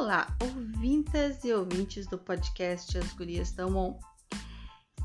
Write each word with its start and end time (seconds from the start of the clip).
Olá, 0.00 0.32
ouvintas 0.40 1.42
e 1.42 1.52
ouvintes 1.52 2.06
do 2.06 2.16
podcast 2.16 2.96
As 2.96 3.12
Gurias 3.14 3.50
Tão 3.50 3.76
On. 3.76 3.98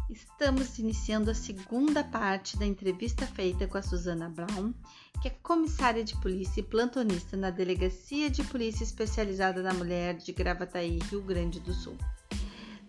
Estamos 0.08 0.78
iniciando 0.78 1.32
a 1.32 1.34
segunda 1.34 2.04
parte 2.04 2.56
da 2.58 2.66
entrevista 2.68 3.26
feita 3.26 3.66
com 3.66 3.76
a 3.76 3.82
Susana 3.82 4.30
Brown, 4.30 4.72
que 5.20 5.30
é 5.30 5.32
comissária 5.32 6.04
de 6.04 6.16
polícia 6.22 6.60
e 6.60 6.64
plantonista 6.64 7.36
na 7.36 7.50
Delegacia 7.50 8.30
de 8.30 8.44
Polícia 8.44 8.84
Especializada 8.84 9.64
da 9.64 9.74
Mulher 9.74 10.16
de 10.16 10.32
Gravataí, 10.32 11.00
Rio 11.10 11.24
Grande 11.24 11.60
do 11.60 11.74
Sul. 11.74 11.98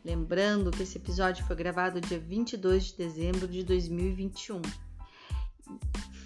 Lembrando 0.05 0.71
que 0.71 0.83
esse 0.83 0.99
episódio 0.99 1.43
foi 1.47 1.57
gravado 1.57 2.03
dia 2.03 2.19
22 2.21 2.89
de 2.89 2.97
dezembro 2.99 3.49
de 3.49 3.65
2021 3.65 4.61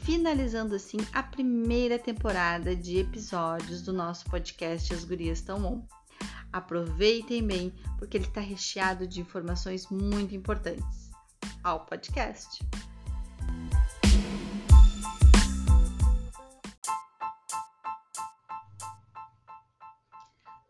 finalizando 0.09 0.75
assim 0.75 0.97
a 1.13 1.23
primeira 1.23 1.99
temporada 1.99 2.75
de 2.75 2.97
episódios 2.97 3.83
do 3.83 3.93
nosso 3.93 4.25
podcast 4.31 4.95
As 4.95 5.05
Gurias 5.05 5.43
Tão 5.43 5.63
On. 5.63 5.87
Aproveitem 6.51 7.47
bem, 7.47 7.75
porque 7.99 8.17
ele 8.17 8.25
está 8.25 8.41
recheado 8.41 9.07
de 9.07 9.21
informações 9.21 9.87
muito 9.91 10.35
importantes. 10.35 11.11
Ao 11.63 11.85
podcast! 11.85 12.67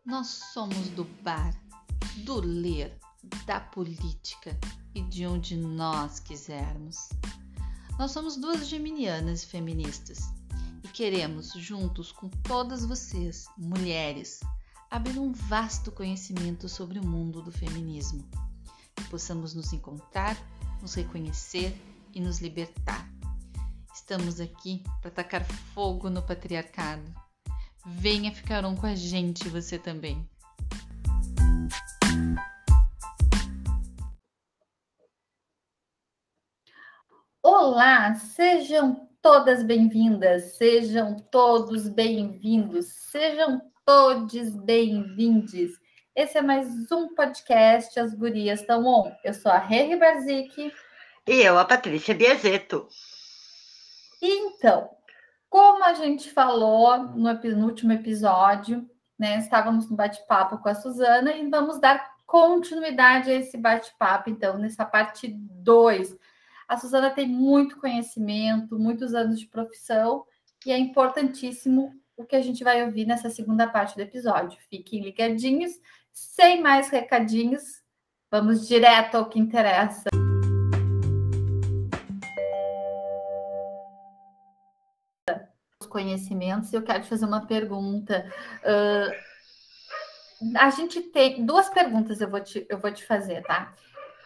Nós 0.05 0.27
somos 0.27 0.89
do 0.89 1.05
bar, 1.23 1.53
do 2.25 2.41
ler, 2.41 2.99
da 3.45 3.61
política 3.61 4.59
e 4.93 5.01
de 5.01 5.25
onde 5.25 5.55
nós 5.55 6.19
quisermos. 6.19 7.07
Nós 7.99 8.11
somos 8.11 8.37
duas 8.37 8.65
geminianas 8.65 9.43
feministas 9.43 10.31
e 10.81 10.87
queremos, 10.87 11.51
juntos 11.51 12.13
com 12.13 12.29
todas 12.29 12.85
vocês, 12.85 13.45
mulheres, 13.57 14.39
abrir 14.89 15.19
um 15.19 15.33
vasto 15.33 15.91
conhecimento 15.91 16.69
sobre 16.69 16.97
o 16.97 17.05
mundo 17.05 17.41
do 17.41 17.51
feminismo. 17.51 18.23
Que 18.95 19.03
possamos 19.09 19.53
nos 19.53 19.73
encontrar, 19.73 20.37
nos 20.81 20.93
reconhecer 20.93 21.77
e 22.13 22.21
nos 22.21 22.39
libertar. 22.39 23.05
Estamos 23.93 24.39
aqui 24.39 24.81
para 25.01 25.11
tacar 25.11 25.43
fogo 25.73 26.09
no 26.09 26.21
patriarcado. 26.21 27.03
Venha 27.85 28.33
ficar 28.33 28.63
um 28.63 28.77
com 28.77 28.85
a 28.85 28.95
gente, 28.95 29.49
você 29.49 29.77
também. 29.77 30.25
Olá, 37.71 38.15
sejam 38.15 39.07
todas 39.21 39.61
bem-vindas, 39.61 40.57
sejam 40.57 41.15
todos 41.15 41.87
bem-vindos, 41.87 42.87
sejam 42.87 43.61
todos 43.85 44.55
bem-vindes. 44.55 45.79
Esse 46.15 46.39
é 46.39 46.41
mais 46.41 46.67
um 46.91 47.13
podcast 47.13 47.99
As 47.99 48.15
Gurias 48.15 48.61
Estão 48.61 48.87
On. 48.87 49.11
Eu 49.23 49.35
sou 49.35 49.51
a 49.51 49.59
Regi 49.59 49.95
Barzic. 49.97 50.73
E 51.27 51.31
eu, 51.43 51.59
a 51.59 51.63
Patrícia 51.63 52.15
Biazeto. 52.15 52.87
Então, 54.19 54.89
como 55.47 55.83
a 55.83 55.93
gente 55.93 56.31
falou 56.31 56.97
no, 56.97 57.31
no 57.31 57.65
último 57.67 57.93
episódio, 57.93 58.83
né, 59.17 59.37
estávamos 59.37 59.87
no 59.87 59.95
bate-papo 59.95 60.57
com 60.57 60.69
a 60.69 60.73
Suzana 60.73 61.33
e 61.33 61.47
vamos 61.47 61.79
dar 61.79 62.17
continuidade 62.25 63.29
a 63.29 63.35
esse 63.35 63.57
bate-papo, 63.59 64.31
então, 64.31 64.57
nessa 64.57 64.83
parte 64.85 65.27
2 65.27 66.17
a 66.69 66.77
Suzana 66.77 67.09
tem 67.09 67.27
muito 67.27 67.79
conhecimento, 67.79 68.77
muitos 68.77 69.15
anos 69.15 69.39
de 69.39 69.47
profissão, 69.47 70.23
e 70.63 70.71
é 70.71 70.77
importantíssimo 70.77 71.91
o 72.15 72.23
que 72.23 72.35
a 72.35 72.41
gente 72.41 72.63
vai 72.63 72.85
ouvir 72.85 73.07
nessa 73.07 73.27
segunda 73.27 73.67
parte 73.67 73.95
do 73.95 74.03
episódio. 74.03 74.59
Fiquem 74.69 75.01
ligadinhos, 75.01 75.71
sem 76.13 76.61
mais 76.61 76.89
recadinhos, 76.89 77.63
vamos 78.29 78.67
direto 78.67 79.15
ao 79.15 79.27
que 79.27 79.39
interessa. 79.39 80.09
Os 85.81 85.87
conhecimentos, 85.87 86.71
eu 86.71 86.83
quero 86.83 87.01
te 87.01 87.09
fazer 87.09 87.25
uma 87.25 87.47
pergunta. 87.47 88.31
Uh, 88.61 89.11
a 90.55 90.69
gente 90.69 91.01
tem 91.01 91.43
duas 91.43 91.67
perguntas, 91.69 92.21
eu 92.21 92.29
vou 92.29 92.41
te, 92.41 92.63
eu 92.69 92.77
vou 92.77 92.91
te 92.91 93.03
fazer, 93.03 93.41
tá? 93.41 93.73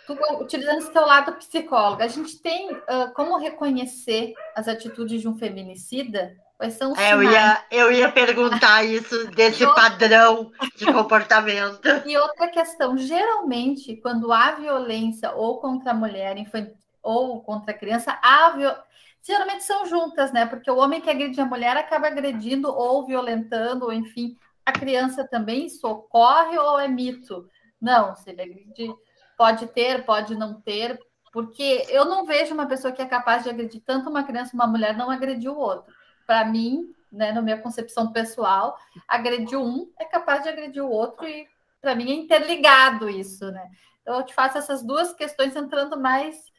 Tu, 0.06 0.18
utilizando 0.42 0.80
esse 0.80 0.92
teu 0.92 1.06
lado 1.06 1.34
psicóloga, 1.34 2.06
a 2.06 2.08
gente 2.08 2.38
tem 2.40 2.72
uh, 2.72 3.14
como 3.16 3.38
reconhecer 3.38 4.34
as 4.56 4.68
atitudes 4.68 5.22
de 5.22 5.28
um 5.28 5.36
feminicida? 5.36 6.36
Quais 6.58 6.76
são 6.76 6.94
os 6.94 7.00
é, 7.00 7.14
eu, 7.14 7.24
ia, 7.24 7.66
eu 7.72 7.92
ia 7.92 8.12
perguntar 8.12 8.84
isso 8.84 9.28
desse 9.32 9.66
outra... 9.66 9.82
padrão 9.82 10.52
de 10.76 10.86
comportamento. 10.86 11.82
E 12.06 12.18
outra 12.18 12.48
questão, 12.48 12.98
geralmente, 12.98 13.98
quando 13.98 14.32
há 14.32 14.52
violência 14.52 15.32
ou 15.32 15.60
contra 15.60 15.92
a 15.92 15.96
mulher 15.96 16.38
infantil, 16.38 16.76
ou 17.02 17.42
contra 17.42 17.72
a 17.72 17.78
criança, 17.78 18.18
há 18.22 18.52
viol... 18.52 18.76
geralmente 19.22 19.64
são 19.64 19.86
juntas, 19.86 20.32
né? 20.32 20.46
Porque 20.46 20.72
o 20.72 20.78
homem 20.78 21.02
que 21.02 21.10
agride 21.10 21.42
a 21.42 21.46
mulher 21.46 21.76
acaba 21.76 22.08
agredindo 22.08 22.74
ou 22.74 23.06
violentando, 23.06 23.86
ou 23.86 23.92
enfim, 23.92 24.38
a 24.66 24.72
criança 24.72 25.28
também 25.28 25.68
socorre 25.68 26.58
ou 26.58 26.80
é 26.80 26.88
mito? 26.88 27.46
Não, 27.82 28.16
se 28.16 28.30
ele 28.30 28.42
agride 28.42 28.96
pode 29.38 29.68
ter, 29.68 30.06
pode 30.06 30.36
não 30.36 30.60
ter, 30.62 31.00
porque 31.32 31.86
eu 31.90 32.06
não 32.06 32.26
vejo 32.26 32.54
uma 32.54 32.68
pessoa 32.68 32.94
que 32.94 33.02
é 33.02 33.06
capaz 33.06 33.44
de 33.44 33.50
agredir 33.50 33.82
tanto 33.86 34.10
uma 34.10 34.24
criança 34.24 34.56
uma 34.56 34.68
mulher 34.68 34.96
não 34.96 35.10
agredir 35.10 35.52
o 35.52 35.58
outro. 35.58 35.94
Para 36.26 36.46
mim, 36.46 36.94
né, 37.12 37.32
na 37.32 37.42
minha 37.42 37.58
concepção 37.58 38.12
pessoal, 38.12 38.78
agredir 39.08 39.58
um 39.60 39.92
é 40.00 40.06
capaz 40.06 40.44
de 40.44 40.50
agredir 40.50 40.84
o 40.84 40.90
outro 40.90 41.28
e 41.28 41.48
para 41.82 41.96
mim 41.96 42.12
é 42.12 42.16
interligado 42.16 43.10
isso, 43.10 43.52
né? 43.52 43.70
Então 44.02 44.16
eu 44.18 44.24
te 44.24 44.34
faço 44.34 44.58
essas 44.58 44.84
duas 44.84 45.14
questões 45.14 45.56
entrando 45.56 46.00
mais 46.00 46.52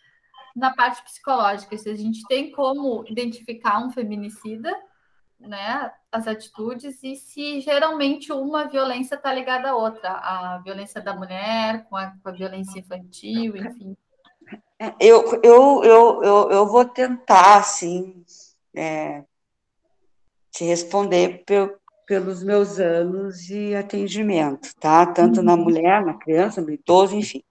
na 0.55 0.73
parte 0.75 1.03
psicológica. 1.03 1.77
Se 1.77 1.91
a 1.91 1.97
gente 1.97 2.25
tem 2.27 2.53
como 2.53 3.05
identificar 3.09 3.79
um 3.79 3.91
feminicida, 3.91 4.75
né, 5.47 5.91
as 6.11 6.27
atitudes 6.27 7.03
e 7.03 7.17
se 7.17 7.61
geralmente 7.61 8.33
uma 8.33 8.67
violência 8.69 9.15
está 9.15 9.33
ligada 9.33 9.71
à 9.71 9.77
outra, 9.77 10.11
a 10.11 10.61
violência 10.65 11.01
da 11.01 11.15
mulher 11.15 11.85
com 11.89 11.97
a, 11.97 12.13
com 12.23 12.29
a 12.29 12.33
violência 12.33 12.79
infantil, 12.79 13.57
enfim. 13.57 13.97
É, 14.79 14.95
eu, 15.01 15.41
eu, 15.43 15.85
eu, 15.85 16.23
eu, 16.23 16.51
eu 16.51 16.67
vou 16.67 16.85
tentar, 16.85 17.57
assim, 17.57 18.25
é, 18.75 19.25
te 20.51 20.65
responder 20.65 21.45
pelos 22.07 22.43
meus 22.43 22.79
anos 22.79 23.39
de 23.45 23.75
atendimento, 23.75 24.75
tá? 24.77 25.07
Tanto 25.07 25.39
uhum. 25.39 25.47
na 25.47 25.57
mulher, 25.57 26.05
na 26.05 26.15
criança, 26.15 26.61
no 26.61 26.71
idoso, 26.71 27.17
enfim. 27.17 27.43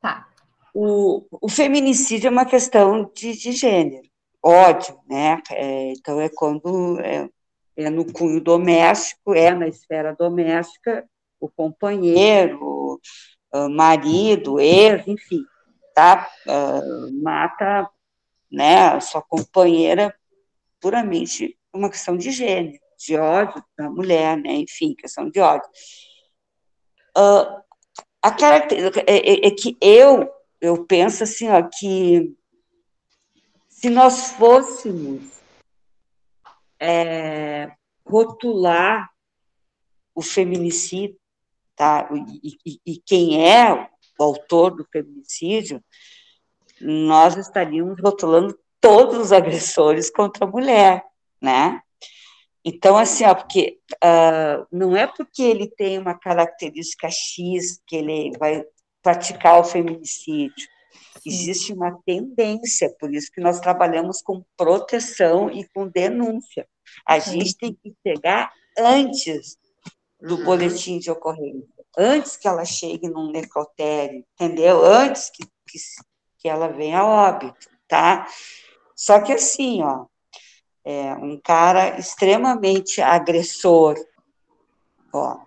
Tá. 0.00 0.26
O, 0.74 1.24
o 1.30 1.48
feminicídio 1.48 2.28
é 2.28 2.30
uma 2.30 2.44
questão 2.44 3.10
de, 3.14 3.32
de 3.36 3.52
gênero 3.52 4.13
ódio, 4.44 4.98
né? 5.08 5.40
É, 5.50 5.92
então 5.92 6.20
é 6.20 6.28
quando 6.28 7.00
é, 7.00 7.28
é, 7.76 7.90
no 7.90 8.04
cunho 8.12 8.40
doméstico, 8.40 9.34
é 9.34 9.52
na 9.52 9.66
esfera 9.66 10.14
doméstica, 10.14 11.08
o 11.40 11.48
companheiro, 11.48 13.00
o 13.52 13.68
marido, 13.70 14.60
ex, 14.60 15.06
enfim, 15.06 15.42
tá? 15.94 16.28
Uh, 16.46 17.22
mata, 17.22 17.88
né? 18.50 18.88
A 18.88 19.00
sua 19.00 19.22
companheira 19.22 20.14
puramente 20.80 21.56
uma 21.72 21.90
questão 21.90 22.16
de 22.16 22.30
gênero, 22.30 22.78
de 22.98 23.16
ódio 23.16 23.64
da 23.76 23.88
mulher, 23.90 24.36
né? 24.36 24.52
Enfim, 24.52 24.94
questão 24.94 25.28
de 25.30 25.40
ódio. 25.40 25.68
Uh, 27.16 27.62
a 28.22 28.30
característica 28.30 29.00
é, 29.06 29.16
é, 29.16 29.46
é 29.46 29.50
que 29.50 29.76
eu 29.80 30.30
eu 30.60 30.84
penso 30.86 31.22
assim, 31.24 31.48
ó, 31.48 31.62
que 31.62 32.34
se 33.84 33.90
nós 33.90 34.30
fôssemos 34.30 35.42
é, 36.80 37.70
rotular 38.02 39.10
o 40.14 40.22
feminicídio, 40.22 41.20
tá? 41.76 42.08
E, 42.42 42.56
e, 42.64 42.80
e, 42.86 42.96
quem 43.04 43.46
é 43.46 43.70
o 44.18 44.22
autor 44.22 44.74
do 44.74 44.86
feminicídio, 44.90 45.84
nós 46.80 47.36
estaríamos 47.36 48.00
rotulando 48.00 48.58
todos 48.80 49.18
os 49.18 49.32
agressores 49.32 50.10
contra 50.10 50.46
a 50.46 50.50
mulher, 50.50 51.04
né? 51.38 51.82
Então, 52.64 52.96
assim, 52.96 53.26
ó, 53.26 53.34
porque 53.34 53.80
uh, 53.96 54.66
não 54.72 54.96
é 54.96 55.06
porque 55.06 55.42
ele 55.42 55.68
tem 55.68 55.98
uma 55.98 56.18
característica 56.18 57.10
X 57.10 57.82
que 57.86 57.96
ele 57.96 58.32
vai 58.38 58.64
praticar 59.02 59.60
o 59.60 59.64
feminicídio. 59.64 60.73
Existe 61.24 61.72
uma 61.72 61.98
tendência, 62.04 62.94
por 62.98 63.12
isso 63.14 63.30
que 63.32 63.40
nós 63.40 63.60
trabalhamos 63.60 64.20
com 64.20 64.44
proteção 64.56 65.50
e 65.50 65.66
com 65.68 65.88
denúncia. 65.88 66.68
A 67.06 67.18
gente 67.18 67.56
tem 67.56 67.72
que 67.72 67.94
chegar 68.06 68.52
antes 68.78 69.56
do 70.20 70.44
boletim 70.44 70.98
de 70.98 71.10
ocorrência, 71.10 71.68
antes 71.96 72.36
que 72.36 72.48
ela 72.48 72.64
chegue 72.64 73.08
num 73.08 73.30
necrotério, 73.30 74.24
entendeu? 74.34 74.84
Antes 74.84 75.30
que, 75.30 75.44
que, 75.66 75.78
que 76.38 76.48
ela 76.48 76.68
venha 76.68 77.00
a 77.00 77.06
óbito, 77.06 77.68
tá? 77.88 78.26
Só 78.94 79.20
que 79.20 79.32
assim, 79.32 79.82
ó, 79.82 80.06
é 80.84 81.14
um 81.14 81.40
cara 81.42 81.98
extremamente 81.98 83.00
agressor, 83.00 83.96
ó, 85.12 85.38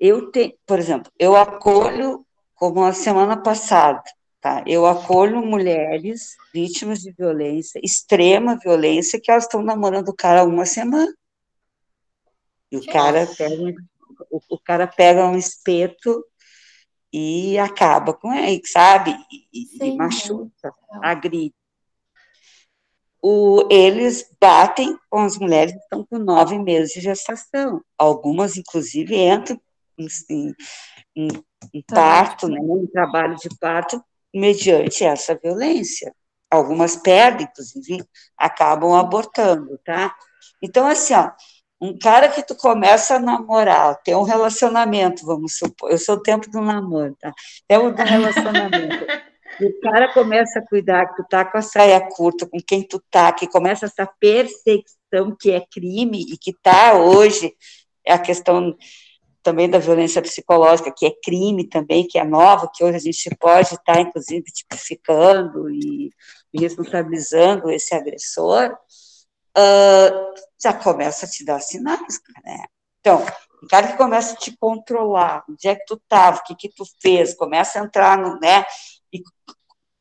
eu 0.00 0.30
tenho, 0.30 0.54
por 0.66 0.78
exemplo, 0.78 1.12
eu 1.18 1.36
acolho, 1.36 2.24
como 2.60 2.84
a 2.84 2.92
semana 2.92 3.38
passada, 3.38 4.02
tá? 4.38 4.62
Eu 4.66 4.84
acolho 4.84 5.40
mulheres 5.40 6.36
vítimas 6.52 7.00
de 7.00 7.10
violência, 7.10 7.80
extrema 7.82 8.58
violência, 8.58 9.18
que 9.18 9.30
elas 9.30 9.44
estão 9.44 9.62
namorando 9.62 10.10
o 10.10 10.14
cara 10.14 10.44
uma 10.44 10.66
semana. 10.66 11.10
E 12.70 12.76
o 12.76 12.84
cara 12.84 13.26
pega, 13.26 13.74
o, 14.30 14.40
o, 14.50 14.58
cara 14.58 14.86
pega 14.86 15.26
um 15.26 15.38
espeto 15.38 16.22
e 17.10 17.58
acaba 17.58 18.12
com 18.12 18.30
ele, 18.30 18.60
sabe? 18.66 19.16
E, 19.50 19.64
Sim, 19.64 19.94
e 19.94 19.96
machuca, 19.96 20.68
é. 20.68 20.98
agride. 21.02 21.54
O, 23.22 23.66
eles 23.70 24.30
batem 24.38 24.98
com 25.08 25.20
as 25.20 25.38
mulheres 25.38 25.72
que 25.72 25.80
estão 25.80 26.04
com 26.04 26.18
nove 26.18 26.58
meses 26.58 26.92
de 26.92 27.00
gestação. 27.00 27.82
Algumas, 27.96 28.58
inclusive, 28.58 29.16
entram 29.16 29.58
em, 29.98 30.54
em, 31.16 31.28
em 31.72 31.82
parto, 31.82 32.48
né, 32.48 32.58
em 32.58 32.86
trabalho 32.86 33.36
de 33.36 33.48
parto, 33.58 34.02
mediante 34.34 35.04
essa 35.04 35.38
violência. 35.40 36.14
Algumas 36.50 36.96
perdem, 36.96 37.46
inclusive, 37.46 38.04
acabam 38.36 38.94
abortando, 38.94 39.78
tá? 39.84 40.14
Então, 40.62 40.86
assim, 40.86 41.14
ó, 41.14 41.30
um 41.80 41.96
cara 41.98 42.28
que 42.28 42.42
tu 42.42 42.54
começa 42.54 43.16
a 43.16 43.18
namorar, 43.18 43.96
tem 44.02 44.14
um 44.14 44.22
relacionamento, 44.22 45.24
vamos 45.24 45.56
supor, 45.56 45.90
eu 45.90 45.98
sou 45.98 46.16
o 46.16 46.22
tempo 46.22 46.50
do 46.50 46.60
namoro, 46.60 47.16
tá? 47.18 47.32
É 47.68 47.78
o 47.78 47.90
do 47.90 48.02
relacionamento. 48.02 49.06
e 49.60 49.64
o 49.66 49.80
cara 49.80 50.12
começa 50.12 50.58
a 50.58 50.66
cuidar 50.66 51.06
que 51.06 51.22
tu 51.22 51.28
tá 51.28 51.44
com 51.44 51.56
a 51.56 51.62
saia 51.62 52.00
curta, 52.00 52.46
com 52.46 52.58
quem 52.60 52.82
tu 52.86 53.02
tá, 53.10 53.32
que 53.32 53.46
começa 53.46 53.86
essa 53.86 54.06
perseguição 54.18 55.34
que 55.38 55.52
é 55.52 55.64
crime 55.72 56.20
e 56.28 56.36
que 56.36 56.52
tá 56.52 56.94
hoje, 56.94 57.54
é 58.04 58.12
a 58.12 58.18
questão 58.18 58.76
também 59.42 59.68
da 59.68 59.78
violência 59.78 60.20
psicológica, 60.22 60.92
que 60.96 61.06
é 61.06 61.12
crime 61.22 61.68
também, 61.68 62.06
que 62.06 62.18
é 62.18 62.24
nova, 62.24 62.70
que 62.72 62.84
hoje 62.84 62.96
a 62.96 63.00
gente 63.00 63.36
pode 63.38 63.74
estar, 63.74 63.94
tá, 63.94 64.00
inclusive, 64.00 64.44
tipificando 64.44 65.70
e, 65.70 66.10
responsabilizando 66.52 67.70
esse 67.70 67.94
agressor, 67.94 68.76
uh, 69.56 70.34
já 70.62 70.72
começa 70.72 71.26
a 71.26 71.28
te 71.28 71.44
dar 71.44 71.60
sinais, 71.60 72.20
né? 72.44 72.64
Então, 73.00 73.24
o 73.62 73.66
cara 73.68 73.88
que 73.88 73.96
começa 73.96 74.34
a 74.34 74.36
te 74.36 74.56
controlar, 74.58 75.44
onde 75.48 75.68
é 75.68 75.74
que 75.74 75.84
tu 75.86 75.94
estava, 75.94 76.38
o 76.38 76.42
que 76.42 76.54
que 76.54 76.68
tu 76.68 76.84
fez, 77.00 77.34
começa 77.34 77.80
a 77.80 77.84
entrar 77.84 78.18
no, 78.18 78.38
né, 78.40 78.64
e 79.12 79.22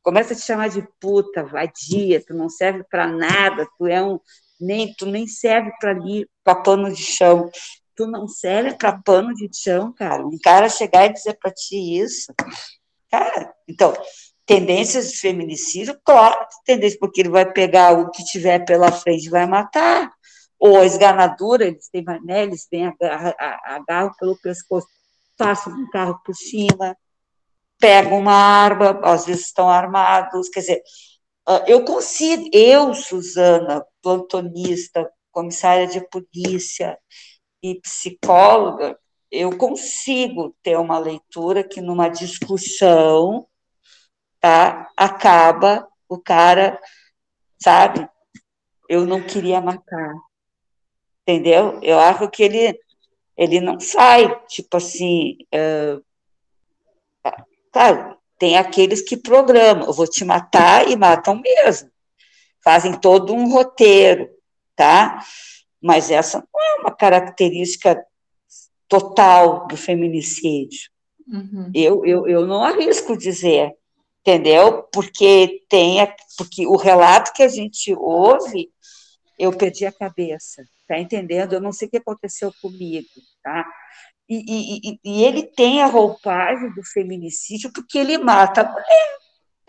começa 0.02 0.34
a 0.34 0.36
te 0.36 0.42
chamar 0.42 0.70
de 0.70 0.86
puta, 1.00 1.44
vadia, 1.44 2.24
tu 2.26 2.34
não 2.34 2.50
serve 2.50 2.84
para 2.90 3.08
nada, 3.08 3.68
tu 3.78 3.86
é 3.86 4.02
um, 4.02 4.20
nem, 4.60 4.94
tu 4.94 5.06
nem 5.06 5.28
serve 5.28 5.72
para 5.80 5.92
ali, 5.92 6.28
para 6.44 6.56
pano 6.56 6.92
de 6.92 7.02
chão, 7.02 7.50
tu 8.00 8.08
não 8.08 8.30
serve 8.30 8.78
para 8.78 8.98
pano 8.98 9.36
de 9.36 9.50
chão, 9.52 9.92
cara, 9.92 10.26
um 10.26 10.38
cara 10.42 10.70
chegar 10.70 11.06
e 11.06 11.12
dizer 11.12 11.38
para 11.38 11.52
ti 11.52 12.00
isso, 12.00 12.34
cara, 13.12 13.54
então, 13.68 13.94
tendências 14.46 15.12
de 15.12 15.18
feminicídio, 15.18 16.00
claro, 16.06 16.48
tendência, 16.64 16.98
porque 16.98 17.20
ele 17.20 17.30
vai 17.30 17.52
pegar 17.52 17.92
o 17.92 18.10
que 18.10 18.24
tiver 18.24 18.64
pela 18.64 18.90
frente 18.90 19.26
e 19.26 19.30
vai 19.30 19.46
matar. 19.46 20.10
Ou 20.58 20.80
a 20.80 20.86
esganadura, 20.86 21.66
eles 21.66 21.90
têm, 21.90 22.06
né, 22.24 22.44
eles 22.44 22.66
têm 22.68 22.90
agarram 23.66 24.14
pelo 24.18 24.40
pescoço, 24.40 24.88
passam 25.38 25.74
um 25.74 25.90
carro 25.90 26.22
por 26.24 26.34
cima, 26.34 26.96
pegam 27.78 28.18
uma 28.18 28.34
arma, 28.34 28.98
às 29.04 29.26
vezes 29.26 29.48
estão 29.48 29.70
armados, 29.70 30.48
quer 30.48 30.62
dizer, 30.62 30.82
ah, 31.46 31.66
eu 31.68 31.84
consigo, 31.84 32.50
eu, 32.54 32.94
Suzana, 32.94 33.86
plantonista, 34.02 35.10
comissária 35.32 35.86
de 35.86 36.00
polícia 36.10 36.98
e 37.62 37.76
psicóloga, 37.82 38.98
eu 39.32 39.56
consigo 39.58 40.56
ter 40.64 40.78
uma 40.78 40.98
leitura 40.98 41.64
que 41.64 41.82
numa 41.82 42.10
discussão 42.10 43.48
tá? 44.40 44.90
Acaba 44.96 45.88
o 46.08 46.18
cara, 46.18 46.80
sabe? 47.62 48.08
Eu 48.88 49.06
não 49.06 49.22
queria 49.22 49.62
matar, 49.62 50.14
entendeu? 51.22 51.80
Eu 51.82 52.00
acho 52.00 52.30
que 52.30 52.44
ele 52.44 52.80
ele 53.38 53.62
não 53.62 53.80
sai, 53.80 54.38
tipo 54.48 54.76
assim, 54.76 55.38
uh, 55.56 56.04
claro, 57.72 58.18
tem 58.38 58.58
aqueles 58.58 59.02
que 59.02 59.16
programam, 59.16 59.88
eu 59.88 59.94
vou 59.94 60.06
te 60.06 60.26
matar 60.26 60.90
e 60.90 60.98
matam 60.98 61.40
mesmo, 61.40 61.90
fazem 62.62 63.00
todo 63.00 63.34
um 63.34 63.50
roteiro, 63.50 64.30
tá? 64.76 65.24
Mas 65.82 66.12
essa 66.12 66.40
não 66.54 66.62
é 66.62 66.82
uma 66.82 66.92
característica 66.92 68.04
total 68.88 69.68
do 69.68 69.78
feminicídio. 69.78 70.90
Uhum. 71.28 71.72
Eu, 71.74 72.06
eu, 72.06 72.28
eu 72.28 72.48
não 72.48 72.64
arrisco 72.64 73.16
dizer, 73.16 73.72
entendeu? 74.22 74.84
Porque 74.92 75.64
tem, 75.70 76.00
porque 76.38 76.66
o 76.66 76.76
relato 76.76 77.32
que 77.34 77.44
a 77.44 77.48
gente 77.48 77.94
ouve, 77.94 78.70
eu 79.38 79.52
perdi 79.56 79.86
a 79.86 79.92
cabeça, 79.92 80.64
tá 80.88 81.00
entendendo? 81.00 81.54
Eu 81.54 81.62
não 81.62 81.72
sei 81.72 81.88
o 81.88 81.92
que 81.92 81.98
aconteceu 81.98 82.52
comigo, 82.62 83.08
tá? 83.44 83.66
E, 84.28 84.92
e, 84.94 85.00
e 85.04 85.24
ele 85.24 85.44
tem 85.44 85.82
a 85.82 85.88
roupagem 85.88 86.74
do 86.74 86.84
feminicídio 86.84 87.72
porque 87.74 87.98
ele 87.98 88.18
mata 88.18 88.62
a 88.62 88.72
mulher, 88.72 89.18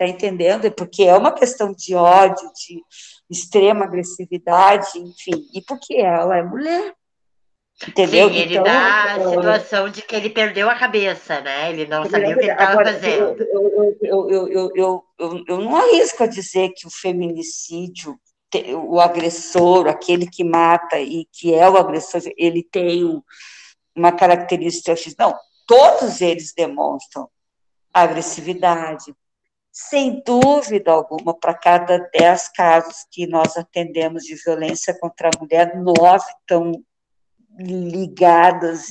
tá 0.01 0.07
entendendo? 0.07 0.71
Porque 0.71 1.03
é 1.03 1.15
uma 1.15 1.31
questão 1.31 1.71
de 1.71 1.93
ódio, 1.93 2.51
de 2.55 2.81
extrema 3.29 3.85
agressividade, 3.85 4.97
enfim, 4.97 5.47
e 5.53 5.61
porque 5.61 5.93
ela 5.93 6.37
é 6.37 6.41
mulher, 6.41 6.95
Entendeu? 7.87 8.29
Sim, 8.29 8.35
ele 8.35 8.53
então, 8.53 8.63
dá 8.63 9.15
a 9.15 9.29
situação 9.29 9.89
de 9.89 10.03
que 10.03 10.15
ele 10.15 10.29
perdeu 10.29 10.69
a 10.69 10.75
cabeça, 10.75 11.41
né? 11.41 11.71
Ele 11.71 11.87
não 11.87 12.07
sabia 12.07 12.35
o 12.35 12.37
que 12.37 12.45
ele 12.45 12.51
estava 12.51 12.83
fazendo. 12.83 13.41
Eu, 13.41 13.97
eu, 14.03 14.29
eu, 14.29 14.71
eu, 14.75 15.03
eu, 15.17 15.43
eu 15.47 15.57
não 15.57 15.75
arrisco 15.75 16.23
a 16.23 16.27
dizer 16.27 16.73
que 16.75 16.85
o 16.85 16.91
feminicídio, 16.91 18.19
o 18.87 18.99
agressor, 18.99 19.87
aquele 19.87 20.29
que 20.29 20.43
mata 20.43 20.99
e 20.99 21.25
que 21.31 21.55
é 21.55 21.67
o 21.67 21.75
agressor, 21.75 22.21
ele 22.37 22.61
tem 22.61 23.03
uma 23.95 24.11
característica 24.11 24.95
X. 24.95 25.15
Não, 25.17 25.35
todos 25.65 26.21
eles 26.21 26.53
demonstram 26.55 27.27
agressividade. 27.91 29.11
Sem 29.71 30.21
dúvida 30.25 30.91
alguma, 30.91 31.33
para 31.33 31.53
cada 31.53 31.97
dez 32.13 32.49
casos 32.49 33.05
que 33.09 33.25
nós 33.25 33.55
atendemos 33.55 34.23
de 34.23 34.35
violência 34.35 34.97
contra 34.99 35.29
a 35.29 35.39
mulher, 35.39 35.77
nove 35.77 36.25
estão 36.41 36.73
ligadas 37.57 38.87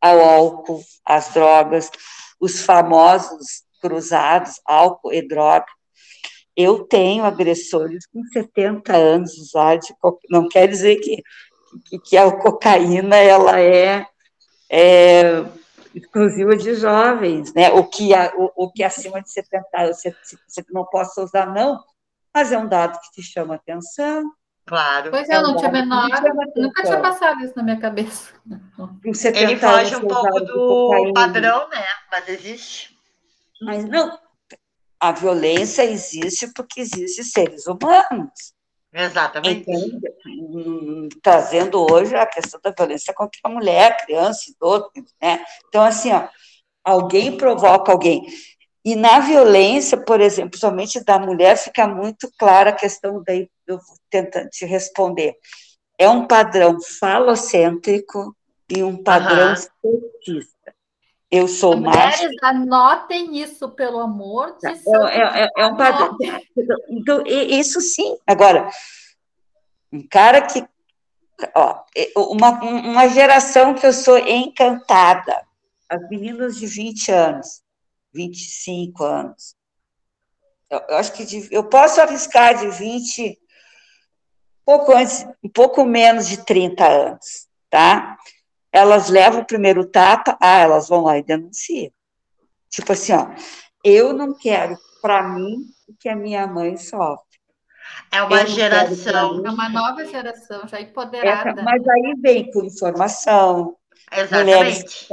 ao 0.00 0.20
álcool, 0.20 0.82
às 1.04 1.32
drogas, 1.32 1.90
os 2.38 2.60
famosos 2.60 3.62
cruzados, 3.80 4.60
álcool 4.66 5.14
e 5.14 5.26
droga. 5.26 5.66
Eu 6.54 6.84
tenho 6.84 7.24
agressores 7.24 8.06
com 8.06 8.22
70 8.32 8.94
anos 8.94 9.32
de 9.32 9.94
não 10.28 10.46
quer 10.46 10.68
dizer 10.68 10.96
que, 10.96 11.22
que, 11.86 11.98
que 12.00 12.16
a 12.18 12.30
cocaína 12.30 13.16
ela 13.16 13.58
é, 13.58 14.06
é 14.70 15.42
exclusiva 15.94 16.56
de 16.56 16.74
jovens, 16.74 17.52
né? 17.54 17.70
O 17.70 17.84
que, 17.84 18.14
a, 18.14 18.32
o, 18.36 18.64
o 18.64 18.72
que 18.72 18.82
acima 18.82 19.22
de 19.22 19.30
70 19.30 19.66
anos 19.74 19.96
você, 19.98 20.14
você 20.46 20.64
não 20.70 20.84
possa 20.84 21.22
usar, 21.22 21.46
não, 21.46 21.82
mas 22.34 22.52
é 22.52 22.58
um 22.58 22.68
dado 22.68 22.98
que 23.00 23.12
te 23.12 23.22
chama 23.22 23.56
atenção. 23.56 24.32
Claro. 24.64 25.10
Pois 25.10 25.28
é, 25.28 25.36
eu 25.36 25.42
não 25.42 25.56
tinha 25.56 25.70
menor, 25.70 26.08
nunca 26.56 26.82
tinha 26.82 27.00
passado 27.00 27.40
isso 27.40 27.54
na 27.56 27.62
minha 27.62 27.80
cabeça. 27.80 28.32
Ele 29.34 29.56
foge 29.56 29.96
um 29.96 30.06
pouco 30.06 30.40
do 30.40 31.12
padrão, 31.12 31.68
né? 31.68 31.84
Mas 32.10 32.28
existe. 32.28 32.96
Mas 33.60 33.84
não, 33.84 34.18
a 35.00 35.12
violência 35.12 35.84
existe 35.84 36.52
porque 36.54 36.80
existem 36.80 37.24
seres 37.24 37.66
humanos. 37.66 38.54
Exatamente. 38.92 39.64
Então, 39.68 41.08
trazendo 41.22 41.86
hoje 41.90 42.14
a 42.14 42.26
questão 42.26 42.60
da 42.62 42.70
violência 42.70 43.14
contra 43.14 43.40
a 43.44 43.48
mulher, 43.48 43.96
criança, 44.04 44.50
idoso, 44.50 44.90
né? 45.20 45.42
Então, 45.68 45.82
assim, 45.82 46.12
ó, 46.12 46.28
alguém 46.84 47.36
provoca 47.36 47.90
alguém. 47.90 48.26
E 48.84 48.96
na 48.96 49.20
violência, 49.20 49.96
por 49.96 50.20
exemplo, 50.20 50.58
somente 50.58 51.02
da 51.04 51.18
mulher, 51.18 51.56
fica 51.56 51.86
muito 51.86 52.30
clara 52.36 52.70
a 52.70 52.74
questão, 52.74 53.22
daí 53.24 53.48
eu 53.66 53.76
vou 53.76 53.96
tentando 54.10 54.48
te 54.50 54.66
responder. 54.66 55.36
É 55.96 56.08
um 56.08 56.26
padrão 56.26 56.78
falocêntrico 56.98 58.36
e 58.68 58.82
um 58.82 59.02
padrão 59.02 59.50
uhum. 59.50 59.56
sexista. 59.56 60.51
Eu 61.32 61.48
sou 61.48 61.76
Mulheres, 61.76 62.20
macho. 62.20 62.36
anotem 62.42 63.40
isso, 63.40 63.70
pelo 63.70 64.00
amor 64.00 64.52
de 64.52 64.60
tá, 64.60 64.72
Deus. 64.72 65.10
É, 65.10 65.44
é, 65.44 65.48
é, 65.56 65.66
um 65.66 65.76
padrão. 65.76 66.16
Então, 66.90 67.24
isso 67.26 67.80
sim. 67.80 68.18
Agora, 68.26 68.68
um 69.90 70.06
cara 70.06 70.42
que. 70.42 70.62
Ó, 71.56 71.82
uma, 72.16 72.50
uma 72.62 73.08
geração 73.08 73.74
que 73.74 73.86
eu 73.86 73.92
sou 73.92 74.18
encantada. 74.18 75.42
As 75.88 76.06
meninas 76.08 76.56
de 76.56 76.66
20 76.66 77.10
anos 77.10 77.62
25 78.12 79.04
anos. 79.04 79.56
Eu, 80.70 80.80
eu 80.88 80.96
acho 80.96 81.12
que 81.12 81.24
de, 81.24 81.48
eu 81.50 81.64
posso 81.64 82.00
arriscar 82.00 82.58
de 82.58 82.68
20, 82.68 83.38
pouco 84.64 84.92
antes, 84.92 85.26
um 85.42 85.48
pouco 85.48 85.84
menos 85.84 86.28
de 86.28 86.44
30 86.44 86.86
anos, 86.86 87.48
tá? 87.70 88.18
Elas 88.72 89.10
levam 89.10 89.42
o 89.42 89.46
primeiro 89.46 89.84
tapa, 89.84 90.36
ah, 90.40 90.58
elas 90.58 90.88
vão 90.88 91.02
lá 91.02 91.18
e 91.18 91.22
denunciam. 91.22 91.92
Tipo 92.70 92.92
assim, 92.92 93.12
ó, 93.12 93.28
eu 93.84 94.12
não 94.14 94.32
quero 94.32 94.78
para 95.02 95.22
mim 95.22 95.66
o 95.86 95.94
que 95.98 96.08
a 96.08 96.16
minha 96.16 96.46
mãe 96.46 96.76
sofre. 96.76 97.32
É 98.10 98.22
uma 98.22 98.46
geração. 98.46 99.44
É 99.44 99.50
uma 99.50 99.68
nova 99.68 100.04
geração, 100.06 100.66
já 100.66 100.80
empoderada. 100.80 101.50
Essa, 101.50 101.62
mas 101.62 101.86
aí 101.86 102.14
vem 102.18 102.50
com 102.50 102.64
informação. 102.64 103.76
Exatamente. 104.10 104.44
Mulheres 104.44 104.82
que 104.82 105.06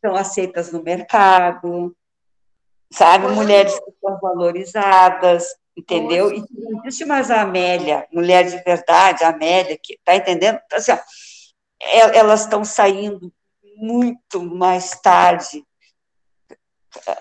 são 0.00 0.16
aceitas 0.16 0.72
no 0.72 0.82
mercado, 0.82 1.96
sabe? 2.92 3.28
Mulheres 3.28 3.78
que 3.78 3.92
são 4.00 4.18
valorizadas, 4.20 5.46
entendeu? 5.76 6.32
E 6.32 6.44
não 6.52 6.80
existe 6.80 7.04
mais 7.04 7.30
a 7.30 7.42
Amélia, 7.42 8.06
mulher 8.12 8.44
de 8.44 8.56
verdade, 8.62 9.24
a 9.24 9.28
Amélia, 9.28 9.78
que 9.82 9.98
tá 10.04 10.16
entendendo? 10.16 10.58
Então, 10.64 10.78
assim, 10.78 10.92
ó, 10.92 10.98
elas 11.80 12.42
estão 12.42 12.64
saindo 12.64 13.32
muito 13.76 14.42
mais 14.42 14.90
tarde. 15.00 15.64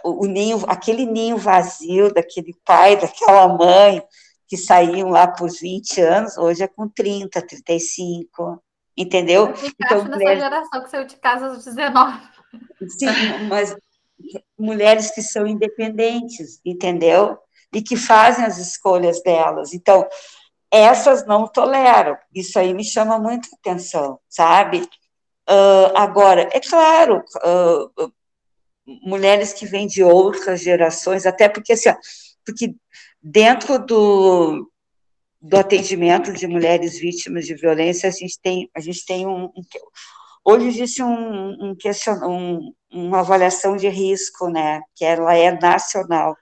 O 0.03 0.25
ninho, 0.25 0.63
aquele 0.67 1.05
ninho 1.05 1.37
vazio 1.37 2.13
daquele 2.13 2.53
pai, 2.65 2.97
daquela 2.97 3.47
mãe, 3.47 4.03
que 4.47 4.57
saíam 4.57 5.09
lá 5.09 5.27
por 5.27 5.49
20 5.49 6.01
anos, 6.01 6.37
hoje 6.37 6.63
é 6.63 6.67
com 6.67 6.89
30, 6.89 7.39
35, 7.39 8.61
entendeu? 8.97 9.47
Eu 9.47 9.71
então, 9.79 10.03
nessa 10.03 10.15
mulheres... 10.15 10.43
geração 10.43 10.83
que 10.83 10.89
saiu 10.89 11.05
de 11.05 11.15
casa 11.17 11.47
aos 11.47 11.63
19. 11.63 12.19
Sim, 12.87 13.05
mas 13.47 13.75
mulheres 14.57 15.11
que 15.11 15.21
são 15.21 15.45
independentes, 15.45 16.59
entendeu? 16.65 17.37
E 17.73 17.81
que 17.81 17.95
fazem 17.95 18.43
as 18.43 18.57
escolhas 18.57 19.21
delas. 19.21 19.73
Então, 19.73 20.05
essas 20.71 21.25
não 21.25 21.47
toleram. 21.47 22.17
Isso 22.33 22.57
aí 22.59 22.73
me 22.73 22.83
chama 22.83 23.19
muita 23.19 23.47
atenção, 23.55 24.19
sabe? 24.29 24.81
Uh, 25.49 25.91
agora, 25.95 26.47
é 26.51 26.59
claro, 26.59 27.23
uh, 27.43 28.11
mulheres 28.85 29.53
que 29.53 29.65
vêm 29.65 29.87
de 29.87 30.03
outras 30.03 30.61
gerações, 30.61 31.25
até 31.25 31.49
porque, 31.49 31.73
assim, 31.73 31.89
porque 32.45 32.75
Dentro 33.21 33.77
do, 33.85 34.71
do 35.41 35.57
atendimento 35.57 36.31
de 36.31 36.47
mulheres 36.47 36.97
vítimas 36.97 37.45
de 37.45 37.53
violência, 37.53 38.07
a 38.07 38.11
gente 38.11 38.39
tem, 38.41 38.69
a 38.73 38.79
gente 38.79 39.05
tem 39.05 39.27
um, 39.27 39.45
um 39.45 39.61
hoje 40.45 40.67
existe 40.67 41.03
um, 41.03 41.73
um, 41.73 41.75
um, 42.23 42.73
uma 42.89 43.19
avaliação 43.19 43.75
de 43.75 43.89
risco, 43.89 44.49
né, 44.49 44.79
que 44.95 45.03
ela 45.03 45.35
é 45.35 45.51
nacional. 45.51 46.35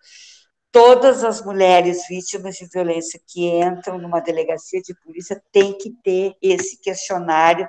Todas 0.79 1.24
as 1.24 1.43
mulheres 1.43 2.07
vítimas 2.07 2.53
de 2.53 2.67
violência 2.67 3.19
que 3.27 3.48
entram 3.48 3.98
numa 3.98 4.19
delegacia 4.19 4.79
de 4.79 4.93
polícia 5.03 5.41
têm 5.51 5.75
que 5.75 5.89
ter 6.03 6.36
esse 6.39 6.79
questionário 6.79 7.67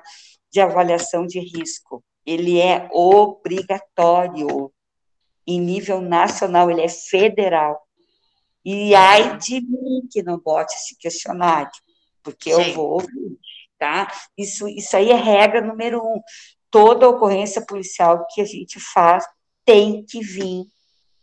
de 0.51 0.61
avaliação 0.61 1.25
de 1.25 1.39
risco. 1.39 2.03
Ele 2.23 2.61
é 2.61 2.87
obrigatório 2.91 4.71
em 5.47 5.59
nível 5.59 6.01
nacional, 6.01 6.69
ele 6.69 6.83
é 6.83 6.87
federal. 6.87 7.81
E 8.63 8.93
ai 8.93 9.39
de 9.39 9.59
mim 9.59 10.07
que 10.11 10.21
não 10.21 10.37
bote 10.37 10.75
esse 10.75 10.95
questionário, 10.95 11.71
porque 12.21 12.53
Sim. 12.53 12.61
eu 12.61 12.73
vou 12.75 12.91
ouvir, 12.91 13.39
tá? 13.79 14.07
Isso, 14.37 14.67
isso 14.67 14.95
aí 14.95 15.09
é 15.09 15.15
regra 15.15 15.61
número 15.61 15.99
um. 15.99 16.21
Toda 16.69 17.09
ocorrência 17.09 17.65
policial 17.65 18.27
que 18.29 18.39
a 18.39 18.45
gente 18.45 18.79
faz 18.79 19.25
tem 19.65 20.05
que 20.05 20.19
vir 20.19 20.67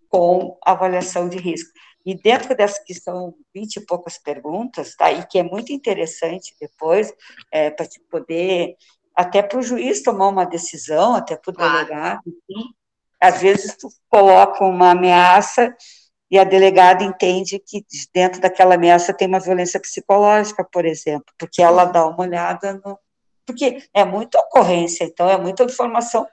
com 0.08 0.58
avaliação 0.64 1.28
de 1.28 1.38
risco. 1.38 1.70
E 2.04 2.14
dentro 2.14 2.56
dessas 2.56 2.78
que 2.84 2.94
são 2.94 3.34
vinte 3.54 3.76
e 3.76 3.80
poucas 3.80 4.16
perguntas, 4.18 4.94
tá? 4.94 5.10
E 5.10 5.26
que 5.26 5.38
é 5.38 5.42
muito 5.42 5.72
interessante 5.72 6.54
depois, 6.60 7.12
é, 7.50 7.70
para 7.70 7.86
poder, 8.10 8.76
até 9.14 9.42
para 9.42 9.58
o 9.58 9.62
juiz 9.62 10.02
tomar 10.02 10.28
uma 10.28 10.44
decisão, 10.44 11.16
até 11.16 11.36
para 11.36 11.50
o 11.50 11.56
delegado, 11.56 12.20
enfim, 12.26 12.74
às 13.20 13.40
vezes 13.40 13.76
tu 13.76 13.88
coloca 14.08 14.64
uma 14.64 14.90
ameaça 14.90 15.74
e 16.30 16.38
a 16.38 16.44
delegada 16.44 17.04
entende 17.04 17.58
que 17.58 17.84
dentro 18.12 18.40
daquela 18.40 18.74
ameaça 18.74 19.14
tem 19.14 19.28
uma 19.28 19.40
violência 19.40 19.80
psicológica, 19.80 20.64
por 20.64 20.84
exemplo, 20.84 21.32
porque 21.38 21.62
ela 21.62 21.84
dá 21.84 22.06
uma 22.06 22.20
olhada 22.20 22.80
no. 22.84 22.98
Porque 23.44 23.84
é 23.94 24.04
muita 24.04 24.40
ocorrência, 24.40 25.04
então 25.04 25.28
é 25.28 25.36
muita 25.38 25.62
informação 25.62 26.26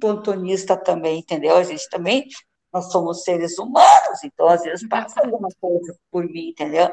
pontonista 0.00 0.76
também, 0.76 1.20
entendeu? 1.20 1.56
A 1.56 1.62
gente 1.62 1.88
também, 1.88 2.26
nós 2.72 2.90
somos 2.92 3.24
seres 3.24 3.58
humanos, 3.58 4.22
então 4.24 4.48
às 4.48 4.62
vezes 4.62 4.86
passa 4.88 5.20
alguma 5.20 5.48
coisa 5.60 5.98
por 6.10 6.24
mim, 6.24 6.50
entendeu? 6.50 6.88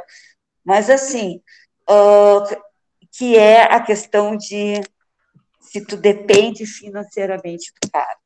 Mas 0.64 0.90
assim, 0.90 1.42
uh, 1.90 2.66
que 3.12 3.38
é 3.38 3.64
a 3.64 3.82
questão 3.82 4.36
de 4.36 4.82
se 5.62 5.86
tu 5.86 5.98
depende 5.98 6.66
financeiramente 6.66 7.74
do 7.82 7.92
cara. 7.92 8.18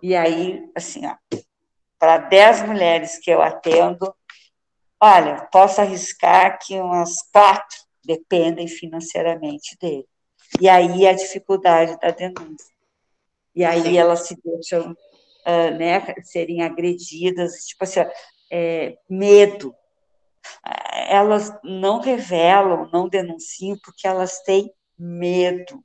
E 0.00 0.14
aí, 0.14 0.70
assim, 0.74 1.04
ó, 1.06 1.16
para 1.98 2.18
10 2.18 2.62
mulheres 2.62 3.18
que 3.18 3.30
eu 3.30 3.42
atendo, 3.42 4.14
olha, 5.00 5.48
posso 5.50 5.80
arriscar 5.80 6.58
que 6.60 6.78
umas 6.78 7.22
quatro 7.32 7.76
dependem 8.04 8.68
financeiramente 8.68 9.76
dele. 9.80 10.06
E 10.60 10.68
aí 10.68 11.06
a 11.06 11.12
dificuldade 11.12 11.98
da 11.98 12.10
denúncia. 12.10 12.72
E 13.54 13.64
aí 13.64 13.98
elas 13.98 14.26
se 14.26 14.36
deixam 14.42 14.96
uh, 15.48 15.76
né, 15.76 16.14
serem 16.22 16.62
agredidas, 16.62 17.64
tipo 17.66 17.84
assim, 17.84 18.00
é, 18.52 18.98
medo. 19.08 19.74
Elas 21.08 21.52
não 21.64 22.00
revelam, 22.00 22.88
não 22.92 23.08
denunciam, 23.08 23.76
porque 23.82 24.06
elas 24.06 24.40
têm 24.42 24.72
medo. 24.98 25.82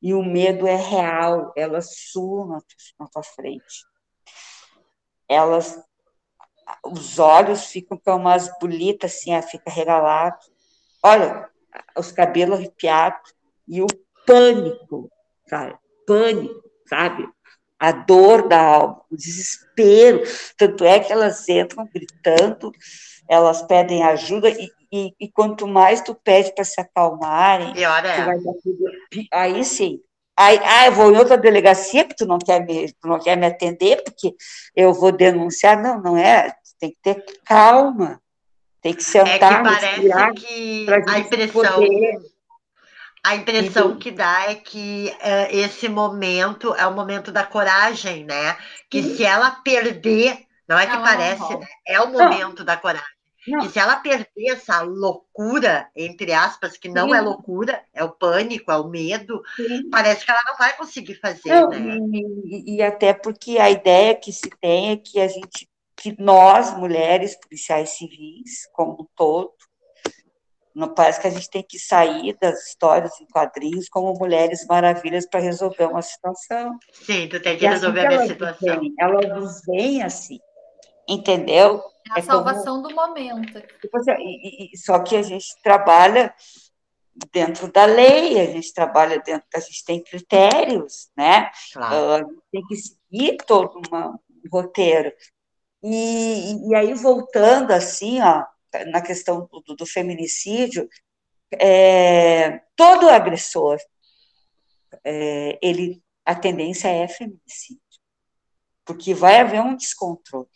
E 0.00 0.14
o 0.14 0.22
medo 0.22 0.66
é 0.66 0.76
real, 0.76 1.52
elas 1.56 1.94
suam 2.10 2.60
na 2.98 3.06
tua 3.08 3.22
frente 3.22 3.92
elas, 5.32 5.82
os 6.84 7.18
olhos 7.18 7.66
ficam 7.66 7.98
com 7.98 8.16
umas 8.16 8.50
bolitas 8.58 9.14
assim, 9.14 9.40
fica 9.42 9.70
regalado. 9.70 10.38
Olha, 11.02 11.48
os 11.96 12.12
cabelos 12.12 12.58
arrepiados 12.58 13.34
e 13.66 13.80
o 13.80 13.86
pânico, 14.26 15.10
cara, 15.48 15.78
pânico, 16.06 16.62
sabe? 16.86 17.26
A 17.82 17.90
dor 17.90 18.46
da 18.46 18.60
alma, 18.60 19.02
o 19.10 19.16
desespero. 19.16 20.22
Tanto 20.56 20.84
é 20.84 21.00
que 21.00 21.12
elas 21.12 21.48
entram 21.48 21.88
gritando, 21.92 22.72
elas 23.28 23.62
pedem 23.62 24.04
ajuda 24.04 24.48
e, 24.48 24.70
e, 24.92 25.12
e 25.18 25.28
quanto 25.28 25.66
mais 25.66 26.00
tu 26.00 26.14
pede 26.14 26.54
para 26.54 26.64
se 26.64 26.80
acalmarem, 26.80 27.72
Pior 27.72 28.04
é. 28.04 28.24
tudo, 28.62 28.84
aí 29.32 29.64
sim, 29.64 30.00
Aí, 30.36 30.58
ah, 30.64 30.86
eu 30.86 30.92
vou 30.92 31.12
em 31.12 31.18
outra 31.18 31.36
delegacia 31.36 32.04
porque 32.04 32.24
tu 32.24 32.26
não 32.26 32.38
quer 32.38 32.64
me, 32.64 32.90
tu 32.92 33.06
não 33.06 33.18
quer 33.18 33.36
me 33.36 33.46
atender, 33.46 34.02
porque 34.02 34.34
eu 34.74 34.92
vou 34.94 35.12
denunciar. 35.12 35.80
Não, 35.80 36.00
não 36.00 36.16
é. 36.16 36.50
Tem 36.80 36.90
que 36.90 36.96
ter 37.02 37.24
calma. 37.44 38.20
Tem 38.80 38.94
que 38.94 39.04
sentar, 39.04 39.32
é 39.32 39.38
que 39.38 39.62
parece 39.62 40.34
que 40.34 40.86
a 40.88 41.18
impressão, 41.18 41.74
poder... 41.74 42.18
a 43.24 43.36
impressão 43.36 43.96
que 43.96 44.10
dá 44.10 44.50
é 44.50 44.56
que 44.56 45.14
uh, 45.14 45.56
esse 45.56 45.88
momento 45.88 46.74
é 46.74 46.86
o 46.86 46.94
momento 46.94 47.30
da 47.30 47.44
coragem, 47.44 48.24
né? 48.24 48.56
Que 48.90 49.02
Sim. 49.02 49.16
se 49.16 49.24
ela 49.24 49.50
perder, 49.50 50.44
não 50.68 50.78
é 50.78 50.86
que 50.86 50.92
ela 50.92 51.04
parece, 51.04 51.56
né? 51.56 51.66
É 51.86 52.00
o 52.00 52.10
momento 52.10 52.58
não. 52.60 52.66
da 52.66 52.76
coragem. 52.76 53.06
Não. 53.46 53.64
E 53.64 53.70
se 53.70 53.78
ela 53.78 53.96
perder 53.96 54.50
essa 54.50 54.82
loucura, 54.82 55.88
entre 55.96 56.32
aspas, 56.32 56.76
que 56.76 56.88
não 56.88 57.14
é 57.14 57.18
Sim. 57.18 57.18
é 57.18 57.20
loucura, 57.20 57.84
é 57.92 58.04
o 58.04 58.10
pânico, 58.10 58.70
é 58.70 58.76
o 58.76 58.88
medo, 58.88 59.42
Sim. 59.56 59.88
parece 59.90 60.24
que 60.24 60.30
ela 60.30 60.42
não 60.46 60.56
vai 60.56 60.76
conseguir 60.76 61.14
fazer, 61.14 61.48
não, 61.48 61.70
né? 61.70 61.98
E, 62.44 62.76
e, 62.76 62.82
até 62.82 63.12
porque 63.12 63.58
a 63.58 63.70
ideia 63.70 64.14
que 64.14 64.32
se 64.32 64.50
tem 64.60 64.92
é 64.92 64.96
que 64.96 65.20
a 65.20 65.28
gente, 65.28 65.68
que 65.96 66.14
nós, 66.20 66.76
mulheres, 66.76 67.38
policiais 67.40 67.90
civis, 67.90 68.68
como 68.72 69.02
um 69.02 69.06
todo, 69.16 69.52
não 70.74 70.94
parece 70.94 71.20
que 71.20 71.26
a 71.26 71.30
gente 71.30 71.50
tem 71.50 71.62
que 71.62 71.78
sair 71.78 72.36
das 72.40 72.68
histórias 72.68 73.20
em 73.20 73.26
quadrinhos 73.26 73.88
como 73.88 74.14
mulheres 74.14 74.66
maravilhas 74.66 75.26
para 75.26 75.40
resolver 75.40 75.84
uma 75.84 76.02
situação. 76.02 76.78
Sim, 76.92 77.28
tu 77.28 77.40
tem 77.40 77.58
que 77.58 77.66
assim 77.66 77.74
resolver 77.74 78.06
assim 78.06 78.14
a 78.14 78.18
minha 78.18 78.28
situação. 78.28 78.80
Vem, 78.80 78.94
elas 78.98 79.28
nos 79.28 79.60
veem 79.66 80.02
assim, 80.02 80.38
entendeu? 81.08 81.82
É 82.10 82.16
a 82.16 82.18
é 82.18 82.22
salvação 82.22 82.82
como, 82.82 82.88
do 82.88 82.94
momento. 82.94 83.60
Tipo 83.80 83.98
assim, 83.98 84.12
e, 84.18 84.70
e, 84.72 84.78
só 84.78 84.98
que 85.00 85.16
a 85.16 85.22
gente 85.22 85.46
trabalha 85.62 86.34
dentro 87.32 87.70
da 87.70 87.84
lei, 87.84 88.40
a 88.40 88.46
gente 88.46 88.72
trabalha 88.72 89.20
dentro, 89.20 89.46
a 89.54 89.60
gente 89.60 89.84
tem 89.84 90.02
critérios, 90.02 91.10
né? 91.16 91.50
Claro. 91.72 91.94
Uh, 91.94 92.12
a 92.12 92.18
gente 92.18 92.42
tem 92.50 92.62
que 92.66 92.76
seguir 92.76 93.36
todo 93.46 93.80
uma, 93.88 94.08
um 94.10 94.18
roteiro. 94.50 95.12
E, 95.82 96.68
e 96.68 96.74
aí, 96.74 96.94
voltando 96.94 97.72
assim, 97.72 98.20
ó, 98.22 98.44
na 98.86 99.00
questão 99.00 99.48
do, 99.50 99.74
do 99.74 99.86
feminicídio, 99.86 100.88
é, 101.52 102.62
todo 102.76 103.08
agressor, 103.08 103.78
é, 105.04 105.58
ele, 105.62 106.02
a 106.24 106.34
tendência 106.34 106.88
é 106.88 107.06
feminicídio, 107.08 107.82
porque 108.84 109.14
vai 109.14 109.40
haver 109.40 109.60
um 109.60 109.76
descontrole. 109.76 110.48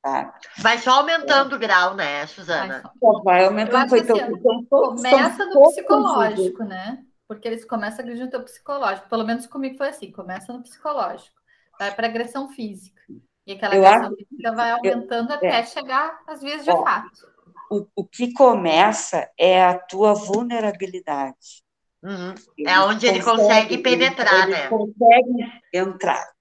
Tá? 0.00 0.36
Vai 0.58 0.78
só 0.78 0.98
aumentando 0.98 1.54
é. 1.54 1.56
o 1.56 1.60
grau, 1.60 1.94
né, 1.94 2.26
Suzana? 2.26 2.82
Vai, 3.00 3.22
vai 3.24 3.44
aumentando. 3.44 3.96
Então, 3.96 4.16
assim, 4.16 4.32
então, 4.32 4.64
todos, 4.64 5.02
começa 5.02 5.46
no 5.46 5.68
psicológico, 5.68 6.64
né? 6.64 7.04
porque 7.34 7.48
eles 7.48 7.64
começam 7.64 8.00
a 8.00 8.02
agredir 8.02 8.24
no 8.24 8.30
teu 8.30 8.42
psicológico. 8.42 9.08
Pelo 9.08 9.24
menos 9.24 9.46
comigo 9.46 9.76
foi 9.76 9.88
assim, 9.88 10.12
começa 10.12 10.52
no 10.52 10.62
psicológico, 10.62 11.34
vai 11.78 11.94
para 11.94 12.06
agressão 12.06 12.50
física. 12.50 13.00
E 13.46 13.52
aquela 13.52 13.74
eu 13.74 13.86
acho, 13.86 14.14
vai 14.54 14.70
aumentando 14.70 15.30
eu, 15.30 15.36
até 15.36 15.48
é, 15.48 15.64
chegar 15.64 16.20
às 16.26 16.40
vias 16.40 16.64
de 16.64 16.70
ó, 16.70 16.82
fato. 16.82 17.26
O, 17.70 17.86
o 17.96 18.04
que 18.04 18.32
começa 18.32 19.28
é 19.38 19.64
a 19.64 19.78
tua 19.78 20.14
vulnerabilidade. 20.14 21.62
Uhum. 22.02 22.34
É 22.66 22.80
onde 22.80 23.06
ele 23.06 23.22
consegue, 23.22 23.48
consegue 23.48 23.78
penetrar, 23.78 24.42
ele 24.42 24.52
né? 24.52 24.68
consegue 24.68 25.52
entrar. 25.72 26.32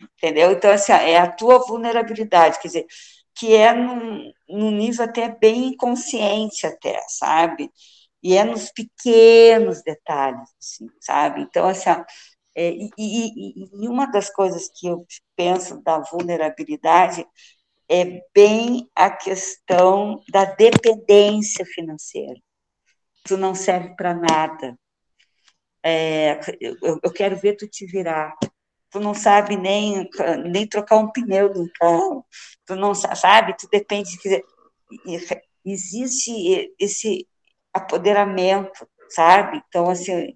Entendeu? 0.00 0.52
Então, 0.52 0.70
assim, 0.70 0.92
é 0.92 1.18
a 1.18 1.30
tua 1.30 1.58
vulnerabilidade, 1.58 2.60
quer 2.60 2.68
dizer, 2.68 2.86
que 3.34 3.54
é 3.54 3.72
num, 3.72 4.32
num 4.48 4.70
nível 4.70 5.04
até 5.04 5.28
bem 5.28 5.68
inconsciente, 5.68 6.66
até, 6.66 7.00
sabe? 7.08 7.70
E 8.22 8.36
é 8.36 8.44
nos 8.44 8.70
pequenos 8.70 9.82
detalhes, 9.82 10.48
assim, 10.60 10.88
sabe? 11.00 11.42
Então, 11.42 11.68
assim, 11.68 11.90
é, 12.60 12.72
e, 12.72 12.90
e, 12.98 13.68
e, 13.84 13.88
uma 13.88 14.06
das 14.06 14.28
coisas 14.28 14.68
que 14.68 14.88
eu 14.88 15.06
penso 15.36 15.80
da 15.80 16.00
vulnerabilidade 16.00 17.24
é 17.88 18.20
bem 18.34 18.90
a 18.96 19.08
questão 19.08 20.20
da 20.28 20.44
dependência 20.44 21.64
financeira. 21.64 22.34
Tu 23.22 23.36
não 23.36 23.54
serve 23.54 23.94
para 23.94 24.12
nada. 24.12 24.76
É, 25.84 26.40
eu, 26.60 26.98
eu, 27.00 27.12
quero 27.12 27.36
ver 27.36 27.54
tu 27.54 27.68
te 27.68 27.86
virar. 27.86 28.34
Tu 28.90 28.98
não 28.98 29.14
sabe 29.14 29.56
nem, 29.56 30.10
nem 30.50 30.66
trocar 30.66 30.96
um 30.96 31.12
pneu 31.12 31.52
um 31.54 31.68
carro. 31.78 32.26
Tu 32.66 32.74
não 32.74 32.92
sabe, 32.92 33.56
tu 33.56 33.68
depende. 33.70 34.18
De, 34.18 34.44
existe 35.64 36.74
esse 36.76 37.24
apoderamento, 37.72 38.84
sabe? 39.08 39.62
Então, 39.68 39.88
assim. 39.88 40.34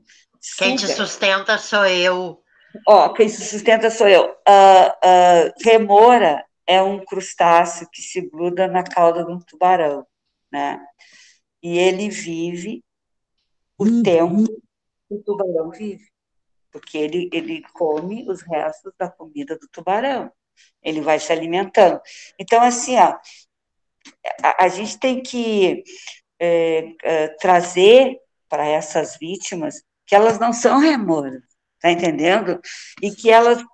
Quem 0.58 0.76
te 0.76 0.88
sustenta 0.88 1.56
sou 1.56 1.86
eu. 1.86 2.42
Ó, 2.86 3.10
quem 3.10 3.28
se 3.28 3.44
sustenta 3.44 3.90
sou 3.90 4.08
eu. 4.08 4.30
Uh, 4.30 4.88
uh, 4.88 5.52
remora 5.64 6.44
é 6.66 6.82
um 6.82 7.04
crustáceo 7.04 7.88
que 7.92 8.02
se 8.02 8.20
gruda 8.20 8.66
na 8.66 8.82
cauda 8.82 9.24
de 9.24 9.30
um 9.30 9.38
tubarão, 9.38 10.06
né? 10.50 10.84
E 11.62 11.78
ele 11.78 12.08
vive 12.08 12.84
o 13.78 13.84
uhum. 13.84 14.02
tempo 14.02 14.44
que 14.44 15.14
o 15.14 15.22
tubarão 15.22 15.70
vive, 15.70 16.10
porque 16.72 16.98
ele, 16.98 17.30
ele 17.32 17.62
come 17.72 18.28
os 18.28 18.42
restos 18.42 18.92
da 18.98 19.08
comida 19.08 19.56
do 19.56 19.68
tubarão, 19.68 20.32
ele 20.82 21.00
vai 21.00 21.20
se 21.20 21.32
alimentando. 21.32 22.00
Então, 22.38 22.60
assim, 22.62 22.96
ó, 22.96 23.16
a, 24.42 24.64
a 24.64 24.68
gente 24.68 24.98
tem 24.98 25.22
que 25.22 25.84
é, 26.40 26.94
é, 27.02 27.28
trazer 27.28 28.18
para 28.48 28.66
essas 28.66 29.16
vítimas 29.16 29.84
que 30.12 30.16
elas 30.16 30.38
não 30.38 30.52
são 30.52 30.76
remoras, 30.76 31.40
tá 31.80 31.90
entendendo? 31.90 32.60
E 33.00 33.10
que 33.12 33.30
elas 33.30 33.64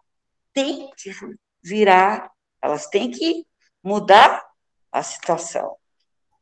têm 0.54 0.88
que 0.97 1.11
virar, 1.61 2.30
elas 2.62 2.87
têm 2.87 3.11
que 3.11 3.45
mudar 3.83 4.47
a 4.92 5.02
situação. 5.02 5.75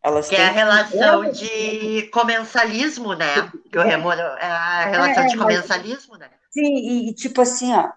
Elas 0.03 0.29
que 0.29 0.37
é 0.37 0.49
a 0.49 0.51
relação 0.51 1.33
de 1.33 2.09
comensalismo, 2.13 3.15
né? 3.15 3.51
Que 3.73 3.79
o 3.79 3.83
remor, 3.83 4.19
é 4.19 4.45
a 4.45 4.85
relação 4.85 5.25
é, 5.25 5.27
de 5.29 5.39
comensalismo, 5.39 6.19
né? 6.19 6.29
Sim, 6.51 6.77
e, 6.77 7.09
e, 7.09 7.15
tipo 7.15 7.41
assim, 7.41 7.73
ó, 7.73 7.91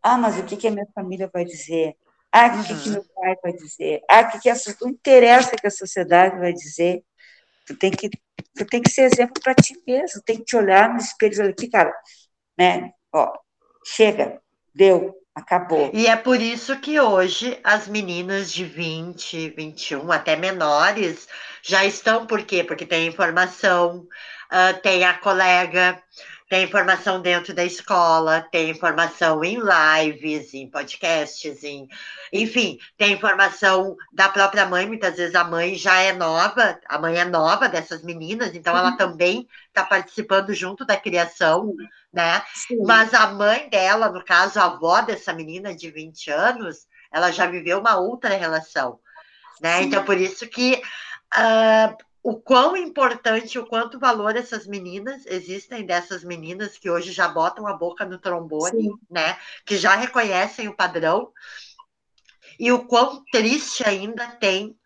ah, 0.00 0.16
mas 0.16 0.38
o 0.38 0.44
que, 0.44 0.56
que 0.56 0.68
a 0.68 0.70
minha 0.70 0.86
família 0.94 1.28
vai 1.32 1.44
dizer? 1.44 1.96
Ah, 2.30 2.46
o 2.46 2.64
que, 2.64 2.72
uhum. 2.72 2.80
que 2.80 2.90
meu 2.90 3.04
pai 3.16 3.34
vai 3.42 3.52
dizer? 3.54 4.02
Ah, 4.08 4.20
o 4.20 4.30
que, 4.30 4.38
que 4.38 4.50
a, 4.50 4.54
não 4.80 4.88
interessa 4.88 5.56
que 5.56 5.66
a 5.66 5.70
sociedade 5.70 6.38
vai 6.38 6.52
dizer. 6.52 7.02
Tu 7.66 7.76
tem 7.76 7.90
que, 7.90 8.08
tu 8.42 8.64
tem 8.66 8.82
que 8.82 8.90
ser 8.90 9.02
exemplo 9.02 9.42
para 9.42 9.54
ti 9.54 9.74
mesmo, 9.86 10.22
tem 10.22 10.38
que 10.38 10.44
te 10.44 10.56
olhar 10.56 10.88
no 10.88 10.98
espelho 10.98 11.44
e 11.44 11.48
aqui, 11.48 11.68
cara, 11.68 11.92
né? 12.58 12.92
Ó, 13.12 13.32
chega, 13.84 14.40
deu, 14.74 15.14
acabou. 15.34 15.90
E 15.94 16.06
é 16.06 16.16
por 16.16 16.40
isso 16.40 16.78
que 16.80 17.00
hoje 17.00 17.58
as 17.64 17.88
meninas 17.88 18.52
de 18.52 18.64
20, 18.64 19.50
21, 19.50 20.10
até 20.12 20.36
menores, 20.36 21.28
já 21.62 21.84
estão, 21.84 22.26
por 22.26 22.42
quê? 22.44 22.64
Porque 22.64 22.86
tem 22.86 23.06
informação, 23.06 24.06
uh, 24.52 24.80
tem 24.82 25.04
a 25.04 25.14
colega, 25.14 26.02
tem 26.50 26.64
informação 26.64 27.22
dentro 27.22 27.54
da 27.54 27.64
escola, 27.64 28.44
tem 28.50 28.70
informação 28.70 29.44
em 29.44 29.56
lives, 29.56 30.52
em 30.52 30.68
podcasts, 30.68 31.62
em, 31.62 31.86
enfim, 32.32 32.76
tem 32.98 33.12
informação 33.12 33.96
da 34.12 34.28
própria 34.28 34.66
mãe. 34.66 34.84
Muitas 34.84 35.14
vezes 35.14 35.36
a 35.36 35.44
mãe 35.44 35.76
já 35.76 36.00
é 36.00 36.12
nova, 36.12 36.76
a 36.88 36.98
mãe 36.98 37.16
é 37.16 37.24
nova 37.24 37.68
dessas 37.68 38.02
meninas, 38.02 38.52
então 38.52 38.76
ela 38.76 38.90
uhum. 38.90 38.96
também 38.96 39.48
está 39.68 39.84
participando 39.84 40.52
junto 40.52 40.84
da 40.84 40.96
criação, 40.96 41.72
né? 42.12 42.42
Sim. 42.52 42.82
Mas 42.84 43.14
a 43.14 43.28
mãe 43.28 43.68
dela, 43.70 44.10
no 44.10 44.24
caso, 44.24 44.58
a 44.58 44.64
avó 44.64 45.02
dessa 45.02 45.32
menina 45.32 45.72
de 45.72 45.88
20 45.88 46.32
anos, 46.32 46.88
ela 47.12 47.30
já 47.30 47.46
viveu 47.46 47.78
uma 47.78 47.96
outra 47.96 48.36
relação, 48.36 48.98
né? 49.60 49.84
Então, 49.84 50.04
por 50.04 50.16
isso 50.16 50.48
que 50.48 50.82
uh, 51.32 52.09
o 52.22 52.38
quão 52.38 52.76
importante, 52.76 53.58
o 53.58 53.66
quanto 53.66 53.98
valor 53.98 54.36
essas 54.36 54.66
meninas 54.66 55.24
existem 55.26 55.84
dessas 55.84 56.22
meninas 56.22 56.76
que 56.76 56.90
hoje 56.90 57.12
já 57.12 57.26
botam 57.28 57.66
a 57.66 57.72
boca 57.72 58.04
no 58.04 58.18
trombone, 58.18 58.82
Sim. 58.82 58.98
né? 59.08 59.38
Que 59.64 59.76
já 59.76 59.94
reconhecem 59.94 60.68
o 60.68 60.76
padrão. 60.76 61.32
E 62.58 62.70
o 62.70 62.84
quão 62.84 63.24
triste 63.32 63.82
ainda 63.86 64.26
tem 64.26 64.76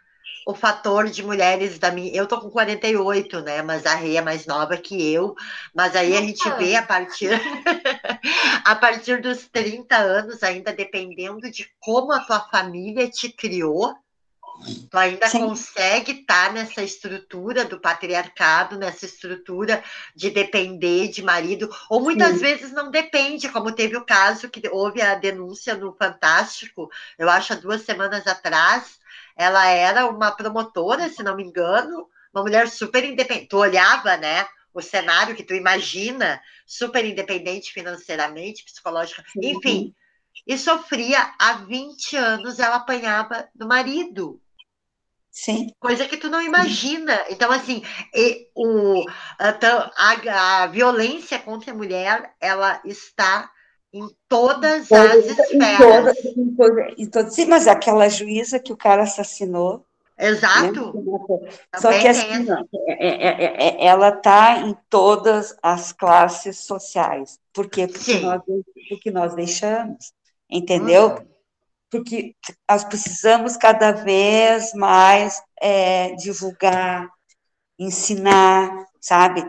o 0.46 0.54
fator 0.54 1.08
de 1.08 1.22
mulheres 1.22 1.78
da 1.78 1.90
minha. 1.90 2.14
Eu 2.14 2.26
tô 2.26 2.40
com 2.40 2.50
48, 2.50 3.40
né? 3.40 3.62
Mas 3.62 3.86
a 3.86 3.94
Rei 3.94 4.16
é 4.16 4.22
mais 4.22 4.46
nova 4.46 4.76
que 4.76 5.12
eu. 5.12 5.34
Mas 5.74 5.96
aí 5.96 6.16
a 6.16 6.20
gente 6.20 6.48
vê 6.52 6.76
a 6.76 6.82
partir 6.82 7.30
a 8.64 8.74
partir 8.76 9.20
dos 9.20 9.48
30 9.48 9.96
anos, 9.96 10.42
ainda 10.42 10.72
dependendo 10.72 11.50
de 11.50 11.68
como 11.80 12.12
a 12.12 12.20
tua 12.20 12.40
família 12.40 13.08
te 13.08 13.28
criou, 13.30 13.94
Tu 14.90 14.96
ainda 14.96 15.28
Sim. 15.28 15.40
consegue 15.40 16.12
estar 16.12 16.46
tá 16.46 16.52
nessa 16.52 16.82
estrutura 16.82 17.64
do 17.64 17.80
patriarcado, 17.80 18.78
nessa 18.78 19.04
estrutura 19.04 19.82
de 20.14 20.30
depender 20.30 21.08
de 21.08 21.22
marido, 21.22 21.68
ou 21.90 22.00
muitas 22.00 22.34
Sim. 22.34 22.40
vezes 22.40 22.72
não 22.72 22.90
depende, 22.90 23.48
como 23.48 23.72
teve 23.72 23.96
o 23.96 24.04
caso 24.04 24.48
que 24.48 24.68
houve 24.68 25.02
a 25.02 25.14
denúncia 25.14 25.74
no 25.74 25.92
Fantástico, 25.94 26.88
eu 27.18 27.28
acho 27.28 27.52
há 27.52 27.56
duas 27.56 27.82
semanas 27.82 28.26
atrás, 28.26 28.98
ela 29.36 29.66
era 29.66 30.06
uma 30.06 30.30
promotora, 30.30 31.08
se 31.08 31.22
não 31.22 31.36
me 31.36 31.42
engano, 31.42 32.08
uma 32.32 32.42
mulher 32.42 32.68
super 32.68 33.04
independente. 33.04 33.48
Tu 33.48 33.56
olhava, 33.56 34.16
né? 34.16 34.46
O 34.72 34.80
cenário 34.80 35.36
que 35.36 35.44
tu 35.44 35.54
imagina, 35.54 36.40
super 36.66 37.04
independente 37.04 37.72
financeiramente, 37.72 38.64
psicologicamente, 38.64 39.38
enfim, 39.40 39.94
e 40.46 40.58
sofria 40.58 41.32
há 41.38 41.54
20 41.54 42.16
anos, 42.16 42.58
ela 42.58 42.76
apanhava 42.76 43.48
do 43.54 43.66
marido. 43.66 44.40
Sim. 45.34 45.72
Coisa 45.80 46.06
que 46.06 46.16
tu 46.16 46.30
não 46.30 46.40
imagina. 46.40 47.24
Então, 47.28 47.50
assim, 47.50 47.82
e, 48.14 48.46
o, 48.54 49.04
a, 49.36 50.62
a, 50.62 50.66
violência 50.68 51.40
contra 51.40 51.72
a 51.72 51.74
mulher, 51.74 52.32
ela 52.40 52.80
está 52.84 53.50
em 53.92 54.08
todas 54.28 54.92
as 54.92 55.24
esferas. 55.26 56.16
Em 56.36 56.54
todas, 56.54 56.96
em 56.96 57.06
todas, 57.10 57.34
sim, 57.34 57.46
mas 57.46 57.66
aquela 57.66 58.08
juíza 58.08 58.60
que 58.60 58.72
o 58.72 58.76
cara 58.76 59.02
assassinou. 59.02 59.84
Exato. 60.16 60.94
Né? 60.94 61.50
Só 61.78 61.90
que 61.90 62.06
assim, 62.06 62.46
é, 62.86 63.08
é, 63.08 63.56
é, 63.56 63.86
ela 63.86 64.10
está 64.10 64.58
em 64.58 64.76
todas 64.88 65.56
as 65.60 65.90
classes 65.90 66.58
sociais. 66.58 67.40
Por 67.52 67.68
quê? 67.68 67.88
Porque, 67.88 68.20
nós, 68.20 68.40
porque 68.88 69.10
nós 69.10 69.34
deixamos, 69.34 70.12
entendeu? 70.48 71.16
Hum 71.16 71.33
porque 71.94 72.34
nós 72.68 72.82
precisamos 72.82 73.56
cada 73.56 73.92
vez 73.92 74.72
mais 74.74 75.40
é, 75.62 76.12
divulgar, 76.16 77.08
ensinar, 77.78 78.84
sabe? 79.00 79.42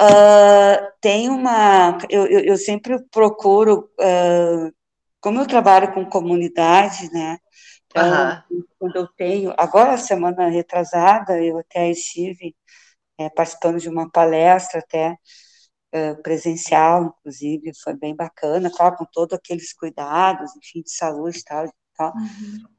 Uh, 0.00 0.92
tem 1.00 1.28
uma. 1.28 1.96
Eu, 2.10 2.26
eu, 2.26 2.40
eu 2.40 2.56
sempre 2.56 3.00
procuro, 3.08 3.88
uh, 4.00 4.72
como 5.20 5.38
eu 5.38 5.46
trabalho 5.46 5.94
com 5.94 6.04
comunidade, 6.04 7.08
né? 7.12 7.38
Então, 7.86 8.42
uhum. 8.50 8.64
quando 8.80 8.96
eu 8.96 9.06
tenho. 9.16 9.54
Agora, 9.56 9.96
semana 9.96 10.48
retrasada, 10.48 11.40
eu 11.40 11.58
até 11.60 11.88
estive 11.88 12.56
é, 13.16 13.30
participando 13.30 13.78
de 13.78 13.88
uma 13.88 14.10
palestra, 14.10 14.80
até 14.80 15.16
presencial, 16.22 17.04
inclusive, 17.04 17.72
foi 17.82 17.94
bem 17.94 18.14
bacana, 18.14 18.70
claro, 18.70 18.96
com 18.96 19.06
todos 19.06 19.36
aqueles 19.36 19.72
cuidados, 19.72 20.50
enfim, 20.56 20.82
de 20.82 20.90
saúde 20.90 21.38
e 21.38 21.44
tal. 21.44 21.72
tal. 21.96 22.12
Uhum. 22.12 22.76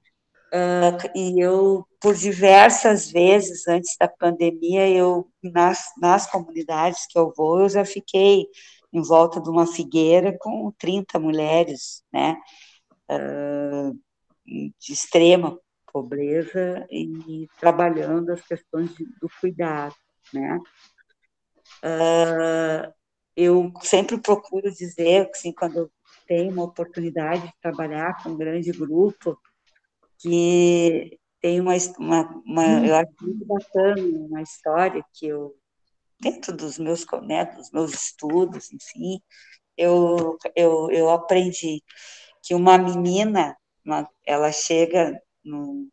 Uh, 0.48 1.12
e 1.14 1.42
eu, 1.42 1.86
por 2.00 2.16
diversas 2.16 3.12
vezes 3.12 3.68
antes 3.68 3.98
da 4.00 4.08
pandemia, 4.08 4.90
eu 4.90 5.30
nas, 5.44 5.92
nas 6.00 6.26
comunidades 6.30 7.06
que 7.06 7.20
eu 7.20 7.34
vou, 7.36 7.62
eu 7.62 7.70
já 7.70 7.84
fiquei 7.84 8.48
em 8.94 9.02
volta 9.02 9.42
de 9.42 9.50
uma 9.50 9.68
figueira 9.68 10.38
com 10.40 10.72
30 10.78 11.20
mulheres, 11.20 12.02
né, 12.14 12.38
uh, 13.12 14.00
de 14.46 14.94
extrema 14.94 15.60
pobreza 15.92 16.88
e 16.90 17.48
trabalhando 17.60 18.32
as 18.32 18.42
questões 18.42 18.96
de, 18.96 19.06
do 19.20 19.30
cuidado, 19.42 19.96
né. 20.34 20.60
Uh, 21.84 22.94
eu 23.38 23.72
sempre 23.84 24.20
procuro 24.20 24.72
dizer, 24.72 25.30
assim, 25.32 25.54
quando 25.54 25.78
eu 25.78 25.92
tenho 26.28 26.52
uma 26.52 26.64
oportunidade 26.64 27.44
de 27.44 27.54
trabalhar 27.62 28.18
com 28.24 28.30
um 28.30 28.38
grande 28.38 28.72
grupo, 28.72 29.40
que 30.18 31.20
tem 31.40 31.62
uma, 31.62 31.74
uma, 32.00 32.44
uma 32.44 32.64
eu 32.88 32.96
acho 32.96 33.14
muito 33.22 33.46
bacana, 33.46 34.02
uma 34.02 34.42
história 34.42 35.06
que 35.14 35.28
eu, 35.28 35.56
dentro 36.20 36.58
dos 36.58 36.80
meus, 36.80 37.06
né, 37.22 37.46
dos 37.46 37.72
meus 37.72 37.94
estudos, 37.94 38.74
enfim, 38.74 39.22
eu, 39.78 40.36
eu, 40.56 40.90
eu 40.90 41.10
aprendi 41.12 41.84
que 42.42 42.56
uma 42.56 42.76
menina, 42.76 43.56
uma, 43.86 44.10
ela 44.26 44.52
chega 44.52 45.22
no, 45.46 45.88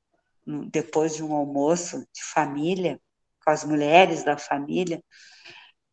no, 0.47 0.65
depois 0.71 1.15
de 1.15 1.23
um 1.23 1.35
almoço 1.35 1.99
de 1.99 2.25
família, 2.33 2.99
com 3.45 3.51
as 3.51 3.65
mulheres 3.65 4.25
da 4.25 4.39
família, 4.39 5.05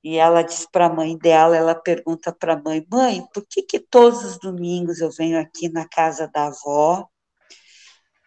e 0.03 0.17
ela 0.17 0.41
diz 0.41 0.65
para 0.65 0.87
a 0.87 0.93
mãe 0.93 1.17
dela, 1.17 1.55
ela 1.55 1.75
pergunta 1.75 2.33
para 2.33 2.53
a 2.53 2.61
mãe, 2.61 2.85
mãe, 2.89 3.23
por 3.33 3.45
que, 3.47 3.61
que 3.61 3.79
todos 3.79 4.23
os 4.23 4.39
domingos 4.39 4.99
eu 4.99 5.11
venho 5.11 5.39
aqui 5.39 5.69
na 5.69 5.87
casa 5.87 6.27
da 6.27 6.47
avó 6.47 7.07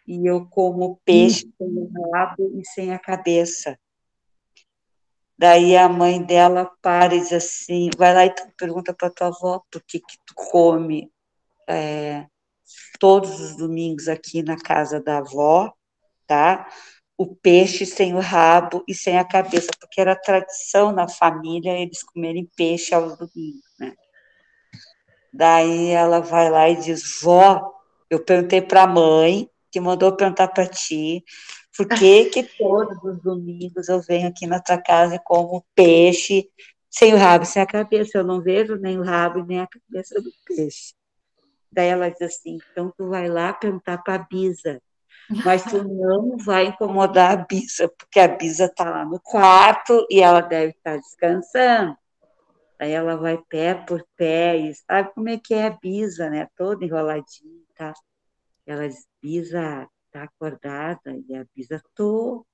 e 0.07 0.25
eu 0.29 0.47
como 0.47 1.01
peixe 1.05 1.51
sem 1.59 1.91
rabo 2.13 2.53
e 2.59 2.65
sem 2.67 2.93
a 2.93 2.99
cabeça? 2.99 3.79
Daí 5.37 5.77
a 5.77 5.89
mãe 5.89 6.23
dela 6.23 6.71
para 6.81 7.17
e 7.17 7.21
diz 7.21 7.33
assim, 7.33 7.91
vai 7.99 8.15
lá 8.15 8.25
e 8.25 8.35
tu 8.35 8.43
pergunta 8.57 8.95
para 8.95 9.11
tua 9.11 9.27
avó 9.27 9.61
por 9.71 9.83
que, 9.83 9.99
que 9.99 10.17
tu 10.25 10.33
come 10.37 11.11
é, 11.69 12.27
todos 13.01 13.41
os 13.41 13.57
domingos 13.57 14.07
aqui 14.07 14.45
na 14.45 14.57
casa 14.57 15.01
da 15.01 15.19
avó, 15.19 15.73
tá? 16.25 16.69
O 17.17 17.35
peixe 17.35 17.87
sem 17.87 18.15
o 18.15 18.21
rabo 18.21 18.85
e 18.89 18.95
sem 18.95 19.19
a 19.19 19.25
cabeça, 19.25 19.71
porque 19.79 20.01
era 20.01 20.17
tradição 20.17 20.93
na 20.93 21.09
família 21.09 21.79
eles 21.79 22.03
comerem 22.03 22.51
peixe 22.57 22.95
aos 22.95 23.17
domingos, 23.17 23.63
né? 23.79 23.95
Daí 25.33 25.91
ela 25.91 26.21
vai 26.21 26.51
lá 26.51 26.69
e 26.69 26.77
diz: 26.77 27.21
Vó, 27.23 27.73
eu 28.11 28.25
perguntei 28.25 28.61
para 28.61 28.83
a 28.83 28.87
mãe, 28.87 29.49
que 29.71 29.81
mandou 29.81 30.17
perguntar 30.17 30.49
para 30.49 30.67
ti, 30.67 31.25
por 31.77 31.89
que, 31.89 32.27
que 32.31 32.43
todos 32.43 33.03
os 33.03 33.21
domingos 33.23 33.89
eu 33.89 34.01
venho 34.01 34.29
aqui 34.29 34.47
na 34.47 34.61
tua 34.61 34.79
casa 34.79 35.17
e 35.17 35.21
como 35.21 35.65
peixe 35.75 36.49
sem 36.91 37.15
o 37.15 37.17
rabo 37.17 37.45
e 37.45 37.49
sem 37.49 37.63
a 37.63 37.67
cabeça? 37.67 38.19
Eu 38.19 38.25
não 38.25 38.41
vejo 38.41 38.77
nem 38.77 38.99
o 38.99 39.03
rabo 39.03 39.45
nem 39.45 39.61
a 39.61 39.69
cabeça 39.69 40.21
do 40.21 40.31
peixe. 40.47 40.95
Daí 41.71 41.89
ela 41.89 42.09
diz 42.09 42.23
assim: 42.23 42.59
então 42.71 42.93
tu 42.97 43.09
vai 43.09 43.29
lá 43.29 43.53
perguntar 43.53 43.99
para 43.99 44.15
a 44.15 44.19
Bisa 44.19 44.81
mas 45.29 45.65
tu 45.65 45.83
não 45.83 46.37
vai 46.37 46.67
incomodar 46.67 47.33
a 47.33 47.45
Bisa, 47.45 47.89
porque 47.89 48.21
a 48.21 48.29
Bisa 48.29 48.67
está 48.67 48.89
lá 48.89 49.05
no 49.05 49.21
quarto 49.21 50.07
e 50.11 50.21
ela 50.21 50.41
deve 50.41 50.73
estar 50.73 50.93
tá 50.93 50.97
descansando. 50.97 51.97
Aí 52.79 52.93
ela 52.93 53.17
vai 53.17 53.39
pé 53.49 53.75
por 53.75 54.05
pé 54.17 54.57
e 54.57 54.75
sabe 54.75 55.13
como 55.15 55.29
é 55.29 55.39
que 55.39 55.55
é 55.55 55.67
a 55.67 55.71
Bisa, 55.71 56.29
né? 56.29 56.49
Toda 56.57 56.85
enroladinha, 56.85 57.65
tá? 57.75 57.93
Ela 58.67 58.89
diz, 58.89 59.07
Bisa, 59.23 59.89
tá 60.11 60.25
acordada? 60.25 61.17
E 61.29 61.37
a 61.37 61.45
Bisa, 61.55 61.81
tô. 61.95 62.45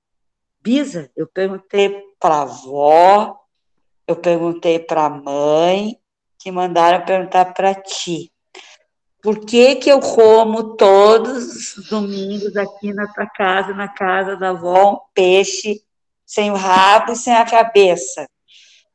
Bisa, 0.61 1.11
eu 1.15 1.27
perguntei 1.27 2.03
para 2.19 2.35
a 2.35 2.41
avó, 2.43 3.39
eu 4.07 4.15
perguntei 4.15 4.77
para 4.77 5.05
a 5.05 5.09
mãe, 5.09 5.99
que 6.37 6.51
mandaram 6.51 7.03
perguntar 7.03 7.53
para 7.53 7.73
ti. 7.73 8.31
Por 9.21 9.45
que, 9.45 9.75
que 9.75 9.91
eu 9.91 9.99
como 9.99 10.75
todos 10.75 11.77
os 11.77 11.87
domingos 11.87 12.55
aqui 12.57 12.91
na 12.91 13.07
tua 13.13 13.27
casa, 13.27 13.73
na 13.73 13.87
casa 13.87 14.35
da 14.35 14.49
avó, 14.49 14.99
peixe 15.13 15.81
sem 16.25 16.49
o 16.49 16.55
rabo 16.55 17.11
e 17.11 17.15
sem 17.15 17.33
a 17.33 17.45
cabeça? 17.45 18.27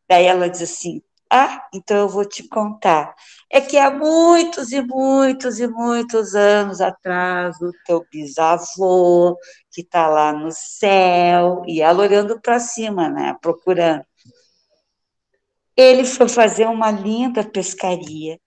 Daí 0.08 0.24
ela 0.24 0.50
diz 0.50 0.62
assim: 0.62 1.00
Ah, 1.30 1.68
então 1.72 1.96
eu 1.96 2.08
vou 2.08 2.24
te 2.24 2.42
contar. 2.48 3.14
É 3.48 3.60
que 3.60 3.78
há 3.78 3.88
muitos 3.88 4.72
e 4.72 4.80
muitos 4.82 5.60
e 5.60 5.68
muitos 5.68 6.34
anos 6.34 6.80
atrás, 6.80 7.60
o 7.60 7.70
teu 7.86 8.04
bisavô, 8.10 9.36
que 9.70 9.82
está 9.82 10.08
lá 10.08 10.32
no 10.32 10.50
céu, 10.50 11.62
e 11.68 11.80
ela 11.80 12.02
olhando 12.02 12.40
para 12.40 12.58
cima, 12.58 13.08
né, 13.08 13.36
procurando. 13.40 14.04
Ele 15.76 16.04
foi 16.04 16.28
fazer 16.28 16.66
uma 16.66 16.90
linda 16.90 17.44
pescaria 17.44 18.40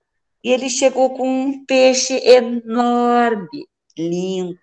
e 0.43 0.51
ele 0.51 0.69
chegou 0.69 1.15
com 1.15 1.27
um 1.27 1.65
peixe 1.65 2.15
enorme, 2.23 3.67
lindo. 3.97 4.57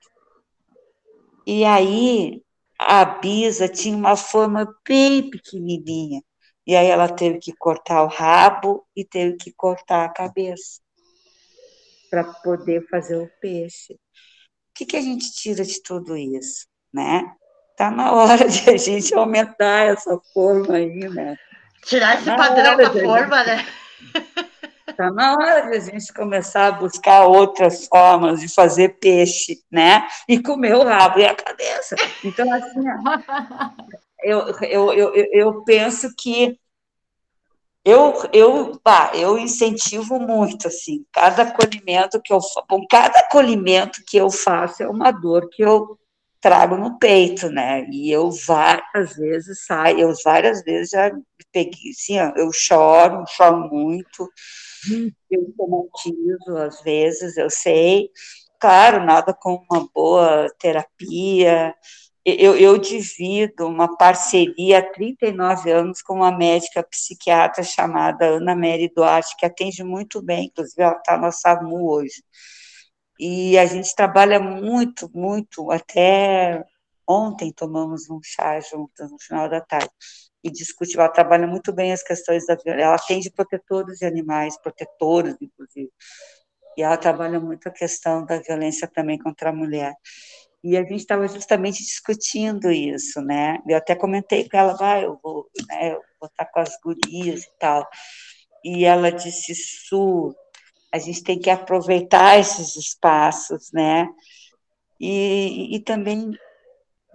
E 1.46 1.64
aí 1.64 2.42
a 2.78 3.04
Bisa 3.04 3.68
tinha 3.68 3.96
uma 3.96 4.16
forma 4.16 4.74
bem 4.86 5.30
pequenininha. 5.30 6.22
E 6.66 6.74
aí 6.74 6.86
ela 6.86 7.08
teve 7.08 7.38
que 7.38 7.52
cortar 7.52 8.02
o 8.02 8.08
rabo 8.08 8.84
e 8.96 9.04
teve 9.04 9.36
que 9.36 9.52
cortar 9.52 10.04
a 10.04 10.12
cabeça 10.12 10.80
para 12.10 12.24
poder 12.24 12.86
fazer 12.88 13.16
o 13.16 13.30
peixe. 13.40 13.92
O 13.92 13.98
que, 14.74 14.86
que 14.86 14.96
a 14.96 15.00
gente 15.00 15.32
tira 15.32 15.64
de 15.64 15.80
tudo 15.82 16.16
isso, 16.16 16.66
né? 16.92 17.32
Tá 17.76 17.90
na 17.90 18.12
hora 18.12 18.48
de 18.48 18.68
a 18.70 18.76
gente 18.76 19.14
aumentar 19.14 19.86
essa 19.86 20.18
forma 20.32 20.74
aí, 20.74 21.08
né? 21.08 21.36
Tirar 21.84 22.16
esse 22.18 22.24
padrão 22.24 22.76
da 22.76 22.90
forma, 22.90 23.44
gente... 23.44 23.46
né? 23.46 23.66
Está 24.96 25.10
na 25.10 25.34
hora 25.34 25.68
de 25.68 25.76
a 25.76 25.80
gente 25.80 26.10
começar 26.14 26.68
a 26.68 26.72
buscar 26.72 27.26
outras 27.26 27.86
formas 27.86 28.40
de 28.40 28.48
fazer 28.48 28.98
peixe, 28.98 29.62
né? 29.70 30.08
E 30.26 30.42
comer 30.42 30.74
o 30.74 30.84
rabo 30.84 31.18
e 31.18 31.26
a 31.26 31.34
cabeça. 31.34 31.94
Então, 32.24 32.50
assim, 32.50 32.80
eu, 34.24 34.40
eu, 34.62 34.92
eu, 34.94 35.14
eu 35.32 35.64
penso 35.64 36.08
que 36.16 36.58
eu, 37.84 38.14
eu, 38.32 38.80
bah, 38.82 39.10
eu 39.14 39.38
incentivo 39.38 40.18
muito, 40.18 40.66
assim, 40.66 41.04
cada 41.12 41.42
acolhimento 41.42 42.18
que 42.24 42.32
eu 42.32 42.40
bom, 42.66 42.86
cada 42.88 43.18
acolhimento 43.18 44.02
que 44.06 44.16
eu 44.16 44.30
faço 44.30 44.82
é 44.82 44.88
uma 44.88 45.10
dor 45.10 45.50
que 45.50 45.62
eu 45.62 45.98
trago 46.40 46.78
no 46.78 46.98
peito, 46.98 47.50
né? 47.50 47.86
E 47.92 48.10
eu 48.10 48.30
várias 48.30 49.14
vezes 49.14 49.66
saio, 49.66 50.00
eu 50.00 50.14
várias 50.24 50.62
vezes 50.62 50.92
já 50.92 51.12
peguei, 51.52 51.90
assim, 51.90 52.16
eu 52.34 52.50
choro, 52.50 53.24
choro 53.28 53.68
muito, 53.68 54.26
eu 55.30 55.52
somatizo 55.56 56.56
às 56.56 56.80
vezes, 56.82 57.36
eu 57.36 57.50
sei. 57.50 58.10
Claro, 58.60 59.04
nada 59.04 59.34
como 59.34 59.64
uma 59.70 59.88
boa 59.94 60.48
terapia. 60.58 61.74
Eu, 62.24 62.56
eu 62.56 62.76
divido 62.78 63.66
uma 63.66 63.96
parceria 63.96 64.78
há 64.80 64.92
39 64.92 65.70
anos 65.70 66.02
com 66.02 66.14
uma 66.14 66.36
médica 66.36 66.82
psiquiatra 66.82 67.62
chamada 67.62 68.26
Ana 68.26 68.56
Mary 68.56 68.90
Duarte, 68.94 69.36
que 69.38 69.46
atende 69.46 69.84
muito 69.84 70.20
bem, 70.20 70.46
inclusive 70.46 70.82
ela 70.82 70.96
está 70.96 71.16
na 71.16 71.30
SAMU 71.30 71.88
hoje. 71.88 72.24
E 73.18 73.56
a 73.58 73.66
gente 73.66 73.94
trabalha 73.94 74.40
muito, 74.40 75.10
muito, 75.14 75.70
até 75.70 76.64
ontem 77.08 77.52
tomamos 77.52 78.10
um 78.10 78.20
chá 78.22 78.60
juntas 78.60 79.10
no 79.10 79.18
final 79.20 79.48
da 79.48 79.60
tarde 79.60 79.90
e 80.42 80.50
discute, 80.50 80.96
ela 80.96 81.08
trabalha 81.08 81.46
muito 81.46 81.72
bem 81.72 81.92
as 81.92 82.02
questões 82.02 82.46
da 82.46 82.54
violência, 82.54 82.84
ela 82.84 82.94
atende 82.94 83.30
protetores 83.30 83.98
de 83.98 84.06
animais, 84.06 84.56
protetores, 84.60 85.36
inclusive, 85.40 85.90
e 86.76 86.82
ela 86.82 86.96
trabalha 86.96 87.40
muito 87.40 87.68
a 87.68 87.72
questão 87.72 88.24
da 88.24 88.38
violência 88.38 88.86
também 88.86 89.18
contra 89.18 89.50
a 89.50 89.52
mulher. 89.52 89.94
E 90.62 90.76
a 90.76 90.82
gente 90.82 90.96
estava 90.96 91.26
justamente 91.28 91.82
discutindo 91.82 92.70
isso, 92.70 93.20
né? 93.20 93.58
Eu 93.68 93.76
até 93.76 93.94
comentei 93.94 94.48
com 94.48 94.56
ela, 94.56 94.74
vai, 94.74 95.04
eu 95.04 95.18
vou, 95.22 95.48
né, 95.68 95.92
eu 95.92 96.00
vou 96.20 96.28
estar 96.28 96.44
com 96.46 96.60
as 96.60 96.76
gurias 96.82 97.44
e 97.44 97.50
tal. 97.58 97.88
E 98.64 98.84
ela 98.84 99.12
disse, 99.12 99.54
Su, 99.54 100.34
a 100.92 100.98
gente 100.98 101.22
tem 101.22 101.38
que 101.38 101.50
aproveitar 101.50 102.38
esses 102.38 102.74
espaços, 102.76 103.70
né? 103.72 104.08
E, 105.00 105.76
e 105.76 105.80
também 105.80 106.32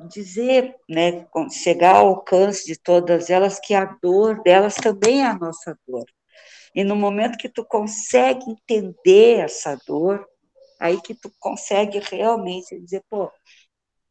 dizer, 0.07 0.75
né, 0.89 1.27
chegar 1.51 1.97
ao 1.97 2.07
alcance 2.07 2.65
de 2.65 2.77
todas 2.79 3.29
elas 3.29 3.59
que 3.59 3.73
a 3.73 3.85
dor 4.01 4.41
delas 4.43 4.75
também 4.75 5.21
é 5.21 5.27
a 5.27 5.37
nossa 5.37 5.77
dor. 5.87 6.05
E 6.73 6.83
no 6.83 6.95
momento 6.95 7.37
que 7.37 7.49
tu 7.49 7.65
consegue 7.65 8.43
entender 8.49 9.39
essa 9.39 9.77
dor, 9.87 10.25
aí 10.79 10.99
que 11.01 11.13
tu 11.13 11.31
consegue 11.39 11.99
realmente 11.99 12.79
dizer, 12.79 13.03
pô, 13.09 13.31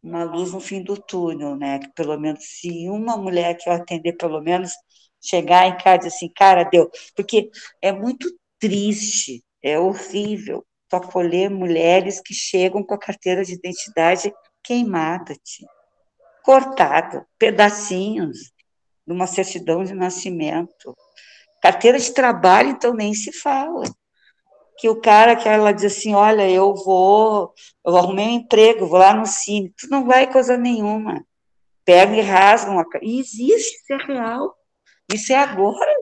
uma 0.02 0.24
luz 0.24 0.52
no 0.52 0.60
fim 0.60 0.82
do 0.82 0.96
túnel, 0.96 1.56
né? 1.56 1.78
Que 1.78 1.88
pelo 1.94 2.18
menos 2.18 2.44
se 2.44 2.88
uma 2.88 3.16
mulher 3.16 3.56
que 3.56 3.68
eu 3.68 3.72
atender, 3.72 4.14
pelo 4.14 4.40
menos 4.40 4.72
chegar 5.20 5.66
em 5.68 5.76
casa 5.76 5.96
e 5.96 5.98
dizer 5.98 6.16
assim, 6.16 6.32
cara, 6.34 6.64
deu. 6.64 6.90
Porque 7.16 7.50
é 7.82 7.92
muito 7.92 8.28
triste, 8.58 9.42
é 9.62 9.78
horrível 9.78 10.64
tu 10.88 10.96
acolher 10.96 11.48
mulheres 11.50 12.20
que 12.20 12.34
chegam 12.34 12.82
com 12.82 12.94
a 12.94 12.98
carteira 12.98 13.44
de 13.44 13.54
identidade 13.54 14.32
queimada, 14.62 15.34
tia 15.44 15.68
cortado, 16.42 17.24
pedacinhos 17.38 18.52
de 19.06 19.12
uma 19.12 19.26
certidão 19.26 19.84
de 19.84 19.94
nascimento. 19.94 20.96
Carteira 21.62 21.98
de 21.98 22.12
trabalho, 22.12 22.70
então, 22.70 22.94
nem 22.94 23.12
se 23.14 23.32
fala. 23.32 23.84
Que 24.78 24.88
o 24.88 25.00
cara 25.00 25.36
que 25.36 25.48
ela 25.48 25.72
diz 25.72 25.84
assim, 25.84 26.14
olha, 26.14 26.48
eu 26.48 26.74
vou, 26.74 27.52
eu 27.84 27.96
arrumei 27.96 28.26
um 28.26 28.36
emprego, 28.36 28.86
vou 28.86 28.98
lá 28.98 29.12
no 29.12 29.26
Cine, 29.26 29.74
tu 29.76 29.88
não 29.90 30.06
vai 30.06 30.30
coisa 30.30 30.56
nenhuma. 30.56 31.24
Pega 31.84 32.14
e 32.16 32.20
rasga 32.20 32.70
uma... 32.70 32.84
E 33.02 33.20
existe, 33.20 33.76
isso 33.76 33.92
é 33.92 33.96
real. 34.06 34.56
Isso 35.12 35.32
é 35.32 35.36
agora. 35.36 35.92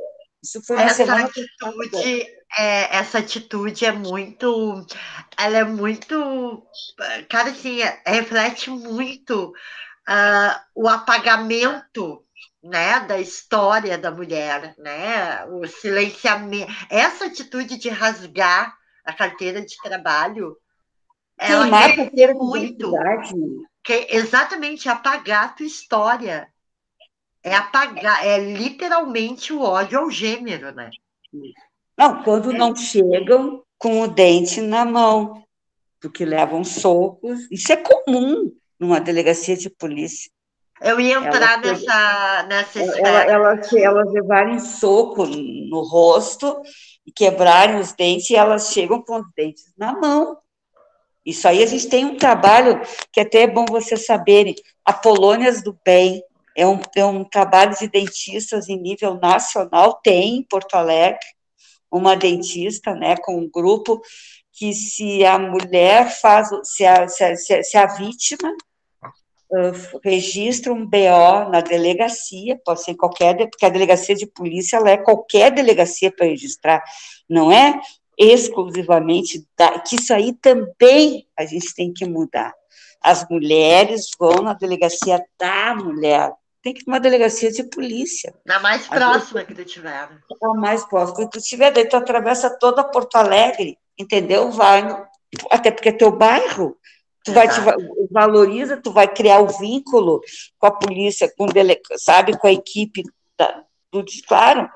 Isso 0.42 0.62
foi 0.64 0.80
essa 0.80 1.02
atitude, 1.02 2.26
é, 2.56 2.96
essa 2.96 3.18
atitude 3.18 3.84
é 3.84 3.92
muito, 3.92 4.86
ela 5.36 5.58
é 5.58 5.64
muito, 5.64 6.64
cara, 7.28 7.50
assim, 7.50 7.82
é, 7.82 8.00
reflete 8.06 8.70
muito 8.70 9.52
uh, 10.08 10.60
o 10.74 10.88
apagamento 10.88 12.24
né, 12.62 13.00
da 13.00 13.20
história 13.20 13.98
da 13.98 14.10
mulher, 14.10 14.74
né, 14.78 15.44
o 15.46 15.66
silenciamento, 15.66 16.72
essa 16.90 17.26
atitude 17.26 17.76
de 17.76 17.88
rasgar 17.88 18.74
a 19.04 19.12
carteira 19.12 19.64
de 19.64 19.76
trabalho, 19.82 20.56
ela 21.38 21.66
é 21.66 22.34
muito, 22.34 22.92
que 23.84 24.08
exatamente 24.10 24.88
apagar 24.88 25.44
a 25.44 25.48
tua 25.48 25.66
história, 25.66 26.48
é 27.42 27.54
apagar, 27.54 28.26
é 28.26 28.38
literalmente 28.38 29.52
o 29.52 29.62
ódio 29.62 30.00
ao 30.00 30.10
gênero, 30.10 30.72
né? 30.72 30.90
Não, 31.96 32.22
quando 32.22 32.52
é. 32.52 32.58
não 32.58 32.74
chegam 32.74 33.62
com 33.78 34.00
o 34.00 34.08
dente 34.08 34.60
na 34.60 34.84
mão, 34.84 35.44
porque 36.00 36.24
levam 36.24 36.64
socos, 36.64 37.48
isso 37.50 37.72
é 37.72 37.76
comum 37.76 38.52
numa 38.78 39.00
delegacia 39.00 39.56
de 39.56 39.68
polícia. 39.70 40.30
Eu 40.80 41.00
ia 41.00 41.16
entrar 41.16 41.64
elas, 41.64 41.80
nessa, 41.80 42.42
nessa 42.44 42.82
esfera. 42.82 43.24
Elas, 43.24 43.72
elas 43.72 44.12
levarem 44.12 44.60
soco 44.60 45.26
no 45.26 45.82
rosto 45.82 46.60
e 47.04 47.10
quebrarem 47.10 47.80
os 47.80 47.92
dentes, 47.92 48.30
e 48.30 48.36
elas 48.36 48.72
chegam 48.72 49.02
com 49.02 49.16
os 49.16 49.26
dentes 49.36 49.64
na 49.76 49.92
mão. 49.92 50.38
Isso 51.26 51.46
aí 51.48 51.62
a 51.62 51.66
gente 51.66 51.88
tem 51.88 52.04
um 52.04 52.16
trabalho 52.16 52.80
que 53.12 53.20
até 53.20 53.42
é 53.42 53.46
bom 53.46 53.64
vocês 53.68 54.06
saberem. 54.06 54.54
A 54.84 54.92
Polônias 54.92 55.62
do 55.62 55.78
Bem 55.84 56.22
é 56.56 56.66
um, 56.66 56.80
é 56.96 57.04
um 57.04 57.24
trabalho 57.24 57.76
de 57.76 57.88
dentistas 57.88 58.68
em 58.68 58.80
nível 58.80 59.14
nacional, 59.14 60.00
tem 60.02 60.36
em 60.36 60.42
Porto 60.42 60.74
Alegre, 60.74 61.18
uma 61.90 62.16
dentista, 62.16 62.94
né, 62.94 63.16
com 63.16 63.36
um 63.36 63.50
grupo 63.50 64.00
que 64.52 64.72
se 64.72 65.24
a 65.24 65.38
mulher 65.38 66.10
faz, 66.10 66.48
se 66.64 66.84
a, 66.84 67.06
se 67.08 67.24
a, 67.24 67.36
se 67.36 67.76
a 67.76 67.86
vítima 67.86 68.52
uh, 69.50 70.00
registra 70.02 70.72
um 70.72 70.86
BO 70.86 71.50
na 71.50 71.60
delegacia, 71.60 72.60
pode 72.64 72.82
ser 72.82 72.94
qualquer, 72.94 73.36
porque 73.48 73.66
a 73.66 73.70
delegacia 73.70 74.14
de 74.14 74.26
polícia 74.26 74.76
ela 74.76 74.90
é 74.90 74.96
qualquer 74.96 75.50
delegacia 75.50 76.10
para 76.10 76.26
registrar, 76.26 76.82
não 77.28 77.50
é 77.52 77.80
exclusivamente, 78.18 79.46
da, 79.56 79.78
que 79.78 79.96
isso 79.96 80.12
aí 80.12 80.32
também 80.32 81.26
a 81.38 81.44
gente 81.46 81.72
tem 81.74 81.92
que 81.92 82.04
mudar. 82.04 82.52
As 83.00 83.24
mulheres 83.28 84.08
vão 84.18 84.42
na 84.42 84.54
delegacia 84.54 85.24
da 85.38 85.74
mulher, 85.74 86.32
tem 86.60 86.74
que 86.74 86.80
ir 86.80 86.84
uma 86.88 86.98
delegacia 86.98 87.50
de 87.52 87.62
polícia. 87.62 88.34
Na 88.44 88.58
mais 88.58 88.88
próxima 88.88 89.44
que 89.44 89.54
tu 89.54 89.64
tiver. 89.64 90.08
Na 90.42 90.54
mais 90.54 90.84
próxima 90.84 91.28
que 91.28 91.38
tu 91.38 91.40
tiver, 91.40 91.70
daí 91.70 91.88
tu 91.88 91.96
atravessa 91.96 92.50
toda 92.58 92.82
Porto 92.82 93.14
Alegre, 93.16 93.78
entendeu? 93.96 94.50
Vai, 94.50 94.84
até 95.50 95.70
porque 95.70 95.90
é 95.90 95.92
teu 95.92 96.10
bairro, 96.10 96.76
tu 97.28 97.34
vai 97.34 97.48
te 97.48 97.60
valoriza, 98.10 98.76
tu 98.76 98.92
vai 98.92 99.08
criar 99.08 99.40
o 99.40 99.48
vínculo 99.48 100.20
com 100.58 100.66
a 100.66 100.70
polícia, 100.70 101.30
com 101.36 101.46
dele, 101.46 101.80
sabe, 101.96 102.36
com 102.36 102.46
a 102.46 102.52
equipe 102.52 103.02
da, 103.38 103.64
do 103.92 104.04
claro, 104.26 104.68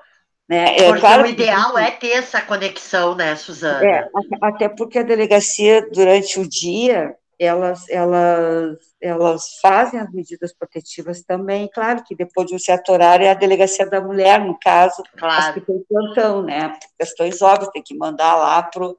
né? 0.49 0.77
É, 0.77 0.85
porque 0.85 1.01
claro, 1.01 1.23
o 1.25 1.27
ideal 1.27 1.79
é 1.79 1.91
ter 1.91 2.11
essa 2.11 2.41
conexão, 2.41 3.15
né, 3.15 3.35
Suzana? 3.37 3.85
É, 3.85 4.09
até 4.41 4.69
porque 4.69 4.99
a 4.99 5.03
delegacia 5.03 5.89
durante 5.91 6.39
o 6.39 6.49
dia 6.49 7.17
elas, 7.39 7.89
elas, 7.89 8.79
elas 9.01 9.59
fazem 9.61 9.99
as 9.99 10.13
medidas 10.13 10.55
protetivas 10.55 11.23
também, 11.23 11.69
claro 11.75 12.05
que 12.05 12.15
depois 12.15 12.47
de 12.47 12.55
um 12.55 12.59
certo 12.59 12.93
horário 12.93 13.27
é 13.27 13.31
a 13.31 13.35
delegacia 13.35 13.85
da 13.85 14.01
mulher, 14.01 14.41
no 14.45 14.57
caso, 14.61 15.03
claro. 15.19 15.49
as 15.49 15.55
que 15.55 15.61
tem 15.61 15.83
plantão, 15.89 16.43
né, 16.43 16.79
questões 16.97 17.43
óbvias, 17.43 17.73
tem 17.73 17.83
que 17.83 17.97
mandar 17.97 18.37
lá 18.37 18.63
para 18.63 18.85
o 18.85 18.97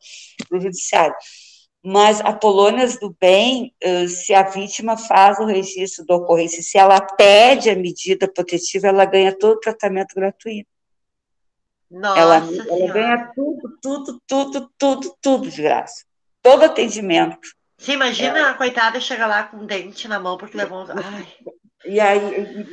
judiciário. 0.52 1.16
Mas 1.84 2.22
a 2.22 2.32
Polônias 2.32 2.98
do 2.98 3.13
Bem, 3.19 3.74
se 4.08 4.34
a 4.34 4.43
vítima 4.43 4.96
faz 4.96 5.38
o 5.39 5.46
registro 5.46 6.06
da 6.06 6.15
ocorrência, 6.15 6.63
se 6.63 6.78
ela 6.78 7.02
pede 7.02 7.69
a 7.69 7.76
medida 7.76 8.26
protetiva, 8.28 8.88
ela 8.88 9.04
ganha 9.04 9.38
todo 9.38 9.58
o 9.58 9.60
tratamento 9.60 10.15
gratuito. 10.15 10.69
Nossa 11.91 12.19
ela, 12.19 12.36
ela 12.38 12.93
ganha 12.93 13.32
tudo, 13.36 13.78
tudo, 13.82 14.22
tudo, 14.26 14.72
tudo, 14.78 15.15
tudo 15.22 15.50
de 15.50 15.62
graça. 15.62 16.06
Todo 16.41 16.63
atendimento 16.63 17.50
você 17.84 17.91
imagina 17.91 18.39
é. 18.39 18.41
a 18.43 18.54
coitada 18.54 18.98
chegar 19.02 19.28
lá 19.28 19.43
com 19.43 19.58
um 19.58 19.65
dente 19.65 20.08
na 20.08 20.17
mão 20.17 20.38
porque 20.38 20.56
levou. 20.56 20.86
Ai. 20.89 21.28
E 21.86 22.00
aí, 22.00 22.65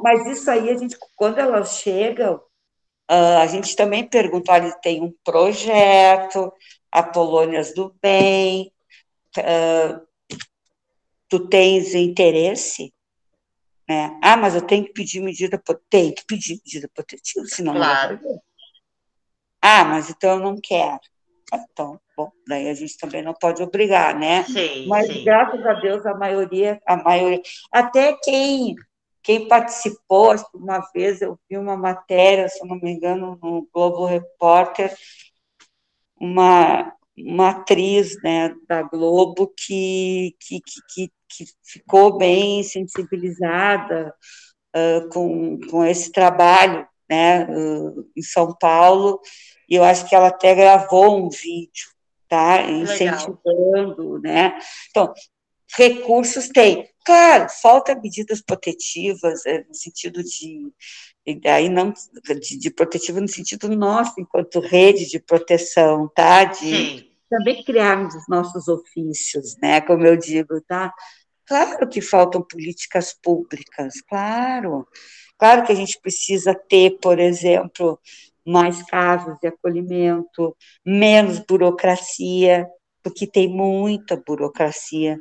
mas 0.00 0.26
isso 0.28 0.48
aí, 0.48 0.70
a 0.70 0.78
gente, 0.78 0.96
quando 1.16 1.40
elas 1.40 1.80
chegam, 1.80 2.40
ah, 3.08 3.40
a 3.42 3.46
gente 3.48 3.74
também 3.74 4.08
pergunta: 4.08 4.52
olha, 4.52 4.70
tem 4.80 5.02
um 5.02 5.12
projeto, 5.24 6.52
a 6.94 7.02
Polônias 7.02 7.74
do 7.74 7.92
Bem, 8.00 8.72
uh, 9.38 10.00
tu 11.28 11.48
tens 11.48 11.92
interesse? 11.92 12.94
Né? 13.88 14.16
Ah, 14.22 14.36
mas 14.36 14.54
eu 14.54 14.62
tenho 14.62 14.84
que 14.84 14.92
pedir 14.92 15.20
medida, 15.20 15.60
tem 15.90 16.14
que 16.14 16.24
pedir 16.24 16.60
medida 16.64 16.88
protetiva, 16.94 17.44
senão 17.46 17.74
claro. 17.74 18.20
não 18.22 18.40
Ah, 19.60 19.84
mas 19.84 20.08
então 20.08 20.34
eu 20.34 20.38
não 20.38 20.60
quero. 20.62 21.00
Então, 21.52 22.00
bom, 22.16 22.30
daí 22.46 22.68
a 22.68 22.74
gente 22.74 22.96
também 22.96 23.22
não 23.22 23.34
pode 23.34 23.60
obrigar, 23.60 24.16
né? 24.16 24.44
Sim, 24.44 24.86
Mas 24.86 25.08
sim. 25.08 25.24
graças 25.24 25.66
a 25.66 25.74
Deus 25.74 26.06
a 26.06 26.14
maioria, 26.14 26.80
a 26.86 26.96
maioria, 26.96 27.42
até 27.72 28.16
quem 28.22 28.76
quem 29.24 29.48
participou, 29.48 30.34
uma 30.54 30.80
vez 30.94 31.22
eu 31.22 31.38
vi 31.48 31.56
uma 31.56 31.78
matéria, 31.78 32.46
se 32.46 32.62
não 32.66 32.78
me 32.78 32.92
engano, 32.92 33.38
no 33.42 33.66
Globo 33.72 34.04
Repórter, 34.04 34.94
uma, 36.20 36.92
uma 37.16 37.50
atriz 37.50 38.20
né, 38.22 38.54
da 38.68 38.82
Globo 38.82 39.52
que, 39.56 40.34
que, 40.40 40.60
que, 40.60 41.12
que 41.28 41.46
ficou 41.62 42.16
bem 42.16 42.62
sensibilizada 42.62 44.14
uh, 44.74 45.08
com, 45.10 45.58
com 45.70 45.84
esse 45.84 46.10
trabalho 46.12 46.86
né, 47.08 47.46
uh, 47.46 48.10
em 48.16 48.22
São 48.22 48.54
Paulo, 48.58 49.20
e 49.68 49.76
eu 49.76 49.84
acho 49.84 50.08
que 50.08 50.14
ela 50.14 50.28
até 50.28 50.54
gravou 50.54 51.24
um 51.24 51.28
vídeo, 51.28 51.88
tá? 52.28 52.62
Incentivando, 52.62 54.14
Legal. 54.14 54.20
né? 54.20 54.58
Então, 54.90 55.12
recursos 55.76 56.48
tem. 56.48 56.88
Claro, 57.04 57.48
falta 57.60 57.94
medidas 57.94 58.40
protetivas, 58.40 59.44
é, 59.46 59.64
no 59.64 59.74
sentido 59.74 60.22
de. 60.22 60.72
Aí 61.46 61.68
não 61.68 61.92
de, 61.92 62.58
de 62.58 62.70
protetiva 62.70 63.20
no 63.20 63.28
sentido 63.28 63.68
nosso, 63.74 64.20
enquanto 64.20 64.60
rede 64.60 65.08
de 65.08 65.18
proteção, 65.18 66.10
tá? 66.14 66.44
De 66.44 66.58
Sim. 66.58 67.04
também 67.30 67.64
criarmos 67.64 68.14
os 68.14 68.24
nossos 68.28 68.68
ofícios, 68.68 69.56
né? 69.62 69.80
Como 69.80 70.06
eu 70.06 70.16
digo, 70.16 70.60
tá? 70.62 70.92
Claro 71.46 71.88
que 71.88 72.00
faltam 72.00 72.42
políticas 72.42 73.14
públicas, 73.22 73.94
claro. 74.08 74.86
Claro 75.38 75.64
que 75.64 75.72
a 75.72 75.74
gente 75.74 75.98
precisa 76.00 76.54
ter, 76.54 76.98
por 77.00 77.18
exemplo, 77.18 77.98
mais 78.46 78.82
casos 78.84 79.36
de 79.40 79.48
acolhimento, 79.48 80.56
menos 80.84 81.38
burocracia, 81.38 82.66
porque 83.02 83.26
tem 83.26 83.48
muita 83.48 84.16
burocracia 84.16 85.18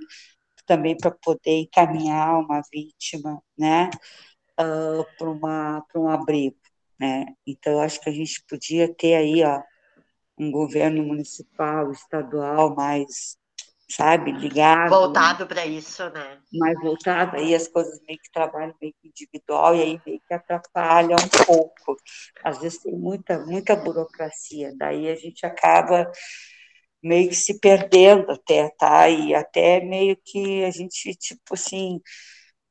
também 0.66 0.96
para 0.96 1.12
poder 1.12 1.62
encaminhar 1.62 2.40
uma 2.40 2.62
vítima, 2.72 3.42
né, 3.58 3.90
uh, 4.60 5.06
para 5.18 5.30
uma 5.30 5.82
para 5.92 6.02
um 6.02 6.10
abrigo, 6.10 6.58
né? 7.00 7.26
Então 7.46 7.80
acho 7.80 8.00
que 8.02 8.10
a 8.10 8.14
gente 8.14 8.44
podia 8.48 8.94
ter 8.94 9.16
aí, 9.16 9.44
ó, 9.44 9.62
um 10.38 10.52
governo 10.52 11.04
municipal, 11.04 11.92
estadual 11.92 12.76
mais 12.76 13.38
sabe, 13.90 14.32
ligado. 14.32 14.90
Voltado 14.90 15.46
para 15.46 15.66
isso, 15.66 16.10
né? 16.10 16.40
Mais 16.52 16.80
voltado, 16.82 17.38
aí 17.38 17.54
as 17.54 17.68
coisas 17.68 18.00
meio 18.08 18.20
que 18.20 18.32
trabalham 18.32 18.74
meio 18.82 18.94
que 19.00 19.08
individual, 19.08 19.76
e 19.76 19.82
aí 19.82 20.02
meio 20.06 20.22
que 20.28 20.34
atrapalha 20.34 21.16
um 21.16 21.46
pouco. 21.46 21.96
Às 22.44 22.60
vezes 22.60 22.80
tem 22.80 22.94
muita, 22.94 23.40
muita 23.40 23.76
burocracia, 23.76 24.74
daí 24.78 25.10
a 25.10 25.16
gente 25.16 25.46
acaba 25.46 26.12
meio 27.02 27.30
que 27.30 27.36
se 27.36 27.60
perdendo 27.60 28.32
até, 28.32 28.70
tá? 28.78 29.10
E 29.10 29.36
até 29.36 29.82
meio 29.82 30.18
que 30.24 30.64
a 30.64 30.72
gente, 30.72 31.14
tipo 31.16 31.54
assim, 31.54 32.02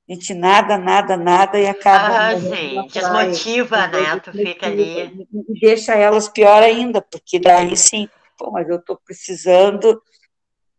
a 0.08 0.12
gente 0.12 0.34
nada, 0.34 0.76
nada, 0.76 1.16
nada 1.16 1.58
e 1.58 1.66
acaba. 1.66 2.30
Ah, 2.30 2.40
sim, 2.40 2.86
desmotiva, 2.88 3.86
né? 3.86 4.18
Tu 4.18 4.32
fica 4.32 4.66
ali. 4.66 5.26
E 5.48 5.60
deixa 5.60 5.94
elas 5.94 6.28
pior 6.28 6.62
ainda, 6.62 7.00
porque 7.00 7.38
daí 7.38 7.76
sim, 7.76 8.08
pô, 8.36 8.50
mas 8.50 8.68
eu 8.68 8.76
estou 8.76 8.98
precisando 9.04 10.02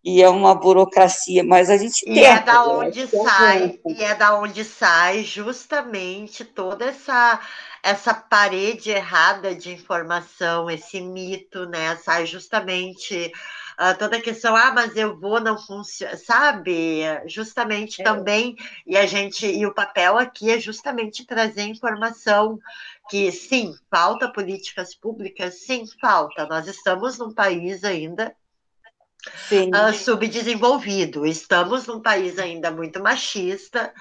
e 0.04 0.22
é 0.22 0.30
uma 0.30 0.54
burocracia, 0.54 1.44
mas 1.44 1.70
a 1.70 1.78
gente 1.78 2.04
e 2.06 2.20
é 2.20 2.40
da 2.42 2.66
onde 2.66 3.08
sai 3.08 3.80
e 3.88 4.04
é 4.04 4.14
da 4.14 4.38
onde 4.38 4.66
sai 4.66 5.24
justamente 5.24 6.44
toda 6.44 6.86
essa 6.86 7.40
essa 7.84 8.13
parede 8.13 8.91
errada 8.91 9.54
de 9.54 9.69
informação, 9.69 10.72
esse 10.72 11.02
mito, 11.02 11.65
né? 11.65 11.98
Sai 11.98 12.26
justamente 12.26 13.30
uh, 13.78 13.98
toda 14.00 14.15
a 14.15 14.22
questão, 14.22 14.56
ah, 14.56 14.72
mas 14.74 14.96
eu 14.96 15.19
vou, 15.19 15.41
não 15.41 15.58
funciona, 15.58 16.15
sabe? 16.15 17.02
Justamente 17.28 18.02
é. 18.02 18.06
também, 18.06 18.56
e 18.88 18.96
a 18.96 19.06
gente, 19.06 19.46
e 19.46 19.65
o 19.65 19.74
papel 19.74 20.17
aqui 20.17 20.50
é 20.50 20.60
justamente 20.60 21.26
trazer 21.26 21.63
informação 21.63 22.58
que 23.10 23.30
sim, 23.34 23.76
falta 23.91 24.32
políticas 24.32 24.96
públicas, 24.96 25.56
sim, 25.65 25.84
falta. 26.00 26.46
Nós 26.46 26.67
estamos 26.67 27.17
num 27.17 27.34
país 27.34 27.84
ainda 27.84 28.34
uh, 29.52 29.93
subdesenvolvido, 29.93 31.26
estamos 31.26 31.86
num 31.86 32.02
país 32.02 32.39
ainda 32.39 32.72
muito 32.72 33.04
machista, 33.04 33.93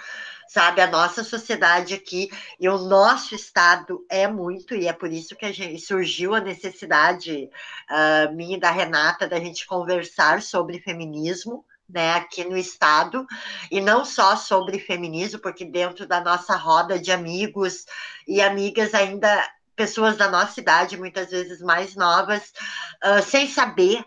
sabe? 0.53 0.83
A 0.83 0.87
nossa 0.87 1.25
sociedade 1.25 1.95
aqui 1.95 2.31
e 2.61 2.69
o 2.69 2.77
nosso 2.77 3.35
estado 3.35 4.05
é 4.11 4.29
muito, 4.29 4.75
e 4.75 4.87
é 4.87 4.93
por 4.93 5.11
isso 5.11 5.35
que 5.35 5.47
a 5.47 5.53
gente 5.53 5.81
surgiu 5.81 6.35
a 6.35 6.41
necessidade 6.41 7.49
uh, 7.91 8.35
minha 8.35 8.59
e 8.59 8.61
da 8.61 8.71
Renata 8.71 9.27
da 9.27 9.41
gente 9.41 9.67
conversar 9.67 10.43
sobre 10.43 10.79
feminismo. 10.79 11.65
Né, 11.89 12.15
aqui 12.15 12.43
no 12.45 12.57
estado, 12.57 13.27
e 13.71 13.79
não 13.79 14.03
só 14.03 14.35
sobre 14.35 14.79
feminismo, 14.79 15.39
porque 15.41 15.63
dentro 15.63 16.07
da 16.07 16.23
nossa 16.23 16.57
roda 16.57 16.99
de 16.99 17.13
amigos 17.13 17.85
e 18.27 18.41
amigas 18.41 18.95
ainda 18.95 19.47
pessoas 19.77 20.17
da 20.17 20.31
nossa 20.31 20.59
idade, 20.59 20.97
muitas 20.97 21.31
vezes 21.31 21.61
mais 21.61 21.95
novas, 21.95 22.51
uh, 23.05 23.23
sem 23.23 23.47
saber 23.47 24.07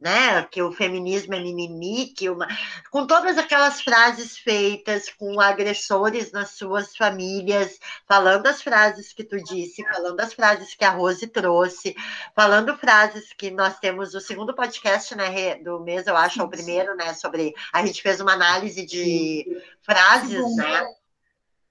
né? 0.00 0.42
Que 0.44 0.62
o 0.62 0.72
feminismo 0.72 1.34
é 1.34 1.40
mimimi, 1.40 2.06
que 2.06 2.28
uma... 2.28 2.46
com 2.90 3.06
todas 3.06 3.38
aquelas 3.38 3.80
frases 3.80 4.36
feitas 4.36 5.10
com 5.10 5.40
agressores 5.40 6.32
nas 6.32 6.50
suas 6.50 6.96
famílias, 6.96 7.78
falando 8.06 8.46
as 8.46 8.62
frases 8.62 9.12
que 9.12 9.24
tu 9.24 9.42
disse, 9.42 9.82
falando 9.84 10.20
as 10.20 10.32
frases 10.34 10.74
que 10.74 10.84
a 10.84 10.90
Rose 10.90 11.26
trouxe, 11.26 11.94
falando 12.34 12.76
frases 12.76 13.32
que 13.32 13.50
nós 13.50 13.78
temos 13.78 14.14
o 14.14 14.20
segundo 14.20 14.54
podcast, 14.54 15.14
né, 15.14 15.56
do 15.56 15.80
mês, 15.80 16.06
eu 16.06 16.16
acho, 16.16 16.40
é 16.40 16.44
o 16.44 16.48
primeiro, 16.48 16.94
né, 16.96 17.14
sobre 17.14 17.54
a 17.72 17.84
gente 17.84 18.02
fez 18.02 18.20
uma 18.20 18.32
análise 18.32 18.84
de 18.84 19.62
frases, 19.82 20.56
né? 20.56 20.86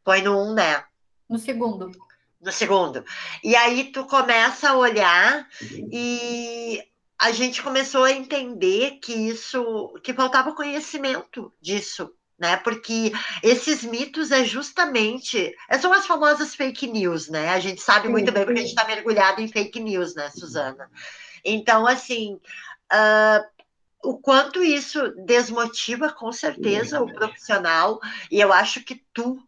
Foi 0.03 0.21
no 0.21 0.37
um, 0.37 0.53
né? 0.53 0.83
No 1.29 1.37
segundo 1.37 1.91
no 2.43 2.51
segundo. 2.51 3.05
E 3.43 3.55
aí 3.55 3.85
tu 3.85 4.05
começa 4.05 4.69
a 4.69 4.77
olhar 4.77 5.47
e 5.91 6.83
a 7.23 7.31
gente 7.31 7.63
começou 7.63 8.03
a 8.03 8.11
entender 8.11 8.99
que 9.01 9.13
isso, 9.13 9.93
que 10.03 10.13
faltava 10.13 10.53
conhecimento 10.53 11.53
disso, 11.61 12.13
né? 12.37 12.57
Porque 12.57 13.13
esses 13.41 13.81
mitos 13.81 14.29
é 14.29 14.43
justamente, 14.43 15.55
são 15.79 15.93
as 15.93 16.05
famosas 16.05 16.53
fake 16.53 16.85
news, 16.85 17.29
né? 17.29 17.47
A 17.51 17.61
gente 17.61 17.81
sabe 17.81 18.09
muito 18.09 18.29
bem 18.29 18.43
porque 18.43 18.59
a 18.59 18.61
gente 18.63 18.71
está 18.71 18.85
mergulhado 18.85 19.39
em 19.39 19.47
fake 19.47 19.79
news, 19.79 20.13
né, 20.15 20.29
Suzana? 20.31 20.91
Então, 21.45 21.87
assim, 21.87 22.33
uh, 22.91 23.63
o 24.03 24.17
quanto 24.17 24.61
isso 24.61 25.13
desmotiva, 25.25 26.11
com 26.11 26.29
certeza, 26.29 27.01
o 27.01 27.13
profissional, 27.13 28.01
e 28.29 28.41
eu 28.41 28.51
acho 28.51 28.83
que 28.83 29.01
tu, 29.13 29.41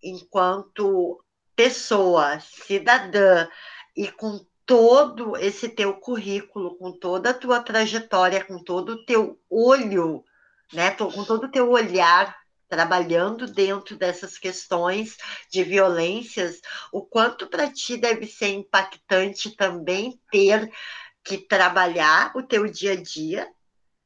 enquanto 0.00 1.20
pessoa, 1.56 2.38
cidadã, 2.38 3.48
e 3.96 4.12
com 4.12 4.46
todo 4.66 5.36
esse 5.36 5.68
teu 5.68 5.94
currículo, 5.94 6.76
com 6.76 6.90
toda 6.92 7.30
a 7.30 7.34
tua 7.34 7.60
trajetória, 7.60 8.44
com 8.44 8.62
todo 8.62 8.90
o 8.90 9.04
teu 9.06 9.40
olho, 9.48 10.24
né, 10.72 10.90
com 10.90 11.24
todo 11.24 11.44
o 11.44 11.50
teu 11.50 11.70
olhar 11.70 12.36
trabalhando 12.68 13.46
dentro 13.46 13.96
dessas 13.96 14.36
questões 14.36 15.16
de 15.50 15.62
violências, 15.62 16.60
o 16.92 17.00
quanto 17.00 17.46
para 17.46 17.70
ti 17.70 17.96
deve 17.96 18.26
ser 18.26 18.48
impactante 18.48 19.54
também 19.54 20.20
ter 20.32 20.70
que 21.22 21.38
trabalhar 21.38 22.32
o 22.34 22.42
teu 22.42 22.66
dia 22.66 22.92
a 22.92 22.96
dia 22.96 23.48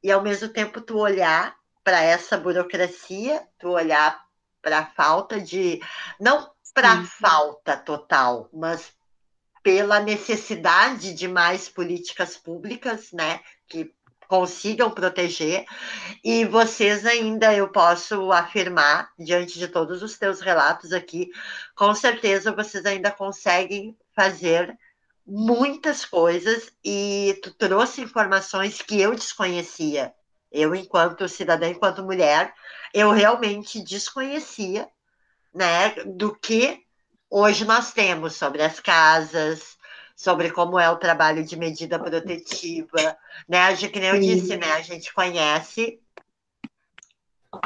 e 0.03 0.13
ao 0.13 0.23
mesmo 0.23 0.49
tempo 0.49 0.81
tu 0.81 0.99
olhar 0.99 1.57
para 1.83 2.03
essa 2.03 2.37
burocracia, 2.37 3.43
tu 3.59 3.71
olhar 3.71 4.23
para 4.61 4.81
a 4.81 4.87
falta 4.87 5.41
de 5.41 5.81
não 6.21 6.51
para 6.75 7.03
falta 7.05 7.77
total, 7.77 8.49
mas 8.53 8.93
pela 9.63 10.01
necessidade 10.01 11.15
de 11.15 11.29
mais 11.29 11.69
políticas 11.69 12.37
públicas, 12.37 13.13
né, 13.13 13.41
que 13.69 13.93
consigam 14.27 14.91
proteger, 14.91 15.65
e 16.23 16.45
vocês 16.45 17.05
ainda, 17.05 17.53
eu 17.53 17.69
posso 17.69 18.31
afirmar, 18.31 19.11
diante 19.19 19.59
de 19.59 19.67
todos 19.67 20.05
os 20.05 20.17
teus 20.17 20.41
relatos 20.41 20.93
aqui, 20.93 21.31
com 21.75 21.93
certeza 21.95 22.53
vocês 22.53 22.87
ainda 22.87 23.11
conseguem 23.11 23.97
fazer 24.15 24.79
muitas 25.27 26.05
coisas, 26.05 26.73
e 26.85 27.39
tu 27.43 27.53
trouxe 27.55 28.03
informações 28.03 28.81
que 28.81 29.01
eu 29.01 29.15
desconhecia. 29.15 30.15
Eu, 30.51 30.75
enquanto 30.75 31.29
cidadã, 31.29 31.69
enquanto 31.69 32.03
mulher, 32.03 32.53
eu 32.95 33.11
realmente 33.11 33.83
desconhecia, 33.83 34.89
né, 35.53 35.91
do 36.07 36.35
que 36.35 36.85
Hoje 37.33 37.65
nós 37.65 37.93
temos 37.93 38.35
sobre 38.35 38.61
as 38.61 38.81
casas, 38.81 39.79
sobre 40.17 40.51
como 40.51 40.81
é 40.81 40.91
o 40.91 40.97
trabalho 40.97 41.45
de 41.45 41.55
medida 41.57 41.97
protetiva, 41.97 43.17
né? 43.49 43.77
Que 43.77 44.01
nem 44.01 44.11
eu 44.11 44.19
disse, 44.19 44.57
né? 44.57 44.73
A 44.73 44.83
gente 44.83 45.15
conhece 45.15 46.01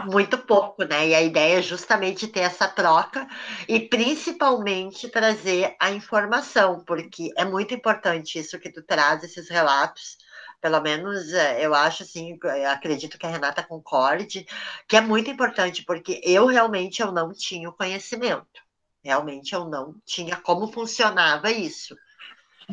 muito 0.05 0.37
pouco, 0.37 0.85
né? 0.85 1.09
E 1.09 1.15
a 1.15 1.23
ideia 1.23 1.61
é 1.61 1.63
justamente 1.63 2.29
ter 2.29 2.41
essa 2.41 2.69
troca 2.69 3.27
e 3.67 3.81
principalmente 3.81 5.09
trazer 5.09 5.75
a 5.81 5.91
informação, 5.91 6.85
porque 6.85 7.33
é 7.35 7.45
muito 7.47 7.73
importante 7.73 8.39
isso 8.39 8.59
que 8.59 8.71
tu 8.71 8.83
traz, 8.83 9.25
esses 9.25 9.49
relatos. 9.49 10.19
Pelo 10.61 10.81
menos 10.83 11.33
é, 11.33 11.65
eu 11.65 11.75
acho 11.75 12.03
assim, 12.03 12.39
eu 12.43 12.71
acredito 12.71 13.19
que 13.19 13.25
a 13.25 13.31
Renata 13.31 13.63
concorde, 13.63 14.47
que 14.87 14.97
é 14.97 15.01
muito 15.01 15.31
importante, 15.31 15.83
porque 15.85 16.21
eu 16.23 16.45
realmente 16.47 17.01
eu 17.01 17.11
não 17.13 17.33
tinha 17.33 17.69
o 17.69 17.73
conhecimento. 17.73 18.64
Realmente 19.05 19.55
eu 19.55 19.67
não 19.67 19.95
tinha 20.07 20.37
como 20.37 20.73
funcionava 20.73 21.51
isso. 21.51 21.95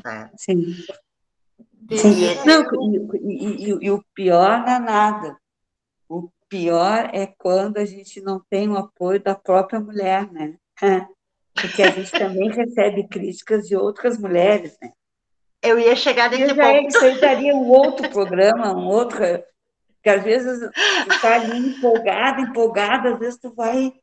Né? 0.03 0.31
Sim. 0.37 0.75
Sim. 1.91 2.35
Não, 2.45 2.63
e, 3.21 3.45
e, 3.45 3.85
e, 3.85 3.91
o 3.91 4.01
pior 4.15 4.59
não 4.59 4.73
é 4.73 4.79
nada. 4.79 5.37
O 6.07 6.29
pior 6.47 7.09
é 7.11 7.27
quando 7.37 7.77
a 7.77 7.85
gente 7.85 8.21
não 8.21 8.39
tem 8.49 8.69
o 8.69 8.77
apoio 8.77 9.21
da 9.21 9.35
própria 9.35 9.79
mulher, 9.79 10.31
né? 10.31 10.57
Porque 11.53 11.83
a 11.83 11.91
gente 11.91 12.11
também 12.11 12.49
recebe 12.49 13.07
críticas 13.07 13.67
de 13.67 13.75
outras 13.75 14.17
mulheres, 14.17 14.77
né? 14.81 14.93
Eu 15.61 15.77
ia 15.77 15.95
chegar 15.95 16.31
nesse 16.31 16.43
eu 16.43 16.55
ponto. 16.55 16.87
Isso 16.87 17.05
aí 17.05 17.19
daria 17.19 17.53
um 17.53 17.67
outro 17.69 18.09
programa, 18.09 18.73
um 18.73 18.87
outro. 18.87 19.19
Que 20.01 20.09
às 20.09 20.23
vezes 20.23 20.59
tu 20.59 21.13
está 21.13 21.35
ali 21.35 21.57
empolgada, 21.57 22.41
empolgada, 22.41 23.13
às 23.13 23.19
vezes 23.19 23.39
tu 23.39 23.53
vai 23.53 23.93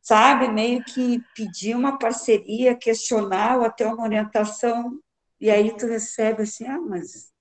sabe? 0.00 0.48
Meio 0.48 0.82
que 0.84 1.20
pedir 1.34 1.74
uma 1.74 1.98
parceria, 1.98 2.76
questionar 2.76 3.58
ou 3.58 3.64
até 3.64 3.86
uma 3.86 4.02
orientação, 4.02 4.98
e 5.40 5.50
aí 5.50 5.76
tu 5.76 5.86
recebe 5.86 6.42
assim, 6.42 6.66
ah, 6.66 6.80
mas 6.80 7.32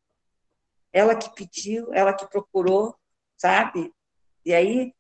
ela 0.93 1.15
que 1.15 1.33
pediu, 1.33 1.93
ela 1.93 2.13
que 2.13 2.27
procurou, 2.27 2.95
sabe? 3.37 3.91
E 4.45 4.53
aí. 4.53 4.93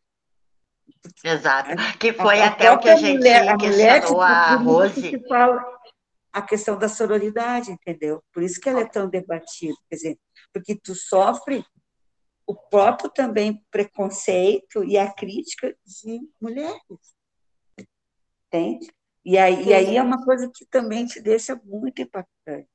Exato. 1.23 1.69
Que 1.99 2.13
foi 2.13 2.41
a, 2.41 2.47
até 2.47 2.71
o 2.71 2.79
que 2.79 2.89
a 2.89 2.95
gente 2.95 3.17
mulher, 3.17 3.47
a 3.47 4.23
a 4.23 4.55
Rose. 4.55 5.01
Que 5.01 5.27
fala 5.27 5.63
a 6.33 6.41
questão 6.41 6.77
da 6.77 6.87
sororidade, 6.87 7.71
entendeu? 7.71 8.23
Por 8.31 8.43
isso 8.43 8.59
que 8.59 8.69
ela 8.69 8.81
é 8.81 8.85
tão 8.85 9.09
debatida, 9.09 9.75
quer 9.89 9.95
dizer, 9.95 10.19
porque 10.53 10.75
tu 10.75 10.93
sofre 10.93 11.65
o 12.45 12.55
próprio 12.55 13.09
também 13.09 13.65
preconceito 13.69 14.83
e 14.83 14.97
a 14.97 15.11
crítica 15.11 15.75
de 15.85 16.19
mulheres 16.39 17.16
entende? 18.47 18.91
E 19.25 19.37
aí, 19.37 19.65
e 19.65 19.73
aí 19.73 19.97
é 19.97 20.01
uma 20.01 20.23
coisa 20.23 20.49
que 20.53 20.65
também 20.65 21.05
te 21.05 21.21
deixa 21.21 21.59
muito 21.65 22.01
impactante, 22.01 22.69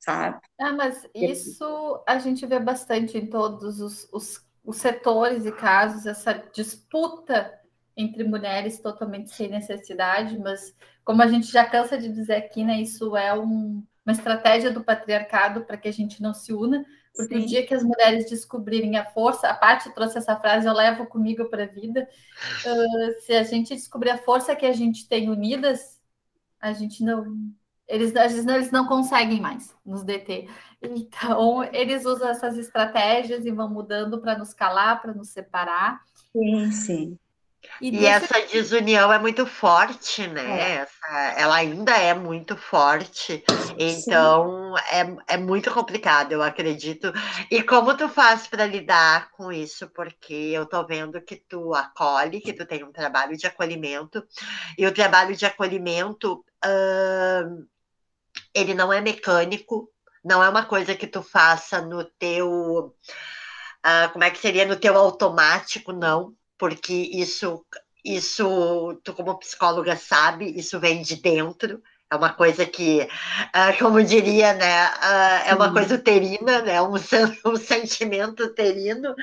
sabe? 0.00 0.40
Ah, 0.58 0.72
mas 0.72 1.08
isso 1.14 2.02
a 2.06 2.18
gente 2.18 2.44
vê 2.46 2.58
bastante 2.58 3.16
em 3.16 3.26
todos 3.28 3.80
os, 3.80 4.08
os, 4.12 4.44
os 4.64 4.76
setores 4.76 5.46
e 5.46 5.52
casos, 5.52 6.04
essa 6.04 6.32
disputa 6.52 7.52
entre 7.96 8.24
mulheres 8.24 8.80
totalmente 8.80 9.32
sem 9.32 9.48
necessidade, 9.48 10.36
mas 10.36 10.74
como 11.04 11.22
a 11.22 11.28
gente 11.28 11.46
já 11.46 11.64
cansa 11.64 11.96
de 11.96 12.08
dizer 12.08 12.34
aqui, 12.34 12.64
né, 12.64 12.80
isso 12.80 13.16
é 13.16 13.32
um, 13.38 13.84
uma 14.04 14.12
estratégia 14.12 14.72
do 14.72 14.82
patriarcado 14.82 15.64
para 15.64 15.76
que 15.76 15.86
a 15.86 15.92
gente 15.92 16.20
não 16.20 16.34
se 16.34 16.52
una, 16.52 16.84
porque 17.16 17.36
Sim. 17.38 17.44
o 17.44 17.46
dia 17.46 17.66
que 17.66 17.74
as 17.74 17.82
mulheres 17.84 18.28
descobrirem 18.28 18.96
a 18.96 19.04
força, 19.12 19.48
a 19.48 19.54
parte 19.54 19.92
trouxe 19.94 20.18
essa 20.18 20.36
frase, 20.38 20.66
eu 20.66 20.72
levo 20.74 21.06
comigo 21.06 21.46
para 21.48 21.64
a 21.64 21.66
vida. 21.66 22.08
Uh, 22.64 23.20
se 23.22 23.32
a 23.34 23.42
gente 23.44 23.74
descobrir 23.74 24.10
a 24.10 24.18
força 24.18 24.56
que 24.56 24.66
a 24.66 24.72
gente 24.72 25.08
tem 25.08 25.30
unidas, 25.30 26.00
a 26.60 26.72
gente 26.72 27.04
não, 27.04 27.24
Eles, 27.86 28.14
às 28.16 28.32
vezes, 28.32 28.46
eles 28.46 28.70
não 28.70 28.86
conseguem 28.86 29.40
mais 29.40 29.76
nos 29.84 30.02
deter. 30.02 30.48
Então, 30.82 31.62
eles 31.72 32.04
usam 32.04 32.28
essas 32.28 32.56
estratégias 32.58 33.44
e 33.46 33.50
vão 33.50 33.68
mudando 33.70 34.20
para 34.20 34.38
nos 34.38 34.54
calar, 34.54 35.00
para 35.02 35.14
nos 35.14 35.28
separar. 35.30 36.00
Sim, 36.32 36.70
sim. 36.72 37.18
E, 37.80 37.90
e 37.90 38.06
essa 38.06 38.40
desunião 38.46 39.12
é 39.12 39.18
muito 39.18 39.46
forte, 39.46 40.26
né? 40.26 40.60
É. 40.60 40.74
Essa, 40.76 41.40
ela 41.40 41.56
ainda 41.56 41.96
é 41.96 42.14
muito 42.14 42.56
forte, 42.56 43.44
então 43.78 44.76
é, 44.78 45.34
é 45.34 45.36
muito 45.36 45.72
complicado, 45.72 46.32
eu 46.32 46.42
acredito. 46.42 47.12
E 47.50 47.62
como 47.62 47.96
tu 47.96 48.08
faz 48.08 48.46
para 48.46 48.66
lidar 48.66 49.30
com 49.32 49.52
isso? 49.52 49.88
Porque 49.88 50.32
eu 50.32 50.66
tô 50.66 50.86
vendo 50.86 51.20
que 51.20 51.36
tu 51.36 51.74
acolhe, 51.74 52.40
que 52.40 52.52
tu 52.52 52.64
tem 52.64 52.84
um 52.84 52.92
trabalho 52.92 53.36
de 53.36 53.46
acolhimento, 53.46 54.24
e 54.78 54.86
o 54.86 54.94
trabalho 54.94 55.36
de 55.36 55.44
acolhimento 55.44 56.44
ele 58.54 58.72
não 58.72 58.92
é 58.92 59.00
mecânico, 59.00 59.90
não 60.24 60.42
é 60.42 60.48
uma 60.48 60.64
coisa 60.64 60.94
que 60.94 61.06
tu 61.06 61.22
faça 61.22 61.82
no 61.82 62.04
teu. 62.04 62.94
Uh, 63.84 64.10
como 64.12 64.24
é 64.24 64.30
que 64.30 64.38
seria 64.38 64.64
no 64.64 64.76
teu 64.76 64.96
automático, 64.96 65.92
não 65.92 66.34
porque 66.64 66.94
isso, 66.94 67.62
isso, 68.02 68.98
tu 69.04 69.12
como 69.12 69.38
psicóloga 69.38 69.96
sabe, 69.96 70.46
isso 70.58 70.80
vem 70.80 71.02
de 71.02 71.16
dentro, 71.16 71.82
é 72.10 72.16
uma 72.16 72.32
coisa 72.32 72.64
que, 72.64 73.02
uh, 73.02 73.78
como 73.78 74.02
diria, 74.02 74.54
né, 74.54 74.86
uh, 74.88 75.48
é 75.50 75.54
uma 75.54 75.70
coisa 75.70 75.96
uterina, 75.96 76.62
né, 76.62 76.80
um, 76.80 76.94
um 77.44 77.56
sentimento 77.56 78.44
uterino, 78.44 79.14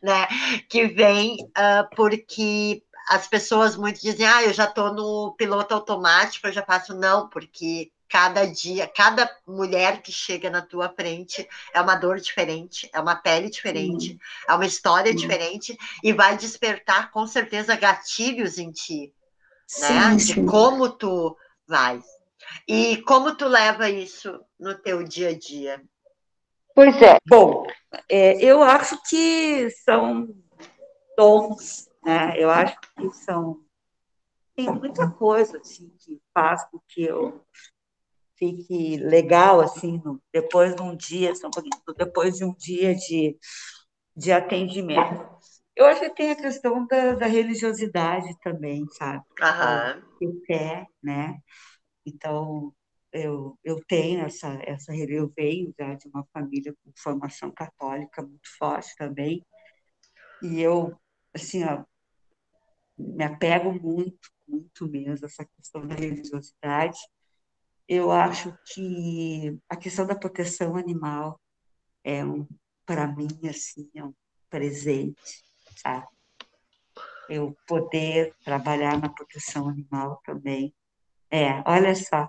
né, 0.00 0.28
que 0.68 0.86
vem 0.86 1.38
uh, 1.58 1.96
porque 1.96 2.80
as 3.08 3.26
pessoas 3.26 3.76
muito 3.76 4.00
dizem, 4.00 4.24
ah, 4.24 4.44
eu 4.44 4.52
já 4.52 4.66
estou 4.66 4.94
no 4.94 5.34
piloto 5.36 5.74
automático, 5.74 6.46
eu 6.46 6.52
já 6.52 6.62
faço, 6.62 6.94
não, 6.94 7.28
porque 7.28 7.90
cada 8.14 8.46
dia, 8.46 8.86
cada 8.86 9.28
mulher 9.44 10.00
que 10.00 10.12
chega 10.12 10.48
na 10.48 10.62
tua 10.62 10.88
frente 10.88 11.48
é 11.72 11.80
uma 11.80 11.96
dor 11.96 12.20
diferente, 12.20 12.88
é 12.92 13.00
uma 13.00 13.16
pele 13.16 13.50
diferente, 13.50 14.12
Sim. 14.12 14.18
é 14.48 14.54
uma 14.54 14.64
história 14.64 15.10
Sim. 15.10 15.18
diferente 15.18 15.76
e 16.00 16.12
vai 16.12 16.36
despertar 16.36 17.10
com 17.10 17.26
certeza 17.26 17.74
gatilhos 17.74 18.56
em 18.56 18.70
ti, 18.70 19.12
né? 19.80 20.16
Sim, 20.16 20.16
De 20.16 20.44
como 20.48 20.90
tu 20.90 21.36
vai. 21.66 22.00
E 22.68 22.98
como 22.98 23.34
tu 23.34 23.48
leva 23.48 23.90
isso 23.90 24.40
no 24.60 24.76
teu 24.76 25.02
dia 25.02 25.30
a 25.30 25.36
dia? 25.36 25.82
Pois 26.72 26.94
é. 27.02 27.16
Bom, 27.26 27.66
é, 28.08 28.36
eu 28.36 28.62
acho 28.62 28.96
que 29.10 29.70
são 29.70 30.28
dons, 31.16 31.88
né? 32.04 32.34
Eu 32.38 32.48
acho 32.48 32.76
que 32.96 33.10
são 33.10 33.60
tem 34.54 34.70
muita 34.70 35.10
coisa 35.10 35.58
assim 35.58 35.92
que 35.98 36.22
faz 36.32 36.64
com 36.66 36.78
que 36.86 37.02
eu 37.02 37.44
fique 38.36 38.96
legal, 38.96 39.60
assim, 39.60 40.00
no, 40.04 40.20
depois 40.32 40.74
de 40.74 40.82
um 40.82 40.96
dia, 40.96 41.32
depois 41.96 42.36
de 42.36 42.44
um 42.44 42.54
dia 42.54 42.94
de, 42.94 43.36
de 44.16 44.32
atendimento. 44.32 45.24
Eu 45.76 45.86
acho 45.86 46.00
que 46.00 46.14
tem 46.14 46.30
a 46.30 46.36
questão 46.36 46.86
da, 46.86 47.14
da 47.14 47.26
religiosidade 47.26 48.28
também, 48.40 48.86
sabe? 48.90 49.24
Aham. 49.40 50.02
O 50.20 50.40
pé, 50.46 50.86
né? 51.02 51.36
Então, 52.06 52.72
eu, 53.12 53.58
eu 53.62 53.80
tenho 53.86 54.24
essa, 54.24 54.58
essa, 54.64 54.94
eu 54.94 55.32
venho 55.36 55.72
já 55.78 55.94
de 55.94 56.08
uma 56.08 56.24
família 56.32 56.74
com 56.82 56.92
formação 56.96 57.50
católica 57.50 58.22
muito 58.22 58.48
forte 58.58 58.94
também, 58.96 59.44
e 60.42 60.60
eu, 60.60 60.96
assim, 61.32 61.64
ó, 61.64 61.84
me 62.98 63.24
apego 63.24 63.72
muito, 63.72 64.30
muito 64.46 64.86
mesmo 64.88 65.26
a 65.26 65.28
essa 65.28 65.44
questão 65.44 65.86
da 65.86 65.94
religiosidade, 65.94 66.98
eu 67.88 68.10
acho 68.10 68.56
que 68.72 69.58
a 69.68 69.76
questão 69.76 70.06
da 70.06 70.14
proteção 70.14 70.76
animal 70.76 71.38
é 72.02 72.24
um, 72.24 72.46
para 72.86 73.06
mim, 73.06 73.28
assim, 73.48 73.88
é 73.94 74.04
um 74.04 74.14
presente, 74.48 75.42
sabe? 75.76 76.06
Eu 77.28 77.56
poder 77.66 78.34
trabalhar 78.44 79.00
na 79.00 79.08
proteção 79.08 79.68
animal 79.68 80.20
também. 80.24 80.74
É, 81.30 81.62
olha 81.66 81.94
só, 81.94 82.28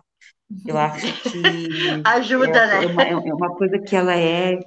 eu 0.66 0.78
acho 0.78 1.06
que 1.24 1.34
ajuda, 2.06 2.64
é, 2.64 2.68
né? 2.68 2.84
É 2.84 2.88
uma, 2.88 3.04
é 3.04 3.34
uma 3.34 3.56
coisa 3.56 3.80
que 3.80 3.96
ela 3.96 4.16
é 4.16 4.60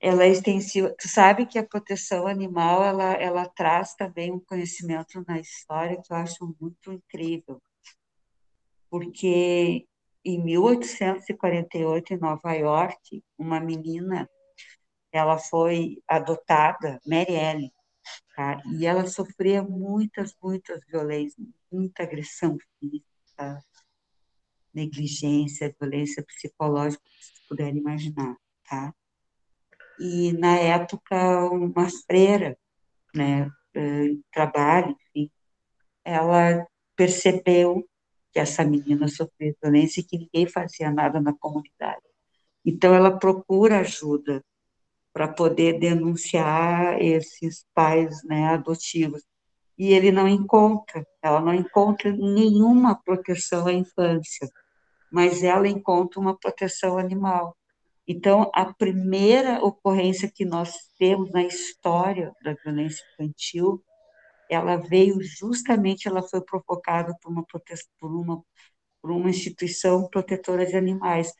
ela 0.00 0.24
é 0.24 0.28
extensiva. 0.28 0.94
Tu 0.96 1.08
sabe 1.08 1.44
que 1.44 1.58
a 1.58 1.66
proteção 1.66 2.28
animal 2.28 2.84
ela, 2.84 3.14
ela 3.14 3.48
traz 3.48 3.94
também 3.94 4.32
um 4.32 4.38
conhecimento 4.38 5.24
na 5.26 5.40
história 5.40 6.00
que 6.00 6.12
eu 6.12 6.16
acho 6.16 6.54
muito 6.60 6.92
incrível 6.92 7.60
porque 8.90 9.86
em 10.24 10.44
1848, 10.44 12.14
em 12.14 12.18
Nova 12.18 12.52
York, 12.52 13.22
uma 13.38 13.60
menina, 13.60 14.28
ela 15.12 15.38
foi 15.38 16.02
adotada, 16.06 17.00
Mary 17.06 17.32
Ellen, 17.32 17.72
tá? 18.36 18.60
e 18.72 18.86
ela 18.86 19.06
sofria 19.06 19.62
muitas, 19.62 20.34
muitas 20.42 20.80
violências, 20.86 21.46
muita 21.70 22.02
agressão 22.02 22.56
física, 22.78 23.62
negligência, 24.74 25.74
violência 25.80 26.22
psicológica, 26.24 27.02
que 27.02 27.24
vocês 27.24 27.48
puderem 27.48 27.78
imaginar, 27.78 28.36
tá? 28.68 28.94
E, 29.98 30.32
na 30.32 30.56
época, 30.56 31.50
uma 31.50 31.88
freira, 32.06 32.56
né, 33.14 33.50
eh, 33.74 34.14
trabalho, 34.32 34.96
enfim, 35.08 35.30
ela 36.04 36.66
percebeu 36.94 37.88
que 38.32 38.38
essa 38.38 38.64
menina 38.64 39.08
sofreu 39.08 39.54
violência 39.62 40.00
e 40.00 40.04
que 40.04 40.18
ninguém 40.18 40.46
fazia 40.46 40.90
nada 40.90 41.20
na 41.20 41.32
comunidade. 41.32 42.02
Então, 42.64 42.94
ela 42.94 43.18
procura 43.18 43.80
ajuda 43.80 44.44
para 45.12 45.28
poder 45.28 45.78
denunciar 45.78 47.00
esses 47.02 47.64
pais 47.74 48.22
né, 48.24 48.46
adotivos. 48.48 49.22
E 49.76 49.92
ele 49.92 50.10
não 50.10 50.28
encontra, 50.28 51.06
ela 51.22 51.40
não 51.40 51.54
encontra 51.54 52.12
nenhuma 52.12 53.00
proteção 53.02 53.66
à 53.66 53.72
infância, 53.72 54.48
mas 55.10 55.42
ela 55.42 55.68
encontra 55.68 56.20
uma 56.20 56.36
proteção 56.36 56.98
animal. 56.98 57.56
Então, 58.06 58.50
a 58.54 58.72
primeira 58.72 59.62
ocorrência 59.64 60.30
que 60.32 60.44
nós 60.44 60.72
temos 60.98 61.30
na 61.30 61.44
história 61.44 62.32
da 62.42 62.54
violência 62.54 63.04
infantil 63.12 63.82
ela 64.48 64.76
veio 64.76 65.20
justamente, 65.22 66.08
ela 66.08 66.22
foi 66.22 66.40
provocada 66.40 67.14
por 67.22 67.30
uma, 67.30 67.44
por 67.98 68.10
uma, 68.10 68.42
por 69.00 69.10
uma 69.10 69.30
instituição 69.30 70.08
protetora 70.08 70.66
de 70.66 70.76
animais. 70.76 71.32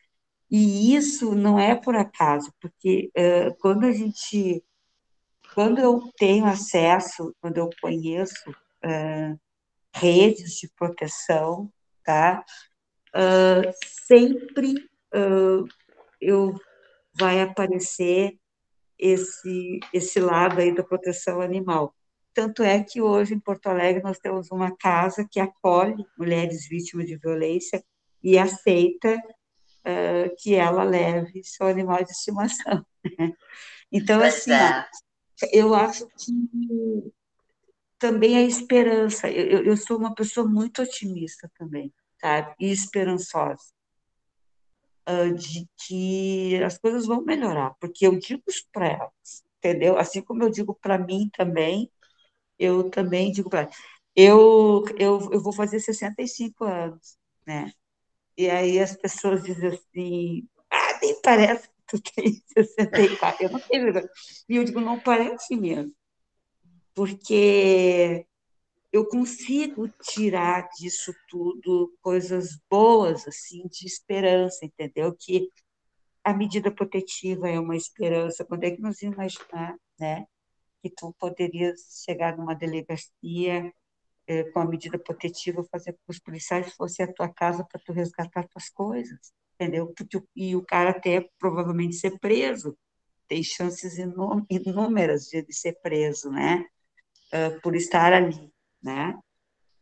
E 0.51 0.95
isso 0.95 1.35
não 1.35 1.59
é 1.59 1.75
por 1.75 1.95
acaso, 1.95 2.53
porque 2.61 3.11
uh, 3.17 3.55
quando 3.61 3.85
a 3.85 3.93
gente, 3.93 4.65
quando 5.55 5.79
eu 5.79 6.11
tenho 6.17 6.47
acesso, 6.47 7.35
quando 7.41 7.59
eu 7.59 7.69
conheço 7.83 8.51
uh, 8.51 9.39
redes 9.95 10.55
de 10.55 10.69
proteção, 10.75 11.71
tá? 12.03 12.45
Uh, 13.15 13.73
sempre 14.07 14.75
eu 16.21 16.55
vai 17.15 17.41
aparecer 17.41 18.39
esse 18.99 19.81
esse 19.93 20.21
lado 20.21 20.61
aí 20.61 20.75
da 20.75 20.83
proteção 20.83 21.41
animal. 21.41 21.95
Tanto 22.39 22.63
é 22.63 22.85
que 22.85 23.03
hoje 23.03 23.35
em 23.35 23.41
Porto 23.41 23.67
Alegre 23.67 24.01
nós 24.01 24.21
temos 24.21 24.49
uma 24.53 24.71
casa 24.77 25.27
que 25.29 25.41
acolhe 25.41 26.07
mulheres 26.17 26.69
vítimas 26.69 27.07
de 27.07 27.17
violência 27.17 27.85
e 28.23 28.39
aceita 28.39 29.17
uh, 29.81 30.37
que 30.39 30.55
ela 30.55 30.85
leve 30.85 31.43
seu 31.43 31.67
animal 31.67 32.05
de 32.05 32.13
estimação. 32.13 32.87
Né? 33.19 33.33
Então, 33.91 34.23
assim, 34.23 34.53
é. 34.53 34.87
eu 35.53 35.75
acho 35.75 36.07
que 36.07 37.13
também 37.99 38.37
a 38.37 38.43
esperança. 38.43 39.29
Eu, 39.29 39.65
eu 39.65 39.77
sou 39.77 39.99
uma 39.99 40.15
pessoa 40.15 40.47
muito 40.47 40.83
otimista 40.83 41.51
também, 41.59 41.93
sabe? 42.21 42.55
E 42.61 42.71
esperançosa. 42.71 43.65
Uh, 45.09 45.35
de 45.35 45.67
que 45.77 46.63
as 46.63 46.79
coisas 46.79 47.05
vão 47.05 47.25
melhorar, 47.25 47.75
porque 47.81 48.07
eu 48.07 48.17
digo 48.17 48.43
isso 48.47 48.69
para 48.73 48.87
elas, 48.87 49.43
entendeu? 49.57 49.99
Assim 49.99 50.23
como 50.23 50.45
eu 50.45 50.51
digo 50.51 50.73
para 50.75 50.99
mim 50.99 51.31
também, 51.35 51.91
eu 52.59 52.91
também 52.91 53.31
digo 53.31 53.49
para 53.51 53.69
eu, 54.21 54.85
eu, 54.99 55.31
eu 55.33 55.41
vou 55.41 55.53
fazer 55.53 55.79
65 55.79 56.65
anos, 56.65 57.17
né? 57.47 57.73
E 58.37 58.51
aí 58.51 58.81
as 58.81 58.97
pessoas 58.97 59.45
dizem 59.45 59.69
assim, 59.69 60.49
ah, 60.69 60.99
nem 61.01 61.21
parece 61.23 61.69
que 61.69 61.75
tu 61.87 62.03
tem 62.03 62.43
64. 62.53 63.45
Eu 63.45 63.51
não 63.51 63.61
tenho 63.61 64.11
E 64.49 64.57
eu 64.57 64.65
digo, 64.65 64.81
não 64.81 64.99
parece 64.99 65.55
mesmo. 65.57 65.93
Porque 66.95 68.27
eu 68.93 69.07
consigo 69.07 69.89
tirar 70.03 70.69
disso 70.71 71.15
tudo 71.29 71.97
coisas 72.03 72.59
boas, 72.69 73.25
assim, 73.29 73.69
de 73.69 73.87
esperança, 73.87 74.65
entendeu? 74.65 75.15
Que 75.17 75.49
a 76.25 76.35
medida 76.35 76.73
protetiva 76.73 77.49
é 77.49 77.61
uma 77.61 77.77
esperança. 77.77 78.45
Quando 78.45 78.65
é 78.65 78.73
que 78.73 78.81
nós 78.83 79.01
imaginar, 79.01 79.77
né? 79.99 80.27
Que 80.83 80.91
tu 80.91 81.15
poderias 81.19 82.03
chegar 82.05 82.37
numa 82.37 82.55
delegacia 82.55 83.73
é, 84.27 84.45
com 84.45 84.61
a 84.61 84.67
medida 84.67 84.99
protetiva, 84.99 85.65
fazer 85.71 85.93
com 85.93 85.99
que 86.05 86.11
os 86.11 86.19
policiais 86.19 86.73
fossem 86.75 87.05
à 87.05 87.13
tua 87.13 87.29
casa 87.29 87.65
para 87.65 87.81
tu 87.81 87.93
resgatar 87.93 88.47
tuas 88.49 88.69
coisas, 88.69 89.33
entendeu? 89.55 89.93
E 90.37 90.55
o 90.55 90.65
cara 90.65 90.91
até 90.91 91.29
provavelmente 91.39 91.97
ser 91.97 92.19
preso, 92.19 92.77
tem 93.27 93.43
chances 93.43 93.99
inúmeras 94.49 95.25
de 95.27 95.39
ele 95.39 95.53
ser 95.53 95.79
preso, 95.83 96.31
né? 96.31 96.65
Uh, 97.33 97.61
por 97.61 97.75
estar 97.75 98.13
ali, 98.13 98.51
né? 98.83 99.19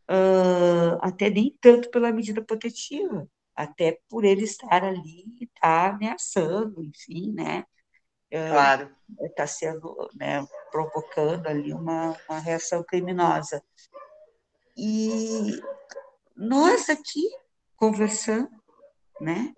Uh, 0.09 0.97
até 1.01 1.29
nem 1.29 1.57
tanto 1.61 1.89
pela 1.89 2.11
medida 2.11 2.41
protetiva, 2.41 3.27
até 3.55 3.99
por 4.09 4.23
ele 4.23 4.43
estar 4.43 4.83
ali 4.83 5.25
e 5.39 5.45
estar 5.45 5.89
tá 5.89 5.95
ameaçando, 5.95 6.83
enfim, 6.83 7.33
né? 7.33 7.65
Claro. 8.29 8.89
Está 9.21 9.47
sendo, 9.47 10.09
né, 10.15 10.45
provocando 10.71 11.47
ali 11.47 11.73
uma, 11.73 12.15
uma 12.29 12.39
reação 12.39 12.83
criminosa. 12.83 13.63
E 14.75 15.59
nós 16.35 16.89
aqui 16.89 17.29
conversando, 17.75 18.49
né? 19.19 19.53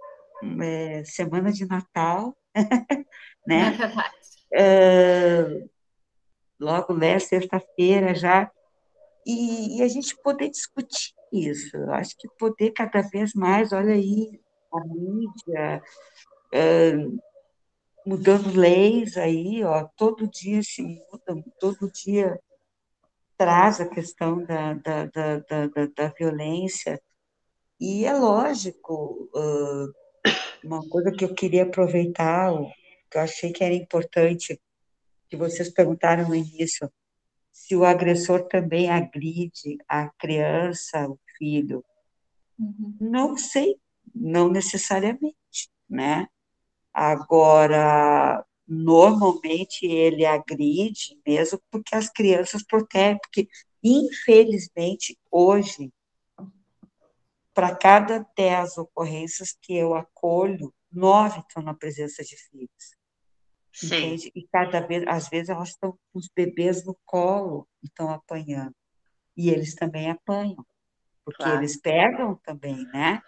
É, 0.61 1.03
semana 1.03 1.51
de 1.51 1.65
Natal, 1.65 2.37
né? 3.45 3.77
É 4.53 5.43
uh, 5.43 5.69
logo, 6.59 6.93
né, 6.93 7.19
sexta-feira 7.19 8.13
já, 8.15 8.51
e, 9.25 9.77
e, 9.77 9.83
a 9.83 9.87
gente 9.87 10.15
poder 10.21 10.49
discutir 10.49 11.13
isso. 11.31 11.75
Eu 11.75 11.93
acho 11.93 12.17
que 12.17 12.27
poder 12.37 12.71
cada 12.71 13.01
vez 13.01 13.33
mais, 13.33 13.71
olha 13.71 13.93
aí, 13.93 14.41
a 14.73 14.79
mídia, 14.85 15.83
uh, 16.53 17.19
mudando 18.05 18.55
leis 18.55 19.17
aí, 19.17 19.63
ó, 19.63 19.87
todo 19.95 20.27
dia 20.27 20.61
se 20.63 20.81
muda, 20.81 21.43
todo 21.59 21.91
dia 21.91 22.39
traz 23.37 23.79
a 23.79 23.87
questão 23.87 24.43
da, 24.43 24.73
da, 24.73 25.05
da, 25.05 25.37
da, 25.39 25.85
da 25.95 26.07
violência, 26.09 27.01
e 27.79 28.05
é 28.05 28.13
lógico, 28.13 29.29
uma 30.63 30.87
coisa 30.89 31.11
que 31.11 31.23
eu 31.23 31.33
queria 31.33 31.63
aproveitar, 31.63 32.51
que 33.09 33.17
eu 33.17 33.21
achei 33.21 33.53
que 33.53 33.63
era 33.63 33.73
importante, 33.73 34.59
que 35.29 35.37
vocês 35.37 35.71
perguntaram 35.71 36.27
no 36.27 36.35
início, 36.35 36.91
se 37.51 37.75
o 37.75 37.85
agressor 37.85 38.47
também 38.47 38.89
agride 38.89 39.77
a 39.87 40.09
criança, 40.09 41.07
o 41.07 41.17
filho. 41.37 41.83
Uhum. 42.59 42.97
Não 42.99 43.37
sei, 43.37 43.77
não 44.13 44.49
necessariamente, 44.49 45.69
né? 45.89 46.27
Agora, 46.93 48.45
normalmente 48.67 49.85
ele 49.85 50.25
agride 50.25 51.19
mesmo 51.25 51.59
porque 51.71 51.95
as 51.95 52.09
crianças 52.09 52.63
protegem, 52.63 53.19
porque 53.19 53.47
infelizmente 53.83 55.17
hoje, 55.31 55.91
para 57.53 57.75
cada 57.75 58.25
dez 58.37 58.77
ocorrências 58.77 59.57
que 59.61 59.75
eu 59.75 59.95
acolho, 59.95 60.73
nove 60.91 61.39
estão 61.39 61.63
na 61.63 61.73
presença 61.73 62.23
de 62.23 62.35
filhos. 62.35 62.99
Sim. 63.73 63.87
Entende? 63.87 64.31
E 64.35 64.47
cada 64.47 64.81
vez, 64.81 65.03
às 65.07 65.29
vezes, 65.29 65.49
elas 65.49 65.69
estão 65.69 65.91
com 65.91 66.19
os 66.19 66.29
bebês 66.35 66.85
no 66.85 66.97
colo 67.05 67.67
e 67.81 67.87
estão 67.87 68.09
apanhando. 68.09 68.75
E 69.37 69.49
eles 69.49 69.73
também 69.73 70.09
apanham, 70.09 70.65
porque 71.23 71.43
claro. 71.43 71.59
eles 71.59 71.79
pegam 71.79 72.35
também, 72.43 72.85
né? 72.87 73.21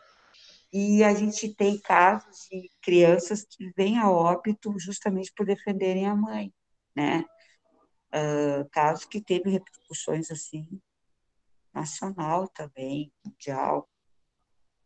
E 0.74 1.04
a 1.04 1.14
gente 1.14 1.54
tem 1.54 1.78
casos 1.80 2.48
de 2.50 2.70
crianças 2.82 3.46
que 3.46 3.72
vêm 3.76 3.98
a 3.98 4.10
óbito 4.10 4.74
justamente 4.80 5.32
por 5.36 5.46
defenderem 5.46 6.08
a 6.08 6.16
mãe, 6.16 6.54
né? 6.96 7.26
Uh, 8.14 8.70
casos 8.72 9.06
que 9.06 9.22
teve 9.22 9.50
repercussões 9.50 10.32
assim 10.32 10.68
nacional 11.74 12.48
também, 12.50 13.12
mundial, 13.26 13.90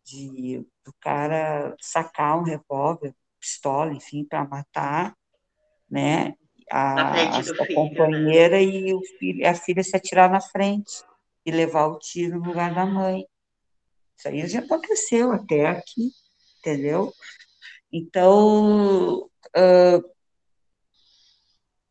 de 0.04 0.66
do 0.84 0.94
cara 1.00 1.76
sacar 1.80 2.38
um 2.38 2.44
revólver, 2.44 3.14
pistola, 3.40 3.92
enfim, 3.94 4.24
para 4.24 4.48
matar, 4.48 5.16
né? 5.90 6.34
A, 6.72 7.38
a 7.38 7.44
filho, 7.44 7.56
né? 7.56 7.76
companheira 7.76 8.58
né? 8.58 8.64
e 8.64 8.94
o 8.94 9.02
filho, 9.20 9.48
a 9.48 9.54
filha 9.54 9.84
se 9.84 9.96
atirar 9.96 10.30
na 10.30 10.42
frente 10.42 11.04
e 11.46 11.52
levar 11.52 11.88
o 11.88 12.00
tiro 12.00 12.40
no 12.40 12.46
lugar 12.46 12.74
da 12.74 12.86
mãe. 12.86 13.26
Isso 14.18 14.28
aí 14.28 14.48
já 14.48 14.60
aconteceu 14.60 15.32
até 15.32 15.68
aqui, 15.68 16.12
entendeu? 16.60 17.14
Então, 17.92 19.26
uh, 19.26 20.16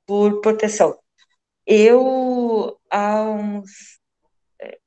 por 0.07 0.41
proteção. 0.41 0.99
Eu, 1.67 2.79
há 2.91 3.23
uns, 3.23 4.01
é, 4.61 4.79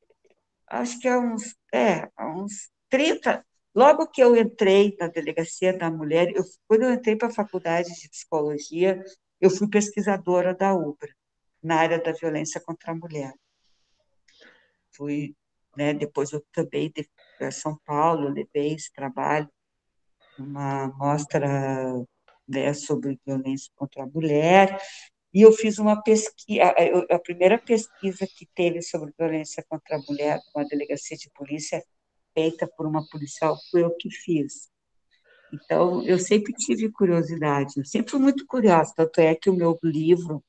acho 0.68 1.00
que 1.00 1.08
há 1.08 1.20
uns, 1.20 1.56
é, 1.74 2.10
há 2.16 2.30
uns 2.30 2.70
30, 2.90 3.46
logo 3.76 4.08
que 4.08 4.22
eu 4.22 4.36
entrei 4.36 4.96
na 5.00 5.08
delegacia 5.08 5.76
da 5.78 5.90
mulher, 5.90 6.32
eu, 6.36 6.44
quando 6.68 6.84
eu 6.84 6.94
entrei 6.94 7.16
para 7.16 7.30
a 7.30 7.34
faculdade 7.34 7.90
de 8.00 8.10
psicologia, 8.10 9.04
eu 9.42 9.50
fui 9.50 9.70
pesquisadora 9.70 10.54
da 10.54 10.74
UBRA, 10.76 11.10
na 11.64 11.78
área 11.78 12.00
da 12.02 12.12
violência 12.12 12.62
contra 12.62 12.92
a 12.92 12.96
mulher. 12.96 13.34
Fui 14.92 15.36
né? 15.78 15.94
Depois 15.94 16.34
eu 16.34 16.44
também 16.52 16.92
para 17.38 17.52
São 17.52 17.78
Paulo 17.86 18.30
levei 18.30 18.74
esse 18.74 18.92
trabalho, 18.92 19.50
uma 20.38 20.88
mostra 20.98 21.94
né, 22.48 22.74
sobre 22.74 23.20
violência 23.26 23.72
contra 23.76 24.04
a 24.04 24.08
mulher, 24.08 24.80
e 25.34 25.42
eu 25.42 25.52
fiz 25.52 25.78
uma 25.78 26.02
pesquisa, 26.02 26.74
a 27.10 27.20
primeira 27.20 27.58
pesquisa 27.58 28.26
que 28.26 28.48
teve 28.56 28.82
sobre 28.82 29.14
violência 29.18 29.64
contra 29.68 29.98
a 29.98 30.02
mulher, 30.08 30.40
uma 30.56 30.66
delegacia 30.66 31.18
de 31.18 31.30
polícia, 31.32 31.84
feita 32.34 32.68
por 32.68 32.86
uma 32.86 33.08
policial, 33.10 33.58
foi 33.70 33.84
eu 33.84 33.96
que 33.96 34.10
fiz. 34.10 34.70
Então, 35.52 36.04
eu 36.04 36.20
sempre 36.20 36.54
tive 36.54 36.92
curiosidade, 36.92 37.74
eu 37.78 37.86
sempre 37.86 38.12
fui 38.12 38.20
muito 38.20 38.46
curiosa, 38.46 38.94
tanto 38.96 39.20
é 39.20 39.34
que 39.36 39.50
o 39.50 39.56
meu 39.56 39.78
livro, 39.84 40.44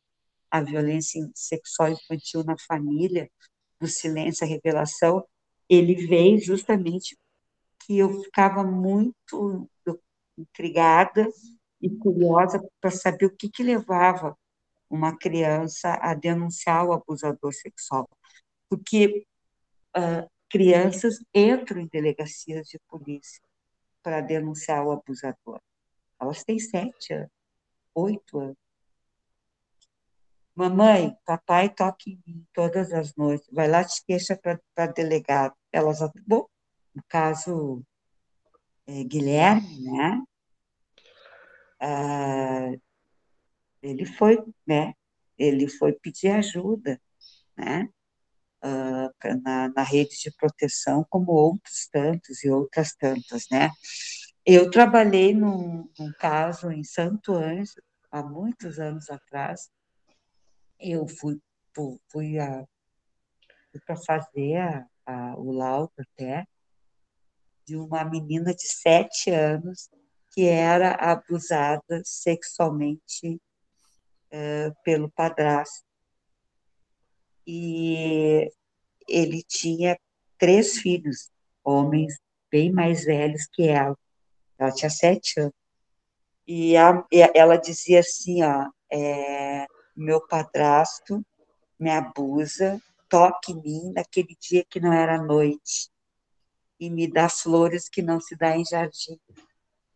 A 0.50 0.60
Violência 0.60 1.20
Sexual 1.34 1.90
Infantil 1.90 2.44
na 2.44 2.56
Família, 2.58 3.30
do 3.80 3.86
silêncio 3.86 4.46
à 4.46 4.48
revelação, 4.48 5.24
ele 5.68 5.94
veio 6.06 6.38
justamente 6.40 7.16
que 7.80 7.98
eu 7.98 8.22
ficava 8.22 8.62
muito 8.64 9.68
intrigada 10.36 11.28
e 11.80 11.90
curiosa 11.90 12.60
para 12.80 12.90
saber 12.90 13.26
o 13.26 13.36
que, 13.36 13.48
que 13.48 13.62
levava 13.62 14.36
uma 14.90 15.16
criança 15.16 15.98
a 16.00 16.14
denunciar 16.14 16.86
o 16.86 16.92
abusador 16.92 17.52
sexual. 17.52 18.08
Porque 18.68 19.26
uh, 19.96 20.28
crianças 20.48 21.18
entram 21.34 21.80
em 21.80 21.88
delegacias 21.88 22.68
de 22.68 22.78
polícia 22.88 23.42
para 24.02 24.20
denunciar 24.20 24.84
o 24.84 24.92
abusador. 24.92 25.60
Elas 26.20 26.42
têm 26.44 26.58
sete 26.58 27.12
anos, 27.12 27.30
oito 27.94 28.38
anos. 28.38 28.67
Mamãe, 30.58 31.16
papai 31.24 31.72
toca 31.72 32.10
em 32.10 32.20
mim 32.26 32.44
todas 32.52 32.92
as 32.92 33.14
noites. 33.14 33.48
Vai 33.52 33.68
lá, 33.68 33.84
te 33.84 34.04
queixa 34.04 34.36
para 34.74 34.86
delegado. 34.88 35.54
Elas, 35.70 36.00
bom, 36.26 36.48
no 36.92 37.00
caso 37.08 37.80
é, 38.84 39.04
Guilherme, 39.04 39.84
né? 39.84 40.20
Ah, 41.80 42.72
ele 43.80 44.04
foi, 44.04 44.44
né? 44.66 44.94
Ele 45.38 45.68
foi 45.68 45.92
pedir 45.92 46.30
ajuda, 46.30 47.00
né? 47.56 47.88
Ah, 48.60 49.10
na, 49.44 49.68
na 49.68 49.82
rede 49.84 50.18
de 50.18 50.32
proteção, 50.32 51.06
como 51.08 51.30
outros 51.30 51.86
tantos 51.92 52.42
e 52.42 52.50
outras 52.50 52.96
tantas, 52.96 53.44
né? 53.48 53.70
Eu 54.44 54.68
trabalhei 54.72 55.32
num, 55.32 55.88
num 55.96 56.12
caso 56.18 56.72
em 56.72 56.82
Santo 56.82 57.32
Ângelo, 57.32 57.86
há 58.10 58.24
muitos 58.24 58.80
anos 58.80 59.08
atrás, 59.08 59.70
eu 60.80 61.06
fui, 61.06 61.40
fui, 61.74 61.98
fui 62.08 62.36
para 63.86 63.96
fazer 63.96 64.56
a, 64.56 64.86
a, 65.06 65.34
o 65.36 65.52
laudo 65.52 65.92
até 65.98 66.46
de 67.64 67.76
uma 67.76 68.04
menina 68.04 68.54
de 68.54 68.66
sete 68.66 69.30
anos 69.30 69.90
que 70.30 70.46
era 70.46 70.92
abusada 70.92 72.02
sexualmente 72.04 73.40
pelo 74.84 75.10
padrasto. 75.10 75.84
E 77.46 78.50
ele 79.08 79.42
tinha 79.42 79.98
três 80.38 80.78
filhos, 80.78 81.30
homens 81.64 82.18
bem 82.50 82.70
mais 82.70 83.04
velhos 83.04 83.46
que 83.52 83.68
ela. 83.68 83.96
Ela 84.58 84.72
tinha 84.72 84.90
sete 84.90 85.40
anos. 85.40 85.54
E, 86.46 86.76
a, 86.76 87.04
e 87.12 87.20
ela 87.34 87.56
dizia 87.56 88.00
assim, 88.00 88.42
ó, 88.42 88.70
é, 88.90 89.66
meu 89.98 90.20
padrasto 90.20 91.24
me 91.78 91.90
abusa, 91.90 92.80
toque 93.08 93.52
em 93.52 93.62
mim 93.62 93.92
naquele 93.92 94.36
dia 94.40 94.64
que 94.68 94.78
não 94.78 94.92
era 94.92 95.20
noite 95.20 95.90
e 96.78 96.88
me 96.88 97.10
dá 97.10 97.28
flores 97.28 97.88
que 97.88 98.00
não 98.00 98.20
se 98.20 98.36
dá 98.36 98.56
em 98.56 98.64
jardim. 98.64 99.18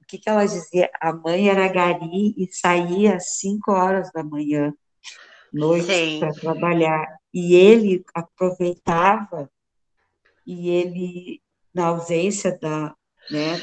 O 0.00 0.06
que, 0.06 0.18
que 0.18 0.28
ela 0.28 0.44
dizia? 0.44 0.90
A 1.00 1.12
mãe 1.12 1.48
era 1.48 1.68
gari 1.68 2.34
e 2.36 2.48
saía 2.52 3.16
às 3.16 3.36
cinco 3.38 3.72
horas 3.72 4.10
da 4.12 4.24
manhã, 4.24 4.74
noite, 5.52 6.18
para 6.18 6.32
trabalhar. 6.32 7.06
E 7.32 7.54
ele 7.54 8.04
aproveitava 8.12 9.48
e 10.44 10.68
ele, 10.68 11.42
na 11.72 11.86
ausência 11.86 12.58
da, 12.58 12.94
né, 13.30 13.60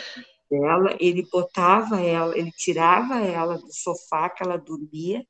dela, 0.49 0.95
ele 0.99 1.27
botava 1.29 2.01
ela, 2.01 2.37
ele 2.37 2.51
tirava 2.53 3.19
ela 3.19 3.57
do 3.57 3.71
sofá 3.73 4.29
que 4.29 4.41
ela 4.41 4.57
dormia 4.57 5.25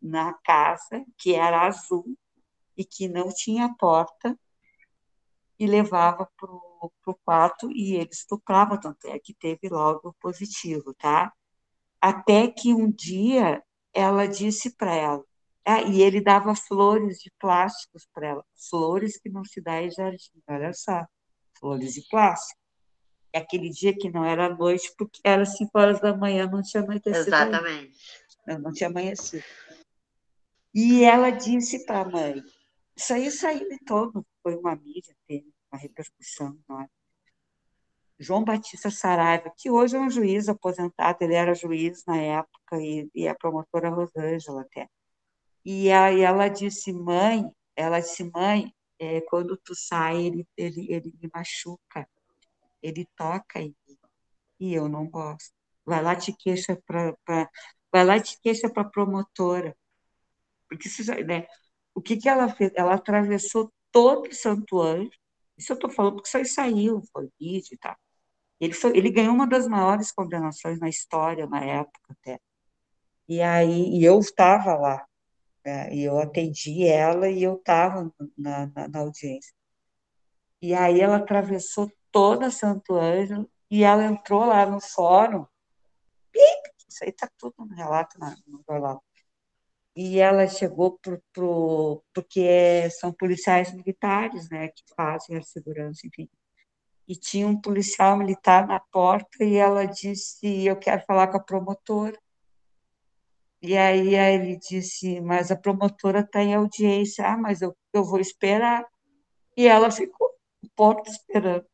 na 0.00 0.34
casa, 0.44 1.04
que 1.18 1.34
era 1.34 1.66
azul 1.66 2.16
e 2.76 2.84
que 2.84 3.08
não 3.08 3.28
tinha 3.28 3.74
porta, 3.78 4.38
e 5.58 5.66
levava 5.66 6.28
para 6.38 6.50
o 6.50 7.18
quarto 7.24 7.70
e 7.72 7.94
ele 7.94 8.10
estuprava, 8.12 8.78
tanto 8.78 9.06
é 9.06 9.18
que 9.18 9.32
teve 9.34 9.68
logo 9.68 10.14
positivo, 10.20 10.94
tá? 10.94 11.32
Até 12.00 12.46
que 12.48 12.74
um 12.74 12.90
dia 12.90 13.62
ela 13.92 14.26
disse 14.26 14.76
para 14.76 14.94
ela, 14.94 15.24
ah, 15.64 15.82
e 15.82 16.02
ele 16.02 16.20
dava 16.20 16.54
flores 16.54 17.18
de 17.18 17.32
plásticos 17.40 18.06
para 18.12 18.28
ela, 18.28 18.44
flores 18.70 19.18
que 19.18 19.28
não 19.28 19.44
se 19.44 19.60
dá 19.60 19.82
em 19.82 19.90
jardim, 19.90 20.42
olha 20.46 20.72
só, 20.72 21.04
flores 21.58 21.94
de 21.94 22.06
plástico. 22.08 22.60
É 23.32 23.38
aquele 23.38 23.70
dia 23.70 23.96
que 23.96 24.10
não 24.10 24.24
era 24.24 24.54
noite, 24.54 24.94
porque 24.96 25.20
era 25.24 25.44
5 25.44 25.70
horas 25.78 26.00
da 26.00 26.16
manhã, 26.16 26.46
não 26.46 26.62
tinha 26.62 26.82
anoitecido. 26.82 27.34
Exatamente. 27.34 27.98
Não, 28.46 28.58
não 28.58 28.72
tinha 28.72 28.88
amanhecido. 28.88 29.44
E 30.78 31.04
ela 31.04 31.30
disse 31.30 31.86
para 31.86 32.02
a 32.02 32.04
mãe, 32.04 32.42
isso 32.94 33.14
aí 33.14 33.30
saiu 33.30 33.66
de 33.66 33.78
todo, 33.78 34.26
foi 34.42 34.54
uma 34.56 34.76
mídia, 34.76 35.16
teve 35.26 35.50
uma 35.72 35.80
repercussão 35.80 36.54
enorme. 36.68 36.90
João 38.18 38.44
Batista 38.44 38.90
Saraiva, 38.90 39.50
que 39.56 39.70
hoje 39.70 39.96
é 39.96 39.98
um 39.98 40.10
juiz 40.10 40.50
aposentado, 40.50 41.16
ele 41.22 41.32
era 41.32 41.54
juiz 41.54 42.04
na 42.06 42.18
época 42.18 42.78
e, 42.78 43.10
e 43.14 43.26
a 43.26 43.34
promotora 43.34 43.88
Rosângela 43.88 44.60
até. 44.60 44.86
E, 45.64 45.90
a, 45.90 46.12
e 46.12 46.20
ela 46.20 46.46
disse, 46.48 46.92
mãe, 46.92 47.50
ela 47.74 47.98
disse, 47.98 48.24
mãe, 48.24 48.70
é, 48.98 49.22
quando 49.22 49.56
tu 49.56 49.74
sai, 49.74 50.26
ele, 50.26 50.46
ele, 50.58 50.92
ele 50.92 51.14
me 51.22 51.30
machuca, 51.34 52.06
ele 52.82 53.08
toca 53.16 53.60
em 53.62 53.74
mim, 53.88 53.98
e 54.60 54.74
eu 54.74 54.90
não 54.90 55.08
gosto. 55.08 55.54
Vai 55.86 56.02
lá 56.02 56.14
te 56.14 56.34
queixa 56.34 56.78
para 56.86 57.16
vai 57.90 58.04
lá 58.04 58.20
te 58.20 58.38
queixa 58.42 58.68
para 58.68 58.84
promotora. 58.84 59.74
Porque 60.68 60.88
já, 60.88 61.14
né? 61.16 61.46
O 61.94 62.00
que 62.02 62.16
que 62.16 62.28
ela 62.28 62.48
fez? 62.48 62.72
Ela 62.74 62.94
atravessou 62.94 63.72
todo 63.92 64.32
Santo 64.34 64.80
Anjo. 64.80 65.10
Isso 65.56 65.72
eu 65.72 65.74
estou 65.74 65.90
falando 65.90 66.16
porque 66.16 66.36
aí 66.36 66.44
saiu, 66.44 67.02
foi 67.12 67.28
vídeo 67.40 67.74
e 67.74 67.78
tal. 67.78 67.96
Ele, 68.60 68.72
foi, 68.74 68.96
ele 68.96 69.10
ganhou 69.10 69.34
uma 69.34 69.46
das 69.46 69.66
maiores 69.68 70.12
condenações 70.12 70.78
na 70.80 70.88
história, 70.88 71.46
na 71.46 71.64
época 71.64 72.00
até. 72.10 72.40
E 73.28 73.40
aí, 73.42 73.98
e 73.98 74.04
eu 74.04 74.18
estava 74.20 74.74
lá, 74.76 75.06
né? 75.64 75.94
E 75.94 76.04
eu 76.04 76.18
atendi 76.18 76.86
ela 76.86 77.28
e 77.28 77.42
eu 77.42 77.56
estava 77.56 78.12
na, 78.36 78.66
na, 78.68 78.88
na, 78.88 78.98
audiência. 79.00 79.52
E 80.62 80.74
aí 80.74 81.00
ela 81.00 81.16
atravessou 81.16 81.90
toda 82.12 82.50
Santo 82.50 82.94
Ângelo 82.94 83.50
e 83.70 83.84
ela 83.84 84.04
entrou 84.04 84.44
lá 84.46 84.64
no 84.66 84.80
fórum. 84.80 85.46
Isso 86.88 87.04
aí 87.04 87.10
está 87.10 87.28
tudo 87.38 87.54
no 87.58 87.74
relato 87.74 88.18
no 88.46 88.62
jornal. 88.68 89.02
E 89.96 90.18
ela 90.20 90.46
chegou 90.46 90.98
pro, 90.98 91.22
pro, 91.32 92.04
porque 92.14 92.90
são 92.90 93.12
policiais 93.12 93.72
militares, 93.72 94.48
né, 94.50 94.68
que 94.68 94.82
fazem 94.94 95.38
a 95.38 95.42
segurança, 95.42 96.06
enfim. 96.06 96.28
E 97.08 97.16
tinha 97.16 97.46
um 97.46 97.58
policial 97.58 98.16
militar 98.16 98.66
na 98.66 98.78
porta 98.78 99.42
e 99.42 99.56
ela 99.56 99.86
disse: 99.86 100.66
Eu 100.66 100.76
quero 100.76 101.02
falar 101.06 101.28
com 101.28 101.38
a 101.38 101.42
promotora. 101.42 102.18
E 103.62 103.76
aí 103.76 104.14
ele 104.14 104.58
disse, 104.58 105.20
mas 105.20 105.50
a 105.50 105.56
promotora 105.56 106.20
está 106.20 106.42
em 106.42 106.54
audiência, 106.54 107.26
ah, 107.26 107.36
mas 107.36 107.62
eu, 107.62 107.76
eu 107.92 108.04
vou 108.04 108.20
esperar. 108.20 108.86
E 109.56 109.66
ela 109.66 109.90
ficou 109.90 110.28
um 110.62 110.68
porta 110.76 111.10
esperando. 111.10 111.64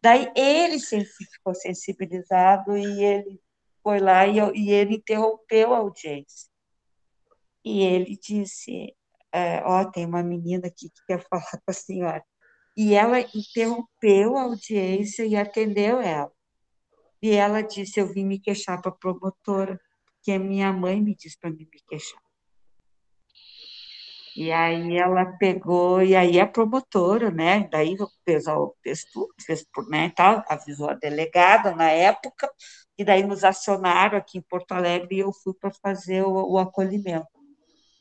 Daí 0.00 0.30
ele 0.36 0.78
ficou 0.78 1.54
sensibilizado 1.54 2.76
e 2.76 3.02
ele 3.04 3.40
foi 3.82 3.98
lá 3.98 4.26
e, 4.26 4.38
e 4.54 4.70
ele 4.70 4.96
interrompeu 4.96 5.72
a 5.74 5.78
audiência. 5.78 6.51
E 7.64 7.82
ele 7.82 8.18
disse, 8.20 8.94
é, 9.32 9.62
ó, 9.64 9.84
tem 9.90 10.06
uma 10.06 10.22
menina 10.22 10.66
aqui 10.68 10.90
que 10.90 11.06
quer 11.06 11.24
falar 11.28 11.50
com 11.50 11.70
a 11.70 11.72
senhora. 11.72 12.24
E 12.76 12.94
ela 12.94 13.20
interrompeu 13.20 14.36
a 14.36 14.42
audiência 14.42 15.24
e 15.24 15.36
atendeu 15.36 16.00
ela. 16.00 16.32
E 17.22 17.30
ela 17.30 17.62
disse, 17.62 18.00
eu 18.00 18.12
vim 18.12 18.24
me 18.24 18.40
queixar 18.40 18.80
para 18.80 18.90
a 18.90 18.94
promotora 18.94 19.80
que 20.22 20.32
a 20.32 20.38
minha 20.38 20.72
mãe 20.72 21.00
me 21.00 21.14
disse 21.14 21.38
para 21.38 21.50
me 21.50 21.66
queixar. 21.88 22.20
E 24.34 24.50
aí 24.50 24.96
ela 24.96 25.26
pegou, 25.36 26.02
e 26.02 26.16
aí 26.16 26.40
a 26.40 26.46
promotora, 26.46 27.30
né, 27.30 27.68
daí 27.70 27.96
fez, 28.24 28.44
fez 28.82 29.04
tudo, 29.12 29.28
fez 29.44 29.62
por, 29.70 29.86
né, 29.90 30.10
tal, 30.16 30.42
avisou 30.48 30.88
a 30.88 30.94
delegada 30.94 31.74
na 31.76 31.90
época, 31.90 32.50
e 32.96 33.04
daí 33.04 33.22
nos 33.22 33.44
acionaram 33.44 34.16
aqui 34.16 34.38
em 34.38 34.42
Porto 34.42 34.72
Alegre 34.72 35.16
e 35.16 35.18
eu 35.20 35.32
fui 35.32 35.52
para 35.54 35.70
fazer 35.70 36.22
o, 36.22 36.52
o, 36.52 36.58
acolhimento. 36.58 37.26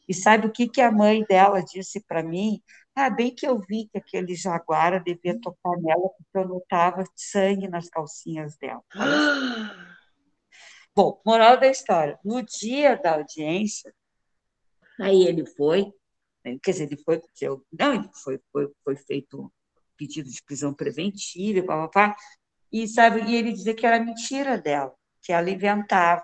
E 0.07 0.13
sabe 0.13 0.47
o 0.47 0.51
que, 0.51 0.67
que 0.67 0.81
a 0.81 0.91
mãe 0.91 1.23
dela 1.23 1.63
disse 1.63 2.01
para 2.01 2.23
mim? 2.23 2.61
Ah, 2.95 3.09
bem 3.09 3.33
que 3.33 3.47
eu 3.47 3.59
vi 3.59 3.87
que 3.89 3.97
aquele 3.97 4.35
jaguara 4.35 4.99
devia 4.99 5.39
tocar 5.39 5.77
nela, 5.77 6.09
porque 6.09 6.37
eu 6.37 6.47
notava 6.47 7.03
sangue 7.15 7.67
nas 7.67 7.89
calcinhas 7.89 8.57
dela. 8.57 8.83
Bom, 10.93 11.21
moral 11.25 11.57
da 11.57 11.67
história. 11.67 12.19
No 12.23 12.43
dia 12.43 12.97
da 12.97 13.13
audiência, 13.13 13.93
aí 14.99 15.23
ele 15.23 15.45
foi, 15.45 15.85
né, 16.43 16.57
quer 16.61 16.71
dizer, 16.71 16.83
ele 16.85 16.97
foi, 17.03 17.21
não, 17.71 17.93
ele 17.93 18.09
foi, 18.23 18.39
foi, 18.51 18.69
foi 18.83 18.95
feito 18.97 19.41
um 19.43 19.49
pedido 19.95 20.29
de 20.29 20.43
prisão 20.43 20.73
preventiva, 20.73 21.65
pá, 21.65 21.87
pá, 21.87 22.09
pá, 22.09 22.15
e 22.71 22.87
sabe, 22.87 23.21
e 23.23 23.35
ele 23.35 23.53
dizia 23.53 23.75
que 23.75 23.85
era 23.85 24.03
mentira 24.03 24.57
dela, 24.57 24.93
que 25.21 25.31
ela 25.31 25.49
inventava. 25.49 26.23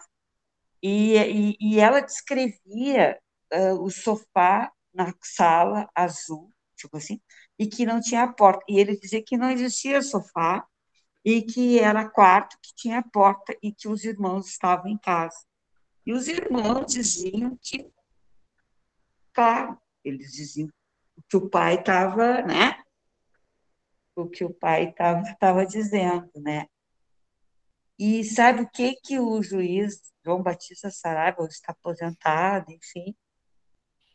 E, 0.81 1.15
e, 1.17 1.57
e 1.59 1.79
ela 1.79 2.01
descrevia 2.01 3.19
uh, 3.53 3.81
o 3.81 3.89
sofá 3.89 4.71
na 4.93 5.13
sala 5.21 5.89
azul, 5.93 6.51
tipo 6.75 6.97
assim, 6.97 7.19
e 7.57 7.67
que 7.67 7.85
não 7.85 8.01
tinha 8.01 8.27
porta. 8.31 8.63
E 8.67 8.79
ele 8.79 8.97
dizia 8.97 9.23
que 9.23 9.37
não 9.37 9.49
existia 9.49 10.01
sofá, 10.01 10.65
e 11.27 11.41
que 11.41 11.77
era 11.77 12.09
quarto 12.09 12.57
que 12.61 12.73
tinha 12.73 13.03
porta 13.03 13.53
e 13.61 13.73
que 13.73 13.89
os 13.89 14.05
irmãos 14.05 14.47
estavam 14.47 14.87
em 14.87 14.97
casa. 14.97 15.35
E 16.05 16.13
os 16.13 16.25
irmãos 16.25 16.85
diziam 16.85 17.57
que, 17.61 17.85
claro, 19.33 19.77
eles 20.05 20.31
diziam 20.31 20.69
que 21.27 21.35
o 21.35 21.49
pai 21.49 21.75
estava, 21.75 22.41
né? 22.43 22.81
O 24.15 24.25
que 24.25 24.45
o 24.45 24.53
pai 24.53 24.95
estava 25.29 25.65
dizendo, 25.65 26.31
né? 26.37 26.65
E 27.99 28.23
sabe 28.23 28.61
o 28.61 28.69
que 28.69 28.95
que 28.95 29.19
o 29.19 29.43
juiz 29.43 30.01
João 30.23 30.41
Batista 30.41 30.89
Saraiva 30.89 31.45
está 31.45 31.73
aposentado, 31.73 32.71
enfim, 32.71 33.13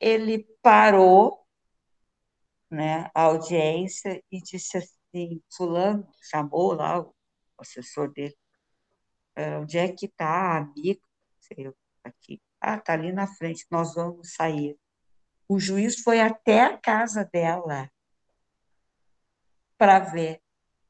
ele 0.03 0.44
parou, 0.61 1.46
né, 2.68 3.09
a 3.14 3.22
audiência 3.22 4.20
e 4.32 4.42
disse 4.42 4.78
assim, 4.78 5.40
fulano 5.55 6.09
chamou 6.20 6.72
lá 6.72 7.00
o 7.00 7.14
assessor 7.59 8.12
dele, 8.12 8.36
é, 9.36 9.59
onde 9.59 9.78
é 9.78 9.92
que 9.92 10.07
está, 10.07 10.59
amigo? 10.59 11.00
Sei 11.38 11.68
eu, 11.68 11.76
aqui. 12.03 12.42
Ah, 12.61 12.76
está 12.76 12.94
ali 12.94 13.12
na 13.12 13.28
frente, 13.28 13.64
nós 13.70 13.94
vamos 13.94 14.34
sair. 14.34 14.76
O 15.48 15.61
juiz 15.61 16.00
foi 16.03 16.20
até 16.20 16.62
a 16.62 16.76
casa 16.76 17.24
dela 17.24 17.88
para 19.78 20.00
ver 20.00 20.42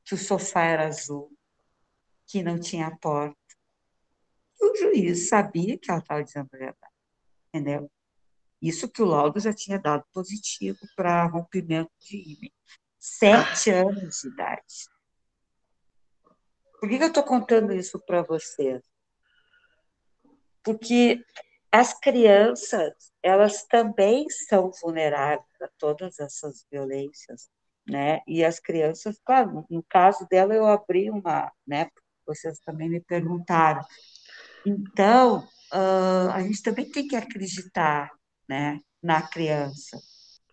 que 0.04 0.14
o 0.14 0.18
sofá 0.18 0.62
era 0.64 0.86
azul, 0.86 1.30
que 2.26 2.42
não 2.42 2.58
tinha 2.58 2.96
porta. 2.98 3.36
E 4.60 4.64
o 4.64 4.76
juiz 4.76 5.28
sabia 5.28 5.78
que 5.78 5.90
ela 5.90 6.00
estava 6.00 6.24
dizendo 6.24 6.48
a 6.52 6.58
verdade, 6.58 6.94
entendeu? 7.48 7.90
Isso 8.62 8.88
que 8.88 9.02
o 9.02 9.06
laudo 9.06 9.40
já 9.40 9.52
tinha 9.52 9.78
dado 9.78 10.04
positivo 10.12 10.78
para 10.94 11.26
rompimento 11.26 11.90
de 12.00 12.16
ímã 12.16 12.50
sete 13.02 13.70
anos 13.70 14.20
de 14.22 14.28
idade. 14.28 14.88
Por 16.78 16.88
que, 16.88 16.94
eu 16.96 17.08
estou 17.08 17.24
contando 17.24 17.72
isso 17.72 17.98
para 18.06 18.22
vocês? 18.22 18.80
Porque 20.62 21.24
as 21.70 21.98
crianças, 21.98 22.92
elas 23.20 23.64
também 23.64 24.28
são 24.30 24.70
vulneráveis 24.80 25.60
a 25.60 25.68
todas 25.78 26.20
essas 26.20 26.64
violências, 26.70 27.48
né? 27.88 28.20
E 28.26 28.44
as 28.44 28.60
crianças, 28.60 29.20
claro, 29.24 29.66
no 29.68 29.82
caso 29.82 30.26
dela 30.30 30.54
eu 30.54 30.66
abri 30.66 31.10
uma, 31.10 31.50
né? 31.66 31.88
Vocês 32.24 32.60
também 32.60 32.88
me 32.88 33.00
perguntaram. 33.00 33.84
Então, 34.64 35.40
uh, 35.72 36.30
a 36.32 36.40
gente 36.42 36.62
também 36.62 36.88
tem 36.88 37.08
que 37.08 37.16
acreditar, 37.16 38.12
né? 38.52 38.80
Na 39.02 39.22
criança, 39.22 39.98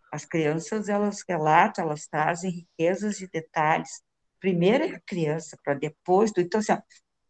as 0.10 0.24
crianças, 0.24 0.88
elas 0.88 1.22
relatam, 1.28 1.84
elas 1.84 2.08
trazem 2.08 2.50
riquezas 2.50 3.18
de 3.18 3.28
detalhes. 3.28 4.02
Primeiro 4.39 4.86
é 4.86 4.95
a 4.95 5.02
criança, 5.02 5.58
para 5.64 5.74
depois 5.74 6.32
do. 6.32 6.39
Então, 6.39 6.62
assim, 6.62 6.78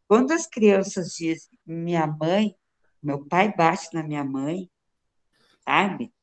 quando 0.07 0.31
as 0.31 0.45
crianças 0.45 1.15
dizem, 1.15 1.49
minha 1.65 2.05
mãe, 2.05 2.55
meu 3.01 3.25
pai 3.25 3.51
bate 3.51 3.87
na 3.93 4.03
minha 4.03 4.23
mãe, 4.23 4.69
sabe? 5.65 6.13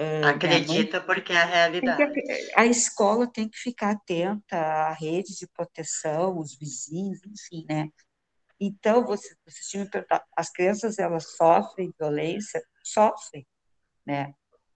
Uh, 0.00 0.26
Acredita 0.26 0.98
mãe, 0.98 1.06
porque 1.06 1.34
é 1.34 1.36
a 1.36 1.44
realidade. 1.44 2.12
Que, 2.14 2.52
a 2.56 2.64
escola 2.64 3.30
tem 3.30 3.46
que 3.46 3.58
ficar 3.58 3.90
atenta 3.90 4.56
à 4.56 4.92
rede 4.92 5.36
de 5.36 5.46
proteção, 5.48 6.38
os 6.38 6.56
vizinhos, 6.56 7.20
enfim, 7.24 7.66
né? 7.68 7.90
Então, 8.58 9.04
você, 9.04 9.36
você 9.46 9.60
tinha 9.68 9.84
me 9.84 9.90
perguntado, 9.90 10.24
as 10.34 10.50
crianças, 10.50 10.98
elas 10.98 11.36
sofrem 11.36 11.92
violência? 11.98 12.62
Sofrem, 12.82 13.46
né? 14.06 14.32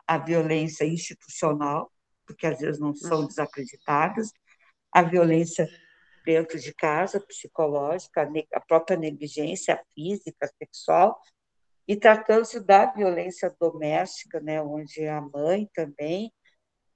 A 0.07 0.19
violência 0.19 0.85
institucional, 0.85 1.91
porque 2.27 2.47
às 2.47 2.59
vezes 2.59 2.81
não 2.81 2.95
são 2.95 3.21
uhum. 3.21 3.27
desacreditadas, 3.27 4.33
a 4.93 5.03
violência 5.03 5.69
dentro 6.25 6.59
de 6.59 6.75
casa, 6.75 7.21
psicológica, 7.21 8.29
a 8.53 8.61
própria 8.61 8.97
negligência 8.97 9.81
física, 9.95 10.51
sexual, 10.59 11.21
e 11.87 11.97
tratando-se 11.97 12.61
da 12.61 12.87
violência 12.87 13.55
doméstica, 13.59 14.41
né, 14.41 14.63
onde 14.63 15.07
a 15.09 15.21
mãe 15.21 15.69
também, 15.75 16.33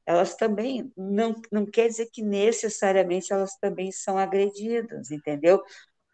elas 0.07 0.37
também, 0.37 0.93
não, 0.97 1.35
não 1.51 1.66
quer 1.66 1.89
dizer 1.89 2.11
que 2.12 2.22
necessariamente 2.22 3.32
elas 3.32 3.57
também 3.57 3.91
são 3.91 4.18
agredidas, 4.18 5.11
entendeu? 5.11 5.62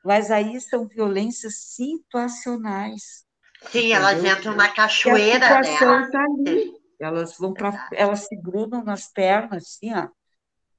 Mas 0.04 0.30
aí 0.30 0.60
são 0.60 0.86
violências 0.86 1.56
situacionais. 1.74 3.26
Sim, 3.68 3.78
entendeu? 3.78 3.96
elas 3.96 4.24
entram 4.24 4.54
na 4.54 4.68
cachoeira, 4.68 5.58
a 5.58 5.60
né? 5.60 6.08
Tá 6.10 6.24
ali. 6.24 6.80
Elas 6.98 7.36
vão 7.38 7.52
para, 7.52 7.88
elas 7.92 8.26
se 8.26 8.36
grudam 8.36 8.84
nas 8.84 9.10
pernas, 9.10 9.64
assim, 9.64 9.94
ó. 9.94 10.08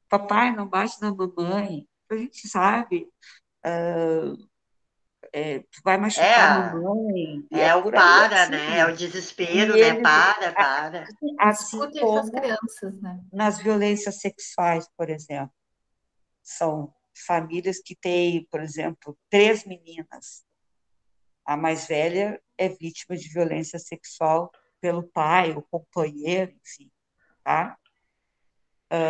Papai, 0.07 0.55
não 0.55 0.67
bate 0.67 1.01
na 1.01 1.13
mamãe. 1.13 1.87
A 2.09 2.15
gente 2.15 2.47
sabe. 2.47 3.07
Uh, 3.65 4.35
é, 5.33 5.59
tu 5.59 5.81
vai 5.83 5.97
machucar 5.97 6.27
é, 6.27 6.35
a 6.35 6.73
mamãe. 6.73 7.47
É, 7.51 7.59
é 7.67 7.75
o 7.75 7.89
para, 7.89 8.43
assim, 8.43 8.51
né? 8.51 8.79
É 8.79 8.85
o 8.85 8.95
desespero, 8.95 9.73
né? 9.75 10.01
Para, 10.01 10.51
para. 10.51 11.05
Assim 11.39 11.79
como 11.79 12.31
crianças, 12.31 13.01
né? 13.01 13.19
nas 13.31 13.57
violências 13.59 14.19
sexuais, 14.19 14.87
por 14.97 15.09
exemplo. 15.09 15.53
São 16.43 16.93
famílias 17.25 17.79
que 17.79 17.95
têm, 17.95 18.45
por 18.51 18.61
exemplo, 18.61 19.17
três 19.29 19.63
meninas. 19.65 20.43
A 21.51 21.57
mais 21.57 21.87
velha 21.87 22.41
é 22.57 22.69
vítima 22.69 23.17
de 23.17 23.27
violência 23.29 23.79
sexual 23.79 24.51
pelo 24.79 25.03
pai, 25.03 25.51
o 25.51 25.61
companheiro, 25.61 26.51
enfim, 26.51 26.89
tá? 27.43 27.77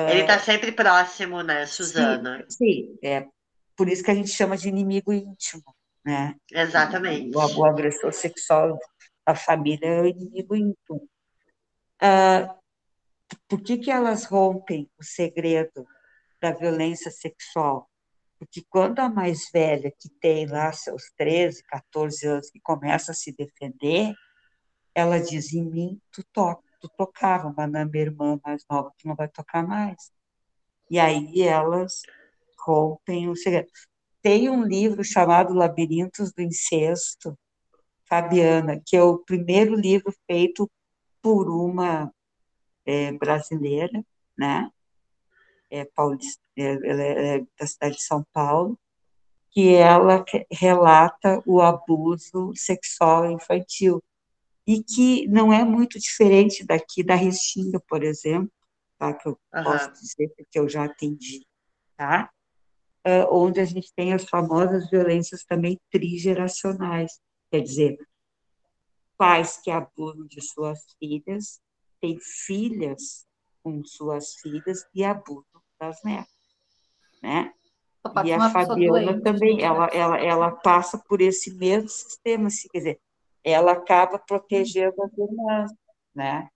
Ele 0.10 0.22
está 0.22 0.38
sempre 0.38 0.72
próximo, 0.72 1.42
né, 1.42 1.66
Suzana? 1.66 2.46
Sim, 2.50 2.98
sim, 2.98 2.98
é 3.04 3.28
por 3.76 3.90
isso 3.90 4.04
que 4.04 4.12
a 4.12 4.16
gente 4.16 4.30
chama 4.30 4.56
de 4.56 4.70
inimigo 4.70 5.12
íntimo 5.12 5.64
né? 6.04 6.36
Exatamente. 6.52 7.36
O, 7.36 7.60
o 7.60 7.66
agressor 7.66 8.12
sexual 8.14 8.78
da 9.26 9.36
família 9.36 9.88
é 9.88 10.02
o 10.02 10.06
inimigo 10.06 10.56
íntimo. 10.56 11.08
Ah, 12.00 12.56
por 13.48 13.62
que, 13.62 13.78
que 13.78 13.92
elas 13.92 14.26
rompem 14.26 14.90
o 14.98 15.04
segredo 15.04 15.86
da 16.42 16.52
violência 16.52 17.12
sexual? 17.12 17.90
Porque 18.42 18.66
quando 18.72 18.98
a 18.98 19.08
mais 19.08 19.52
velha, 19.54 19.94
que 20.00 20.10
tem 20.20 20.48
lá 20.48 20.74
seus 20.74 21.12
13, 21.16 21.64
14 21.64 22.26
anos, 22.26 22.50
que 22.50 22.60
começa 22.60 23.12
a 23.12 23.14
se 23.14 23.32
defender, 23.32 24.16
ela 24.96 25.20
diz, 25.20 25.54
em 25.54 25.64
mim, 25.64 26.02
tu, 26.12 26.24
toca, 26.34 26.64
tu 26.80 26.90
tocava, 26.98 27.54
mas 27.56 27.72
na 27.72 27.86
minha 27.86 28.02
irmã 28.02 28.40
mais 28.44 28.66
nova, 28.68 28.92
tu 28.98 29.08
não 29.08 29.16
vai 29.16 29.28
tocar 29.30 29.62
mais. 29.68 30.12
E 30.90 31.00
aí 31.00 31.44
elas 31.44 32.02
rompem 32.66 33.30
o 33.30 33.36
segredo. 33.36 33.70
Tem 34.24 34.50
um 34.50 34.64
livro 34.64 35.04
chamado 35.04 35.54
Labirintos 35.54 36.34
do 36.34 36.42
Incesto, 36.42 37.38
Fabiana, 38.10 38.82
que 38.84 38.98
é 38.98 39.04
o 39.04 39.20
primeiro 39.20 39.76
livro 39.76 40.12
feito 40.26 40.68
por 41.22 41.48
uma 41.48 42.12
é, 42.88 43.12
brasileira, 43.12 44.04
né? 44.36 44.68
É, 45.72 45.86
paulista, 45.86 46.42
é, 46.58 46.74
ela 46.90 47.02
é 47.02 47.40
da 47.58 47.66
cidade 47.66 47.96
de 47.96 48.04
São 48.04 48.26
Paulo, 48.34 48.78
que 49.52 49.74
ela 49.74 50.24
relata 50.52 51.42
o 51.46 51.62
abuso 51.62 52.52
sexual 52.56 53.32
infantil 53.32 54.04
e 54.68 54.84
que 54.84 55.28
não 55.28 55.52
é 55.52 55.64
muito 55.64 56.00
diferente 56.00 56.66
daqui 56.66 57.04
da 57.04 57.16
Restinga, 57.16 57.80
por 57.88 58.04
exemplo, 58.04 58.52
tá? 58.98 59.14
Que 59.14 59.30
eu 59.30 59.40
uhum. 59.54 59.64
posso 59.64 59.92
dizer 59.94 60.34
porque 60.38 60.60
eu 60.60 60.70
já 60.70 60.86
atendi, 60.86 61.46
tá? 61.98 62.30
uh, 63.06 63.28
onde 63.32 63.60
a 63.60 63.66
gente 63.66 63.94
tem 63.94 64.14
as 64.14 64.26
famosas 64.26 64.90
violências 64.90 65.44
também 65.44 65.80
trigeracionais, 65.90 67.20
quer 67.50 67.62
dizer, 67.62 67.98
pais 69.18 69.58
que 69.58 69.70
abusam 69.70 70.26
de 70.28 70.42
suas 70.42 70.80
filhas, 71.00 71.60
têm 72.00 72.18
filhas 72.20 73.26
com 73.64 73.84
suas 73.84 74.36
filhas 74.36 74.86
e 74.94 75.04
abusam 75.04 75.51
das 75.82 76.04
netas, 76.04 76.32
né? 77.24 77.52
E 78.24 78.32
a 78.34 78.50
Fabiana 78.50 78.76
doente, 78.76 79.22
também, 79.22 79.62
ela, 79.62 79.88
ela, 79.88 80.18
ela 80.20 80.52
passa 80.52 80.98
por 80.98 81.22
esse 81.22 81.54
mesmo 81.56 81.90
sistema, 81.90 82.48
assim, 82.48 82.68
quer 82.70 82.78
dizer, 82.78 83.02
ela 83.44 83.72
acaba 83.74 84.20
protegendo 84.20 84.96
as 85.04 85.18
irmãs, 85.18 85.72
né? 86.14 86.48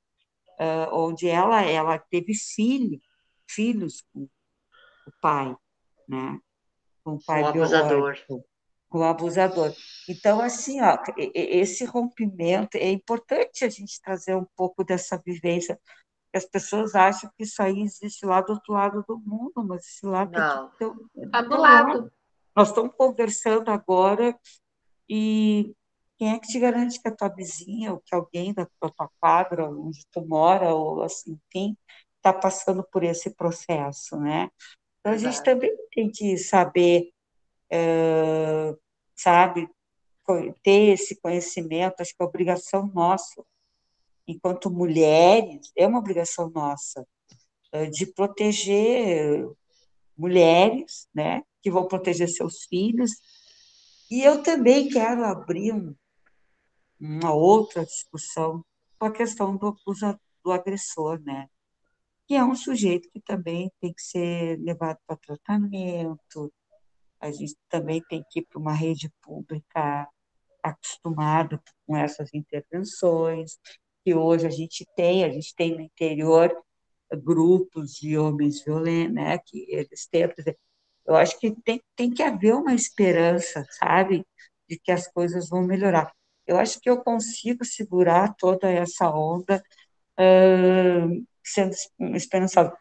Uh, 0.59 0.95
onde 0.95 1.27
ela, 1.27 1.61
ela 1.63 1.99
teve 1.99 2.33
filho, 2.33 2.99
filhos 3.47 4.03
com 4.13 4.21
o 4.21 5.11
pai, 5.21 5.55
né? 6.07 6.39
Com 7.03 7.15
o 7.15 7.23
pai 7.23 7.41
com 7.41 7.47
o 7.47 7.49
abusador. 7.51 8.17
Com 8.89 8.99
o 8.99 9.03
abusador. 9.03 9.73
Então, 10.07 10.39
assim, 10.39 10.81
ó, 10.81 10.97
esse 11.33 11.83
rompimento, 11.85 12.77
é 12.77 12.89
importante 12.89 13.65
a 13.65 13.69
gente 13.69 14.01
trazer 14.01 14.35
um 14.35 14.45
pouco 14.55 14.83
dessa 14.83 15.21
vivência, 15.23 15.79
as 16.37 16.45
pessoas 16.45 16.95
acham 16.95 17.29
que 17.37 17.43
isso 17.43 17.61
aí 17.61 17.81
existe 17.81 18.25
lá 18.25 18.41
do 18.41 18.53
outro 18.53 18.73
lado 18.73 19.03
do 19.07 19.17
mundo, 19.17 19.63
mas 19.63 19.85
esse 19.85 20.05
lado 20.05 20.31
Não. 20.31 20.71
Está 21.15 21.41
do 21.41 21.57
lado. 21.57 22.11
Nós 22.55 22.69
estamos 22.69 22.93
conversando 22.95 23.69
agora 23.69 24.37
e 25.09 25.73
quem 26.17 26.33
é 26.33 26.39
que 26.39 26.47
te 26.47 26.59
garante 26.59 27.01
que 27.01 27.07
a 27.07 27.15
tua 27.15 27.29
vizinha 27.29 27.93
ou 27.93 27.99
que 27.99 28.15
alguém 28.15 28.53
da 28.53 28.67
tua, 28.79 29.09
quadra, 29.19 29.69
onde 29.69 30.05
tu 30.11 30.25
mora, 30.25 30.73
ou 30.73 31.03
assim, 31.03 31.37
enfim, 31.47 31.77
está 32.17 32.31
passando 32.31 32.83
por 32.83 33.03
esse 33.03 33.35
processo, 33.35 34.17
né? 34.17 34.49
Então, 34.99 35.13
a 35.13 35.17
gente 35.17 35.43
também 35.43 35.75
tem 35.93 36.09
que 36.09 36.37
saber, 36.37 37.11
uh, 37.71 38.79
sabe, 39.15 39.69
ter 40.63 40.93
esse 40.93 41.19
conhecimento, 41.21 42.01
acho 42.01 42.15
que 42.15 42.23
é 42.23 42.25
obrigação 42.25 42.87
nossa, 42.87 43.43
enquanto 44.27 44.71
mulheres, 44.71 45.71
é 45.75 45.87
uma 45.87 45.99
obrigação 45.99 46.49
nossa, 46.49 47.05
uh, 47.73 47.89
de 47.91 48.05
proteger 48.07 49.47
mulheres, 50.17 51.07
né, 51.13 51.43
que 51.61 51.69
vão 51.69 51.87
proteger 51.87 52.29
seus 52.29 52.63
filhos, 52.63 53.11
e 54.09 54.23
eu 54.23 54.41
também 54.43 54.87
quero 54.87 55.23
abrir 55.25 55.73
um, 55.73 55.95
uma 56.99 57.33
outra 57.33 57.85
discussão 57.85 58.63
com 58.97 59.07
a 59.07 59.11
questão 59.11 59.57
do, 59.57 59.75
do 60.43 60.51
agressor, 60.51 61.21
né, 61.21 61.47
que 62.27 62.35
é 62.35 62.43
um 62.43 62.55
sujeito 62.55 63.09
que 63.11 63.19
também 63.19 63.71
tem 63.79 63.93
que 63.93 64.01
ser 64.01 64.57
levado 64.59 64.97
para 65.05 65.17
tratamento, 65.17 66.51
a 67.19 67.31
gente 67.31 67.55
também 67.69 68.01
tem 68.07 68.23
que 68.29 68.39
ir 68.39 68.45
para 68.45 68.59
uma 68.59 68.73
rede 68.73 69.11
pública 69.21 70.07
acostumado 70.63 71.61
com 71.85 71.95
essas 71.95 72.33
intervenções, 72.33 73.59
que 74.05 74.13
hoje 74.13 74.45
a 74.45 74.51
gente 74.51 74.85
tem, 74.95 75.23
a 75.25 75.29
gente 75.29 75.55
tem 75.55 75.73
no 75.73 75.81
interior 75.81 76.55
grupos 77.23 77.93
de 77.95 78.17
homens 78.17 78.63
violentos, 78.63 79.15
né, 79.15 79.37
que 79.39 79.65
eles 79.69 80.07
tentam, 80.07 80.43
eu 81.07 81.15
acho 81.15 81.39
que 81.39 81.51
tem, 81.63 81.81
tem 81.95 82.11
que 82.11 82.23
haver 82.23 82.53
uma 82.55 82.73
esperança, 82.73 83.65
sabe, 83.71 84.25
de 84.69 84.79
que 84.79 84.91
as 84.91 85.07
coisas 85.07 85.49
vão 85.49 85.63
melhorar. 85.63 86.11
Eu 86.47 86.57
acho 86.57 86.79
que 86.79 86.89
eu 86.89 87.03
consigo 87.03 87.65
segurar 87.65 88.35
toda 88.35 88.69
essa 88.69 89.09
onda 89.09 89.63
uh, 90.19 91.25
sendo 91.43 91.75
esperançosa. 92.15 92.75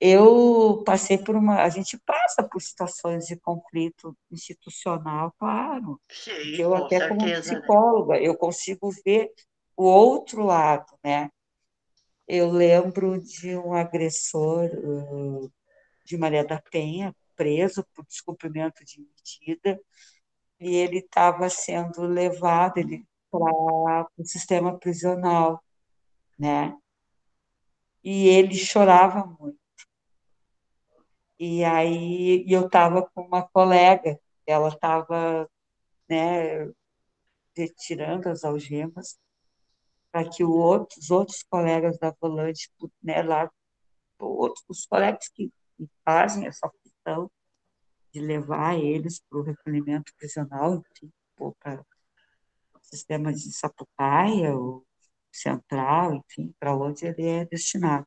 Eu 0.00 0.82
passei 0.84 1.16
por 1.16 1.36
uma. 1.36 1.62
A 1.62 1.68
gente 1.68 1.96
passa 2.04 2.42
por 2.42 2.60
situações 2.60 3.26
de 3.26 3.36
conflito 3.36 4.16
institucional, 4.30 5.32
claro. 5.38 6.00
Sim, 6.10 6.56
eu, 6.58 6.74
até 6.74 6.98
certeza, 6.98 7.08
como 7.08 7.26
né? 7.26 7.40
psicóloga, 7.40 8.14
né? 8.14 8.26
eu 8.26 8.36
consigo 8.36 8.90
ver 9.04 9.30
o 9.76 9.84
outro 9.84 10.44
lado, 10.44 10.86
né? 11.02 11.30
Eu 12.26 12.50
lembro 12.50 13.20
de 13.20 13.56
um 13.56 13.74
agressor 13.74 14.70
de 16.04 16.16
Maria 16.16 16.44
da 16.44 16.60
Penha, 16.60 17.14
preso 17.36 17.84
por 17.94 18.06
descumprimento 18.06 18.84
de 18.84 19.00
medida, 19.00 19.80
e 20.60 20.76
ele 20.76 20.98
estava 20.98 21.48
sendo 21.50 22.02
levado 22.02 22.78
ele 22.78 23.04
para 23.30 24.06
o 24.18 24.24
sistema 24.24 24.78
prisional, 24.78 25.62
né? 26.38 26.76
e 28.02 28.28
ele 28.28 28.54
chorava 28.54 29.24
muito. 29.38 29.58
E 31.38 31.64
aí 31.64 32.44
eu 32.48 32.66
estava 32.66 33.02
com 33.10 33.22
uma 33.22 33.42
colega, 33.48 34.18
ela 34.46 34.68
estava 34.68 35.48
né, 36.08 36.70
retirando 37.56 38.28
as 38.28 38.44
algemas, 38.44 39.18
para 40.12 40.28
que 40.28 40.44
outro, 40.44 41.00
os 41.00 41.10
outros 41.10 41.42
colegas 41.42 41.98
da 41.98 42.14
volante, 42.20 42.70
né, 43.02 43.22
lá, 43.22 43.50
outros, 44.18 44.62
os 44.68 44.86
colegas 44.86 45.28
que, 45.28 45.50
que 45.76 45.88
fazem 46.04 46.46
essa 46.46 46.70
função 46.70 47.30
de 48.12 48.20
levar 48.20 48.78
eles 48.78 49.20
para 49.28 49.38
o 49.38 49.42
recolhimento 49.42 50.12
prisional, 50.18 50.74
enfim, 50.74 51.10
para 51.58 51.80
o 51.80 52.78
sistema 52.82 53.32
de 53.32 53.50
Sapucaia, 53.52 54.54
o 54.54 54.84
central, 55.32 56.14
enfim, 56.14 56.54
para 56.60 56.76
onde 56.76 57.06
ele 57.06 57.26
é 57.26 57.44
destinado. 57.46 58.06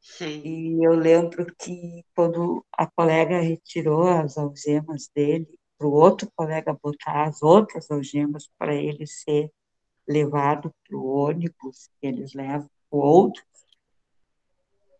Sim. 0.00 0.40
E 0.42 0.84
eu 0.84 0.94
lembro 0.94 1.44
que 1.56 2.02
quando 2.14 2.64
a 2.72 2.86
colega 2.86 3.40
retirou 3.40 4.08
as 4.08 4.38
algemas 4.38 5.10
dele, 5.14 5.46
para 5.76 5.86
o 5.86 5.92
outro 5.92 6.30
colega 6.34 6.76
botar 6.82 7.24
as 7.28 7.42
outras 7.42 7.90
algemas 7.90 8.48
para 8.58 8.74
ele 8.74 9.06
ser 9.06 9.50
levado 10.08 10.74
para 10.86 10.96
o 10.96 11.06
ônibus 11.06 11.90
eles 12.00 12.32
levam 12.32 12.68
outros 12.90 13.44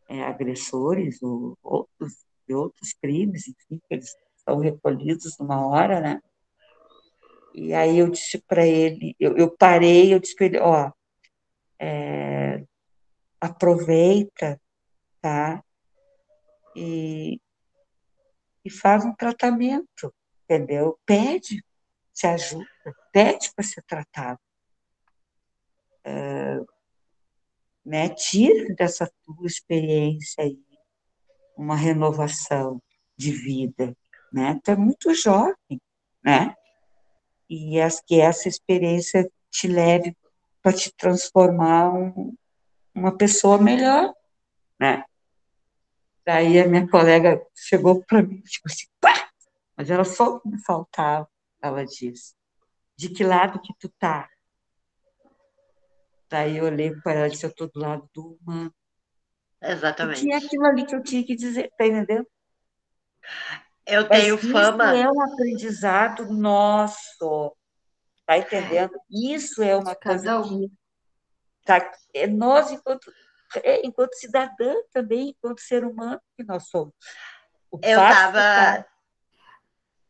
é, 0.09 0.23
agressores 0.23 1.23
ou 1.23 1.57
outros 1.63 2.29
de 2.49 2.55
outros 2.55 2.95
crimes, 2.95 3.47
enfim, 3.47 3.79
que 3.87 3.95
eles 3.95 4.17
são 4.37 4.59
recolhidos 4.59 5.37
numa 5.39 5.67
hora, 5.67 6.01
né? 6.01 6.21
E 7.55 7.75
aí 7.75 7.99
eu 7.99 8.09
disse 8.09 8.39
para 8.39 8.67
ele, 8.67 9.15
eu, 9.21 9.37
eu, 9.37 9.55
parei, 9.55 10.15
eu 10.15 10.19
disse 10.19 10.35
para 10.35 10.47
ele, 10.47 10.59
ó, 10.59 10.91
é, 11.79 12.65
aproveita, 13.41 14.59
tá? 15.21 15.63
E, 16.75 17.39
e 18.65 18.71
faz 18.71 19.05
um 19.05 19.15
tratamento, 19.15 20.15
entendeu? 20.45 20.99
Pede, 21.05 21.63
se 22.15 22.27
ajuda, 22.27 22.67
pede 23.13 23.53
para 23.55 23.65
ser 23.65 23.83
tratado. 23.83 24.41
É, 26.09 26.61
né? 27.85 28.15
Dessa 28.77 29.11
tua 29.25 29.47
experiência 29.47 30.45
aí 30.45 30.59
uma 31.57 31.75
renovação 31.75 32.81
de 33.17 33.33
vida, 33.33 33.97
né? 34.33 34.61
Tu 34.63 34.71
é 34.71 34.77
muito 34.77 35.13
jovem, 35.13 35.81
né? 36.25 36.55
E 37.51 37.81
as, 37.81 38.01
que 38.01 38.21
essa 38.21 38.49
experiência 38.49 39.29
te 39.51 39.67
leve 39.67 40.17
para 40.63 40.73
te 40.73 40.95
transformar 40.95 41.93
um, 41.93 42.35
uma 42.95 43.17
pessoa 43.17 43.59
melhor, 43.59 44.15
né? 44.79 45.05
Daí 46.25 46.61
a 46.61 46.69
minha 46.69 46.89
colega 46.89 47.43
chegou 47.55 48.05
para 48.05 48.23
mim, 48.23 48.41
tipo 48.43 48.69
assim, 48.69 48.87
pá! 49.01 49.31
Mas 49.77 49.91
ela 49.91 50.05
só 50.05 50.41
me 50.45 50.63
faltava, 50.63 51.29
ela 51.61 51.85
disse. 51.85 52.35
De 52.97 53.09
que 53.09 53.25
lado 53.25 53.61
que 53.61 53.73
tu 53.79 53.89
tá? 53.99 54.29
Daí 56.31 56.59
eu 56.59 56.65
olhei 56.65 56.95
para 57.03 57.15
ela 57.15 57.27
e 57.29 57.31
disse, 57.31 57.47
eu 57.47 57.51
estou 57.51 57.71
do 57.73 57.81
lado 57.81 58.09
do 58.15 58.39
humano. 58.43 58.75
Exatamente. 59.63 60.21
E 60.21 60.23
tinha 60.23 60.39
aquilo 60.39 60.67
ali 60.67 60.85
que 60.85 60.95
eu 60.95 61.03
tinha 61.03 61.25
que 61.25 61.35
dizer, 61.35 61.71
tá 61.77 61.87
entendendo? 61.87 62.27
Eu 63.87 64.09
tenho 64.09 64.35
Mas 64.35 64.53
fama. 64.53 64.95
Isso 64.95 65.03
é 65.03 65.11
um 65.11 65.23
aprendizado 65.23 66.33
nosso, 66.33 67.57
tá 68.27 68.37
entendendo? 68.37 68.93
Isso 69.11 69.63
é 69.63 69.75
uma 69.75 69.95
coisa 69.95 70.43
que 70.43 70.71
tá, 71.65 71.91
é 72.15 72.27
nós, 72.27 72.71
enquanto, 72.71 73.11
é, 73.63 73.87
enquanto 73.87 74.15
cidadã 74.15 74.75
também, 74.93 75.31
enquanto 75.31 75.61
ser 75.61 75.85
humano 75.85 76.21
que 76.37 76.45
nós 76.45 76.69
somos. 76.69 76.95
O 77.71 77.81
eu 77.83 78.01
estava 78.01 78.87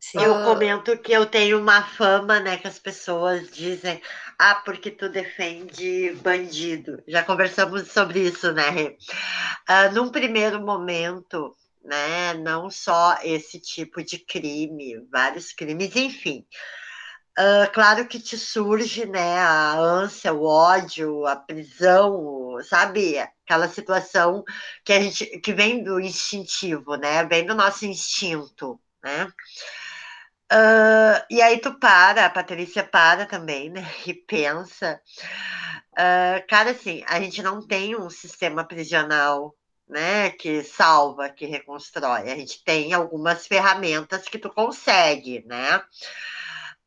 Sim. 0.01 0.20
Eu 0.20 0.34
comento 0.44 0.96
que 0.99 1.12
eu 1.12 1.26
tenho 1.26 1.59
uma 1.61 1.82
fama, 1.82 2.40
né, 2.40 2.57
que 2.57 2.68
as 2.68 2.78
pessoas 2.78 3.51
dizem, 3.51 4.01
ah, 4.38 4.55
porque 4.64 4.90
tu 4.90 5.09
defende 5.09 6.12
bandido. 6.22 7.03
Já 7.07 7.22
conversamos 7.22 7.90
sobre 7.90 8.20
isso, 8.20 8.53
né, 8.53 8.70
Rê? 8.70 8.96
Uh, 9.68 9.94
num 9.94 10.11
primeiro 10.11 10.61
momento, 10.61 11.55
né, 11.84 12.34
não 12.34 12.70
só 12.70 13.18
esse 13.22 13.61
tipo 13.61 14.03
de 14.03 14.18
crime, 14.18 15.07
vários 15.11 15.53
crimes, 15.53 15.94
enfim. 15.96 16.46
Uh, 17.38 17.70
claro 17.72 18.07
que 18.09 18.18
te 18.18 18.36
surge, 18.36 19.07
né, 19.07 19.38
a 19.38 19.78
ânsia, 19.78 20.32
o 20.32 20.44
ódio, 20.44 21.24
a 21.26 21.36
prisão, 21.36 22.57
sabe? 22.68 23.16
Aquela 23.18 23.68
situação 23.68 24.42
que 24.84 24.92
a 24.92 25.01
gente, 25.01 25.24
que 25.40 25.53
vem 25.53 25.82
do 25.84 26.01
instintivo, 26.01 26.96
né? 26.96 27.24
Vem 27.24 27.46
do 27.46 27.55
nosso 27.55 27.86
instinto, 27.86 28.80
né? 29.03 29.28
Uh, 30.51 31.20
e 31.30 31.42
aí 31.42 31.59
tu 31.59 31.78
para, 31.78 32.24
a 32.24 32.30
Patrícia 32.30 32.82
para 32.82 33.26
também, 33.26 33.70
né? 33.70 33.82
E 34.07 34.14
pensa. 34.14 35.01
Uh, 35.92 36.46
cara, 36.49 36.70
assim, 36.70 37.05
a 37.07 37.20
gente 37.20 37.42
não 37.42 37.66
tem 37.66 37.96
um 37.96 38.09
sistema 38.09 38.64
prisional, 38.64 39.55
né? 39.86 40.30
Que 40.30 40.62
salva, 40.62 41.28
que 41.28 41.44
reconstrói. 41.46 42.30
A 42.30 42.36
gente 42.36 42.64
tem 42.64 42.94
algumas 42.94 43.46
ferramentas 43.46 44.24
que 44.24 44.38
tu 44.38 44.49
consegue, 44.51 45.44
né? 45.46 45.78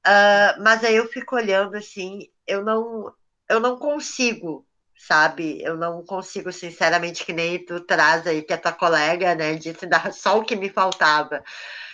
Uh, 0.07 0.63
mas 0.63 0.83
aí 0.83 0.95
eu 0.95 1.07
fico 1.07 1.35
olhando 1.35 1.75
assim, 1.77 2.27
eu 2.47 2.63
não, 2.63 3.13
eu 3.47 3.59
não 3.59 3.77
consigo, 3.77 4.65
sabe? 4.97 5.61
Eu 5.61 5.77
não 5.77 6.03
consigo, 6.03 6.51
sinceramente, 6.51 7.23
que 7.23 7.33
nem 7.33 7.63
tu 7.63 7.79
traz 7.81 8.25
aí 8.25 8.41
que 8.41 8.53
a 8.53 8.57
tua 8.57 8.73
colega, 8.73 9.35
né, 9.35 9.55
disse 9.55 9.87
só 10.13 10.39
o 10.39 10.43
que 10.43 10.55
me 10.55 10.69
faltava. 10.69 11.43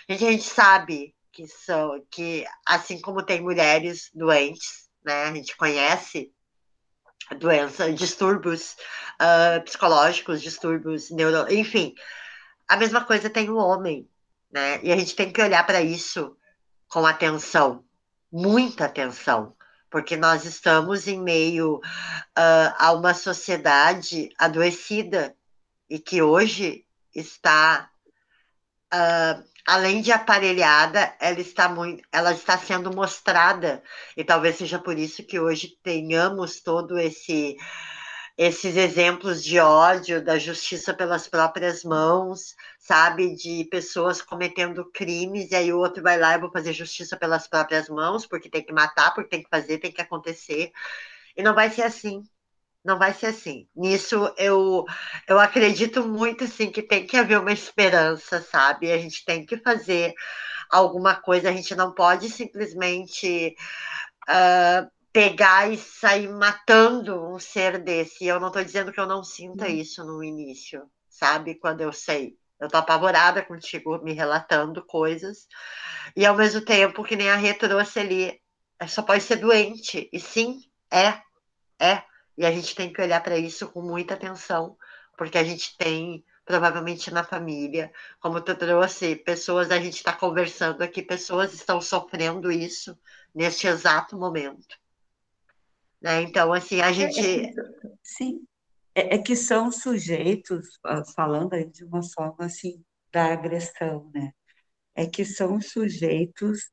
Gente, 0.08 0.24
a 0.26 0.30
gente 0.30 0.44
sabe 0.44 1.14
que 1.38 1.46
são 1.46 2.04
que 2.10 2.44
assim 2.66 3.00
como 3.00 3.22
tem 3.22 3.40
mulheres 3.40 4.10
doentes, 4.12 4.88
né? 5.04 5.26
A 5.26 5.32
gente 5.32 5.56
conhece 5.56 6.32
doença, 7.38 7.92
distúrbios 7.92 8.76
uh, 9.22 9.62
psicológicos, 9.62 10.42
distúrbios 10.42 11.10
neuro, 11.10 11.46
enfim, 11.52 11.94
a 12.66 12.76
mesma 12.76 13.04
coisa 13.04 13.30
tem 13.30 13.48
o 13.48 13.56
homem, 13.56 14.10
né? 14.50 14.80
E 14.82 14.90
a 14.90 14.96
gente 14.96 15.14
tem 15.14 15.32
que 15.32 15.40
olhar 15.40 15.64
para 15.64 15.80
isso 15.80 16.36
com 16.88 17.06
atenção, 17.06 17.84
muita 18.32 18.86
atenção, 18.86 19.54
porque 19.88 20.16
nós 20.16 20.44
estamos 20.44 21.06
em 21.06 21.22
meio 21.22 21.76
uh, 21.76 22.74
a 22.76 22.90
uma 22.90 23.14
sociedade 23.14 24.28
adoecida 24.36 25.36
e 25.88 26.00
que 26.00 26.20
hoje 26.20 26.84
está 27.14 27.88
uh, 28.94 29.44
além 29.66 30.00
de 30.00 30.10
aparelhada, 30.12 31.14
ela 31.20 31.40
está 31.40 31.68
muito, 31.68 32.02
ela 32.12 32.32
está 32.32 32.56
sendo 32.58 32.94
mostrada. 32.94 33.82
E 34.16 34.24
talvez 34.24 34.56
seja 34.56 34.78
por 34.78 34.98
isso 34.98 35.24
que 35.24 35.38
hoje 35.38 35.76
tenhamos 35.82 36.60
todo 36.60 36.98
esse 36.98 37.56
esses 38.38 38.76
exemplos 38.76 39.42
de 39.42 39.58
ódio, 39.58 40.24
da 40.24 40.38
justiça 40.38 40.94
pelas 40.94 41.26
próprias 41.26 41.82
mãos, 41.82 42.54
sabe, 42.78 43.34
de 43.34 43.64
pessoas 43.64 44.22
cometendo 44.22 44.88
crimes 44.92 45.50
e 45.50 45.56
aí 45.56 45.72
o 45.72 45.78
outro 45.78 46.04
vai 46.04 46.16
lá 46.16 46.34
e 46.36 46.40
vou 46.40 46.50
fazer 46.52 46.72
justiça 46.72 47.16
pelas 47.16 47.48
próprias 47.48 47.88
mãos 47.88 48.26
porque 48.26 48.48
tem 48.48 48.64
que 48.64 48.72
matar, 48.72 49.12
porque 49.12 49.30
tem 49.30 49.42
que 49.42 49.50
fazer, 49.50 49.78
tem 49.78 49.90
que 49.92 50.00
acontecer. 50.00 50.70
E 51.36 51.42
não 51.42 51.52
vai 51.54 51.68
ser 51.70 51.82
assim 51.82 52.22
não 52.84 52.98
vai 52.98 53.12
ser 53.12 53.26
assim. 53.26 53.68
Nisso 53.74 54.32
eu, 54.36 54.84
eu 55.26 55.38
acredito 55.38 56.06
muito 56.06 56.44
assim 56.44 56.70
que 56.70 56.82
tem 56.82 57.06
que 57.06 57.16
haver 57.16 57.38
uma 57.38 57.52
esperança, 57.52 58.40
sabe? 58.40 58.90
A 58.90 58.98
gente 58.98 59.24
tem 59.24 59.44
que 59.44 59.56
fazer 59.58 60.14
alguma 60.70 61.14
coisa, 61.14 61.48
a 61.48 61.52
gente 61.52 61.74
não 61.74 61.92
pode 61.92 62.28
simplesmente 62.28 63.54
uh, 64.28 64.90
pegar 65.12 65.70
e 65.72 65.76
sair 65.76 66.28
matando 66.28 67.24
um 67.26 67.38
ser 67.38 67.82
desse. 67.82 68.26
Eu 68.26 68.38
não 68.38 68.48
estou 68.48 68.64
dizendo 68.64 68.92
que 68.92 69.00
eu 69.00 69.06
não 69.06 69.24
sinta 69.24 69.66
uhum. 69.66 69.70
isso 69.70 70.04
no 70.04 70.22
início, 70.22 70.88
sabe? 71.08 71.54
Quando 71.56 71.80
eu 71.80 71.92
sei. 71.92 72.36
Eu 72.60 72.68
tô 72.68 72.76
apavorada 72.76 73.42
contigo 73.42 74.02
me 74.02 74.12
relatando 74.12 74.84
coisas. 74.84 75.46
E 76.16 76.26
ao 76.26 76.36
mesmo 76.36 76.60
tempo 76.60 77.04
que 77.04 77.14
nem 77.14 77.30
a 77.30 77.36
Rê 77.36 77.54
trouxe 77.54 78.00
ali, 78.00 78.40
só 78.88 79.02
pode 79.02 79.22
ser 79.22 79.36
doente. 79.36 80.08
E 80.12 80.18
sim, 80.18 80.60
é, 80.90 81.20
é. 81.80 82.02
E 82.38 82.46
a 82.46 82.52
gente 82.52 82.72
tem 82.76 82.92
que 82.92 83.02
olhar 83.02 83.20
para 83.20 83.36
isso 83.36 83.68
com 83.72 83.82
muita 83.82 84.14
atenção, 84.14 84.78
porque 85.16 85.36
a 85.36 85.42
gente 85.42 85.76
tem, 85.76 86.24
provavelmente 86.44 87.10
na 87.10 87.24
família, 87.24 87.92
como 88.20 88.40
tu 88.40 88.54
trouxe, 88.54 89.16
pessoas, 89.16 89.72
a 89.72 89.80
gente 89.80 89.96
está 89.96 90.12
conversando 90.12 90.80
aqui, 90.82 91.02
pessoas 91.02 91.52
estão 91.52 91.80
sofrendo 91.80 92.52
isso 92.52 92.96
neste 93.34 93.66
exato 93.66 94.16
momento. 94.16 94.78
Né? 96.00 96.22
Então, 96.22 96.52
assim, 96.52 96.80
a 96.80 96.92
gente. 96.92 97.18
É, 97.20 97.46
é, 97.46 97.54
sim, 98.04 98.46
é, 98.94 99.16
é, 99.16 99.18
que 99.18 99.34
são 99.34 99.72
sujeitos, 99.72 100.78
falando 101.16 101.54
aí 101.54 101.68
de 101.68 101.84
uma 101.84 102.04
forma 102.04 102.44
assim, 102.44 102.84
da 103.10 103.32
agressão, 103.32 104.08
né? 104.14 104.32
É 104.94 105.06
que 105.06 105.24
são 105.24 105.60
sujeitos 105.60 106.70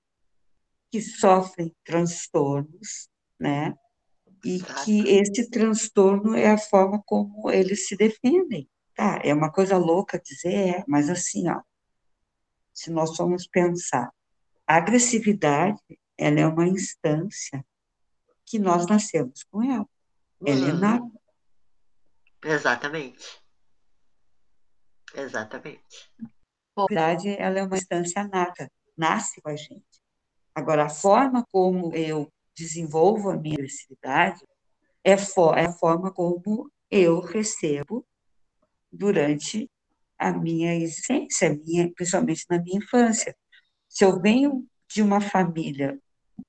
que 0.92 1.02
sofrem 1.02 1.76
transtornos, 1.84 3.10
né? 3.40 3.74
E 4.46 4.62
que 4.84 5.10
esse 5.10 5.50
transtorno 5.50 6.36
é 6.36 6.52
a 6.52 6.58
forma 6.58 7.02
como 7.04 7.50
eles 7.50 7.88
se 7.88 7.98
defendem. 7.98 8.70
Tá, 8.94 9.20
é 9.24 9.34
uma 9.34 9.52
coisa 9.52 9.76
louca 9.76 10.22
dizer, 10.24 10.54
é, 10.54 10.84
mas 10.88 11.10
assim, 11.10 11.50
ó, 11.50 11.62
se 12.72 12.92
nós 12.92 13.18
formos 13.18 13.48
pensar, 13.48 14.14
a 14.68 14.76
agressividade, 14.76 15.82
ela 16.16 16.40
é 16.40 16.48
uma 16.48 16.68
instância 16.68 17.66
que 18.46 18.60
nós 18.60 18.86
nascemos 18.86 19.44
com 19.44 19.64
ela. 19.64 19.88
ela 20.46 20.68
é 20.68 20.72
uhum. 20.72 20.80
nata. 20.80 21.12
Exatamente. 22.44 23.42
Exatamente. 25.16 26.12
Na 26.78 26.86
verdade, 26.88 27.30
ela 27.30 27.60
é 27.60 27.64
uma 27.64 27.78
instância 27.78 28.28
nata, 28.28 28.72
nasce 28.96 29.42
com 29.42 29.50
a 29.50 29.56
gente. 29.56 29.84
Agora, 30.54 30.86
a 30.86 30.90
forma 30.90 31.44
como 31.52 31.94
eu 31.96 32.32
desenvolvo 32.56 33.30
a 33.30 33.38
minha 33.38 33.56
agressividade 33.56 34.44
é, 35.04 35.12
é 35.12 35.66
a 35.66 35.74
forma 35.74 36.12
como 36.12 36.72
eu 36.90 37.20
recebo 37.20 38.06
durante 38.92 39.70
a 40.18 40.32
minha 40.32 40.76
existência, 40.76 41.54
minha, 41.54 41.92
principalmente 41.94 42.46
na 42.50 42.62
minha 42.62 42.78
infância. 42.78 43.36
Se 43.88 44.04
eu 44.06 44.20
venho 44.20 44.66
de 44.88 45.02
uma 45.02 45.20
família 45.20 46.00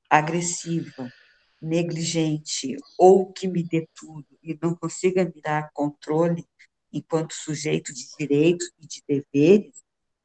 agressiva, 0.09 1.13
negligente 1.61 2.77
ou 2.99 3.33
que 3.33 3.49
me 3.49 3.63
dê 3.63 3.89
tudo 3.95 4.27
e 4.43 4.57
não 4.61 4.75
consiga 4.75 5.25
me 5.25 5.41
dar 5.41 5.71
controle 5.73 6.45
enquanto 6.93 7.35
sujeito 7.35 7.93
de 7.93 8.07
direitos 8.19 8.71
e 8.79 8.87
de 8.87 9.03
deveres, 9.07 9.75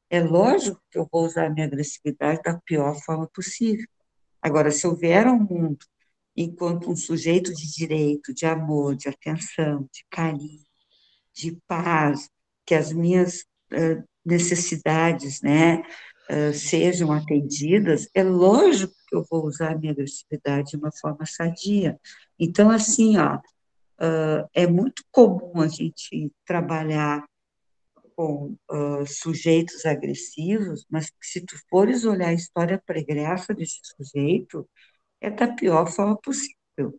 é 0.08 0.20
lógico 0.20 0.80
que 0.90 0.98
eu 0.98 1.08
vou 1.10 1.24
usar 1.24 1.46
a 1.46 1.50
minha 1.50 1.66
agressividade 1.66 2.40
da 2.42 2.58
pior 2.60 2.94
forma 3.02 3.26
possível. 3.28 3.86
Agora, 4.42 4.70
se 4.70 4.92
vier 4.96 5.26
ao 5.26 5.38
mundo 5.38 5.78
enquanto 6.36 6.90
um 6.90 6.96
sujeito 6.96 7.54
de 7.54 7.70
direito, 7.70 8.34
de 8.34 8.46
amor, 8.46 8.96
de 8.96 9.08
atenção, 9.08 9.88
de 9.92 10.04
carinho, 10.10 10.64
de 11.34 11.58
paz, 11.66 12.28
que 12.66 12.74
as 12.74 12.92
minhas 12.92 13.44
uh, 13.72 14.02
necessidades, 14.24 15.40
né, 15.42 15.82
uh, 16.30 16.54
sejam 16.54 17.12
atendidas, 17.12 18.08
é 18.14 18.22
lógico 18.22 18.94
que 19.08 19.14
eu 19.14 19.24
vou 19.30 19.46
usar 19.46 19.72
a 19.72 19.78
minha 19.78 19.92
agressividade 19.92 20.70
de 20.70 20.76
uma 20.76 20.90
forma 20.90 21.26
sadia. 21.26 21.98
Então, 22.38 22.70
assim, 22.70 23.18
ó, 23.18 23.36
uh, 23.36 24.48
é 24.54 24.66
muito 24.66 25.02
comum 25.10 25.60
a 25.60 25.68
gente 25.68 26.32
trabalhar 26.46 27.24
com 28.14 28.56
uh, 28.70 29.06
sujeitos 29.06 29.84
agressivos, 29.84 30.86
mas 30.90 31.12
se 31.20 31.40
tu 31.44 31.56
fores 31.68 32.04
olhar 32.04 32.28
a 32.28 32.34
história 32.34 32.82
pregressa 32.84 33.54
desse 33.54 33.80
sujeito, 33.96 34.68
é 35.20 35.30
da 35.30 35.52
pior 35.52 35.86
forma 35.86 36.16
possível, 36.16 36.98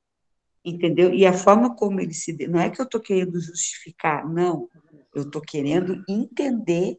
entendeu? 0.63 1.13
E 1.13 1.25
a 1.25 1.33
forma 1.33 1.75
como 1.75 1.99
ele 1.99 2.13
se... 2.13 2.33
Não 2.47 2.59
é 2.59 2.69
que 2.69 2.79
eu 2.79 2.85
estou 2.85 3.01
querendo 3.01 3.39
justificar, 3.39 4.27
não. 4.27 4.69
Eu 5.13 5.23
estou 5.23 5.41
querendo 5.41 6.03
entender 6.07 6.97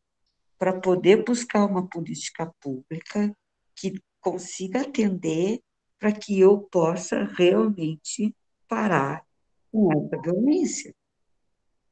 para 0.58 0.80
poder 0.80 1.24
buscar 1.24 1.64
uma 1.64 1.88
política 1.88 2.52
pública 2.60 3.34
que 3.74 4.00
consiga 4.20 4.82
atender 4.82 5.60
para 5.98 6.12
que 6.12 6.38
eu 6.38 6.58
possa 6.58 7.24
realmente 7.24 8.34
parar 8.68 9.24
com 9.72 9.92
essa 9.92 10.20
violência. 10.20 10.94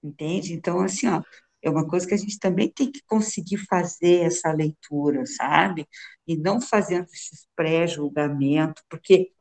Entende? 0.02 0.52
Então, 0.52 0.80
assim, 0.80 1.06
ó, 1.06 1.22
é 1.62 1.70
uma 1.70 1.86
coisa 1.86 2.06
que 2.06 2.14
a 2.14 2.18
gente 2.18 2.38
também 2.38 2.68
tem 2.70 2.90
que 2.90 3.00
conseguir 3.06 3.58
fazer 3.68 4.22
essa 4.26 4.52
leitura, 4.52 5.24
sabe? 5.26 5.86
E 6.26 6.36
não 6.36 6.60
fazendo 6.60 7.04
esses 7.04 7.46
pré-julgamentos, 7.54 8.82
porque 8.88 9.32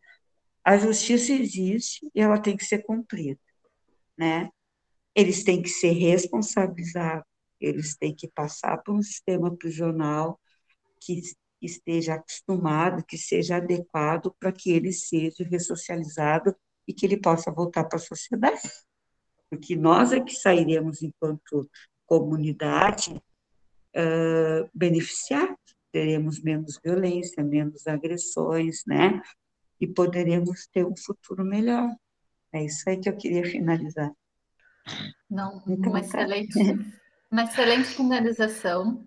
a 0.64 0.78
justiça 0.78 1.34
existe 1.34 2.10
e 2.14 2.22
ela 2.22 2.40
tem 2.40 2.56
que 2.56 2.64
ser 2.64 2.84
cumprida, 2.84 3.40
né? 4.18 4.50
Eles 5.16 5.44
têm 5.44 5.62
que 5.62 5.70
ser 5.70 5.92
responsabilizados, 5.92 7.26
eles 7.60 7.96
têm 7.98 8.16
que 8.16 8.28
passar 8.28 8.78
por 8.78 8.96
um 8.96 9.02
sistema 9.02 9.56
prisional 9.56 10.40
que 11.00 11.22
esteja 11.62 12.16
acostumado, 12.16 13.04
que 13.06 13.18
seja 13.18 13.58
adequado 13.58 14.34
para 14.40 14.52
que 14.52 14.72
ele 14.72 14.94
seja 14.94 15.44
ressocializado 15.44 16.56
e 16.88 16.94
que 16.94 17.06
ele 17.06 17.18
possa 17.18 17.52
voltar 17.52 17.86
para 17.86 17.98
a 17.98 18.02
sociedade. 18.02 18.62
Porque 19.50 19.76
nós 19.76 20.12
é 20.14 20.20
que 20.20 20.34
sairemos 20.34 21.02
enquanto 21.02 21.70
comunidade 22.12 23.14
uh, 23.96 24.70
beneficiados, 24.74 25.56
teremos 25.94 26.44
menos 26.44 26.78
violência, 26.84 27.42
menos 27.42 27.88
agressões, 27.88 28.84
né? 28.86 29.22
E 29.80 29.88
poderemos 29.88 30.68
ter 30.68 30.86
um 30.86 30.94
futuro 30.94 31.46
melhor. 31.46 31.90
É 32.52 32.66
isso 32.66 32.90
aí 32.90 32.98
que 32.98 33.08
eu 33.08 33.16
queria 33.16 33.46
finalizar. 33.46 34.12
Não, 35.30 35.64
então, 35.66 35.90
uma 35.90 36.02
excelente, 36.02 36.60
uma 37.32 37.46
excelente 37.46 37.88
finalização. 37.88 39.06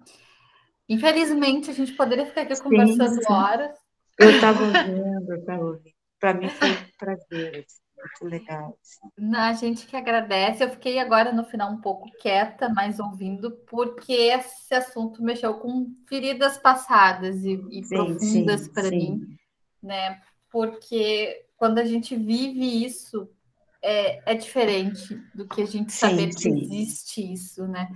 Infelizmente, 0.88 1.70
a 1.70 1.74
gente 1.74 1.92
poderia 1.92 2.24
ficar 2.24 2.42
aqui 2.42 2.58
conversando 2.58 3.22
sim. 3.22 3.30
horas. 3.32 3.78
Eu 4.18 4.30
estava 4.30 4.62
ouvindo, 4.62 5.30
eu 5.30 5.40
estava 5.40 5.62
ouvindo. 5.62 5.94
Para 6.18 6.32
mim 6.32 6.48
foi 6.48 6.70
um 6.70 6.76
prazer. 6.98 7.66
Muito 8.04 8.34
legal. 8.34 8.78
Assim. 8.82 9.34
A 9.34 9.52
gente 9.54 9.86
que 9.86 9.96
agradece. 9.96 10.62
Eu 10.62 10.70
fiquei 10.70 10.98
agora 10.98 11.32
no 11.32 11.44
final 11.44 11.72
um 11.72 11.80
pouco 11.80 12.10
quieta, 12.20 12.68
mas 12.68 13.00
ouvindo, 13.00 13.50
porque 13.66 14.12
esse 14.12 14.74
assunto 14.74 15.22
mexeu 15.22 15.54
com 15.54 15.92
feridas 16.06 16.58
passadas 16.58 17.44
e, 17.44 17.54
e 17.70 17.82
sim, 17.82 17.96
profundas 17.96 18.68
para 18.68 18.90
mim, 18.90 19.36
né? 19.82 20.20
Porque 20.50 21.46
quando 21.56 21.78
a 21.78 21.84
gente 21.84 22.14
vive 22.14 22.84
isso, 22.84 23.28
é, 23.82 24.32
é 24.32 24.34
diferente 24.34 25.20
do 25.34 25.48
que 25.48 25.62
a 25.62 25.66
gente 25.66 25.92
saber 25.92 26.34
que 26.34 26.48
existe 26.48 27.32
isso, 27.32 27.66
né? 27.66 27.88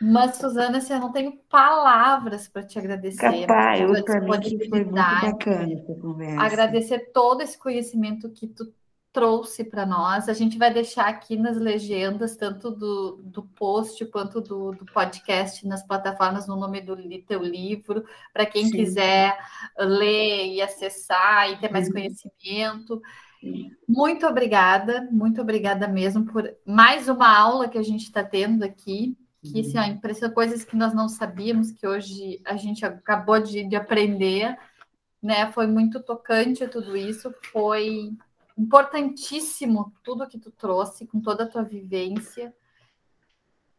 Mas, 0.00 0.36
Suzana, 0.36 0.78
assim, 0.78 0.92
eu 0.92 1.00
não 1.00 1.12
tenho 1.12 1.38
palavras 1.48 2.48
para 2.48 2.62
te 2.62 2.78
agradecer. 2.78 3.46
Capaz, 3.46 3.80
eu 3.80 4.04
que 4.04 4.68
foi 4.68 4.84
muito 4.84 4.90
bacana 4.90 5.72
essa 5.72 5.94
conversa. 5.94 6.42
Agradecer 6.42 7.10
todo 7.12 7.40
esse 7.40 7.56
conhecimento 7.56 8.28
que 8.30 8.48
tu 8.48 8.72
trouxe 9.14 9.62
para 9.62 9.86
nós. 9.86 10.28
A 10.28 10.32
gente 10.32 10.58
vai 10.58 10.74
deixar 10.74 11.06
aqui 11.06 11.36
nas 11.36 11.56
legendas, 11.56 12.36
tanto 12.36 12.68
do, 12.72 13.20
do 13.22 13.44
post 13.44 14.04
quanto 14.06 14.40
do, 14.40 14.72
do 14.72 14.84
podcast 14.86 15.66
nas 15.68 15.86
plataformas, 15.86 16.48
no 16.48 16.56
nome 16.56 16.80
do 16.80 16.96
teu 17.22 17.40
livro, 17.40 18.04
para 18.32 18.44
quem 18.44 18.66
Sim. 18.66 18.72
quiser 18.72 19.38
ler 19.78 20.48
e 20.48 20.60
acessar 20.60 21.48
e 21.48 21.56
ter 21.58 21.70
mais 21.70 21.90
conhecimento. 21.90 23.00
Muito 23.88 24.26
obrigada, 24.26 25.08
muito 25.12 25.40
obrigada 25.40 25.86
mesmo 25.86 26.24
por 26.24 26.52
mais 26.66 27.08
uma 27.08 27.38
aula 27.38 27.68
que 27.68 27.78
a 27.78 27.84
gente 27.84 28.02
está 28.02 28.24
tendo 28.24 28.64
aqui. 28.64 29.16
Que 29.42 29.60
assim, 29.60 29.78
ó, 29.78 29.84
impressiona 29.84 30.34
coisas 30.34 30.64
que 30.64 30.74
nós 30.74 30.92
não 30.92 31.08
sabíamos, 31.08 31.70
que 31.70 31.86
hoje 31.86 32.40
a 32.44 32.56
gente 32.56 32.84
acabou 32.84 33.38
de, 33.38 33.62
de 33.62 33.76
aprender, 33.76 34.56
né? 35.22 35.52
Foi 35.52 35.66
muito 35.66 36.02
tocante 36.02 36.66
tudo 36.66 36.96
isso, 36.96 37.32
foi 37.52 38.16
importantíssimo 38.56 39.92
tudo 40.02 40.28
que 40.28 40.38
tu 40.38 40.50
trouxe, 40.50 41.06
com 41.06 41.20
toda 41.20 41.44
a 41.44 41.48
tua 41.48 41.62
vivência. 41.62 42.54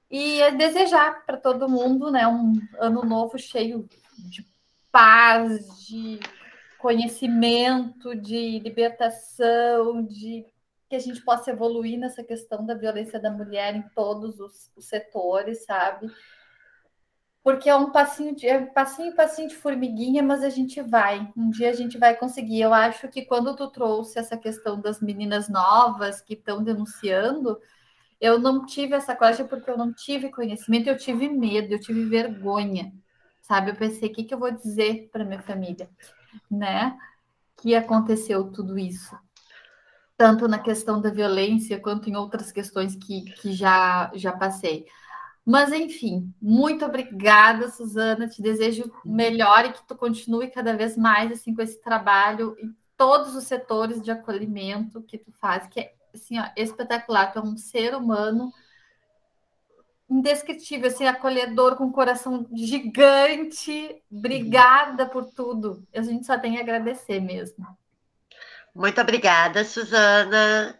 E 0.10 0.42
é 0.42 0.52
desejar 0.52 1.26
para 1.26 1.38
todo 1.38 1.70
mundo 1.70 2.12
né, 2.12 2.28
um 2.28 2.54
ano 2.80 3.04
novo 3.04 3.38
cheio 3.38 3.88
de 4.18 4.46
paz, 4.92 5.86
de 5.86 6.20
conhecimento, 6.78 8.16
de 8.16 8.60
libertação, 8.60 10.04
de 10.04 10.46
que 10.88 10.96
a 10.96 11.00
gente 11.00 11.22
possa 11.22 11.52
evoluir 11.52 11.98
nessa 11.98 12.24
questão 12.24 12.66
da 12.66 12.76
violência 12.76 13.20
da 13.20 13.32
mulher 13.32 13.76
em 13.76 13.82
todos 13.96 14.40
os, 14.40 14.72
os 14.76 14.86
setores, 14.86 15.66
sabe? 15.66 16.12
Porque 17.46 17.70
é 17.70 17.76
um 17.76 17.92
passinho 17.92 18.36
de 18.36 18.48
é 18.48 18.60
passinho, 18.66 19.16
passinho 19.16 19.48
de 19.48 19.56
formiguinha, 19.56 20.24
mas 20.24 20.44
a 20.44 20.50
gente 20.50 20.82
vai. 20.82 21.32
Um 21.38 21.52
dia 21.52 21.70
a 21.70 21.74
gente 21.74 21.96
vai 21.96 22.16
conseguir. 22.16 22.62
Eu 22.62 22.74
acho 22.74 23.08
que 23.08 23.24
quando 23.24 23.56
tu 23.56 23.70
trouxe 23.70 24.18
essa 24.18 24.36
questão 24.36 24.82
das 24.82 25.00
meninas 25.00 25.48
novas 25.48 26.20
que 26.22 26.34
estão 26.34 26.64
denunciando, 26.64 27.60
eu 28.20 28.40
não 28.40 28.66
tive 28.66 28.96
essa 28.96 29.16
coragem 29.16 29.46
porque 29.46 29.70
eu 29.70 29.78
não 29.78 29.94
tive 29.94 30.32
conhecimento, 30.32 30.88
eu 30.88 30.98
tive 30.98 31.30
medo, 31.30 31.72
eu 31.72 31.80
tive 31.80 32.06
vergonha, 32.06 32.92
sabe? 33.44 33.70
Eu 33.70 33.76
pensei, 33.76 34.10
o 34.10 34.12
que, 34.12 34.24
que 34.24 34.34
eu 34.34 34.40
vou 34.40 34.50
dizer 34.50 35.10
para 35.12 35.24
minha 35.24 35.42
família, 35.44 35.88
né? 36.50 36.98
Que 37.58 37.76
aconteceu 37.76 38.52
tudo 38.52 38.76
isso. 38.76 39.16
Tanto 40.18 40.48
na 40.48 40.58
questão 40.58 41.00
da 41.00 41.12
violência, 41.12 41.80
quanto 41.80 42.10
em 42.10 42.16
outras 42.16 42.52
questões 42.52 42.96
que, 42.96 43.22
que 43.34 43.54
já, 43.54 44.12
já 44.16 44.32
passei. 44.32 44.88
Mas, 45.46 45.72
enfim, 45.72 46.34
muito 46.42 46.84
obrigada, 46.84 47.70
Suzana. 47.70 48.28
Te 48.28 48.42
desejo 48.42 48.92
melhor 49.06 49.66
e 49.66 49.74
que 49.74 49.88
tu 49.88 49.96
continue 49.96 50.50
cada 50.50 50.76
vez 50.76 50.98
mais 50.98 51.32
assim 51.32 51.54
com 51.54 51.62
esse 51.62 51.80
trabalho 51.80 52.56
em 52.60 52.76
todos 52.98 53.36
os 53.36 53.44
setores 53.44 54.02
de 54.02 54.10
acolhimento 54.10 55.04
que 55.04 55.20
tu 55.20 55.32
faz, 55.34 55.68
que 55.68 55.80
é 55.82 55.94
assim, 56.16 56.40
ó, 56.40 56.46
espetacular. 56.58 57.32
Tu 57.32 57.38
é 57.38 57.42
um 57.44 57.58
ser 57.58 57.94
humano 57.94 58.52
indescritível, 60.10 60.88
assim, 60.88 61.06
acolhedor, 61.06 61.76
com 61.76 61.86
um 61.86 61.92
coração 61.92 62.48
gigante. 62.52 64.02
Obrigada 64.12 65.06
por 65.06 65.26
tudo. 65.26 65.86
A 65.94 66.02
gente 66.02 66.26
só 66.26 66.40
tem 66.40 66.58
a 66.58 66.62
agradecer 66.62 67.20
mesmo. 67.20 67.68
Muito 68.74 69.00
obrigada, 69.00 69.64
Suzana. 69.64 70.80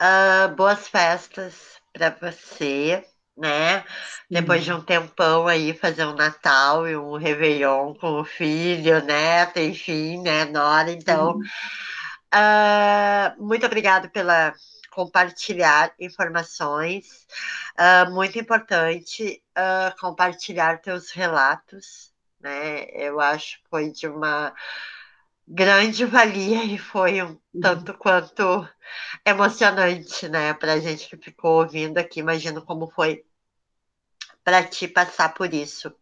Uh, 0.00 0.54
boas 0.54 0.86
festas 0.88 1.80
para 1.92 2.10
você 2.10 3.04
né? 3.36 3.84
Depois 4.30 4.64
de 4.64 4.72
um 4.72 4.80
tempão 4.80 5.46
aí, 5.46 5.74
fazer 5.74 6.06
um 6.06 6.14
Natal 6.14 6.88
e 6.88 6.96
um 6.96 7.16
Réveillon 7.16 7.94
com 7.94 8.20
o 8.20 8.24
filho, 8.24 9.02
neto, 9.04 9.58
enfim, 9.58 10.22
né, 10.22 10.44
Nora? 10.44 10.90
Então, 10.90 11.38
uh, 12.34 13.42
muito 13.42 13.66
obrigado 13.66 14.08
pela 14.10 14.54
compartilhar 14.90 15.92
informações. 15.98 17.26
Uh, 17.78 18.10
muito 18.12 18.38
importante 18.38 19.42
uh, 19.58 20.00
compartilhar 20.00 20.80
teus 20.80 21.10
relatos, 21.10 22.12
né? 22.40 22.84
Eu 22.92 23.20
acho 23.20 23.60
que 23.62 23.68
foi 23.68 23.90
de 23.90 24.06
uma 24.06 24.54
grande 25.46 26.04
valia 26.04 26.64
e 26.64 26.76
foi 26.78 27.22
um 27.22 27.28
uhum. 27.28 27.38
tanto 27.60 27.94
quanto 27.94 28.68
emocionante, 29.24 30.28
né? 30.28 30.52
Para 30.54 30.72
a 30.74 30.80
gente 30.80 31.08
que 31.08 31.16
ficou 31.16 31.62
ouvindo 31.62 31.98
aqui, 31.98 32.20
imagino 32.20 32.62
como 32.62 32.90
foi 32.90 33.24
para 34.42 34.64
ti 34.64 34.88
passar 34.88 35.32
por 35.34 35.54
isso. 35.54 35.94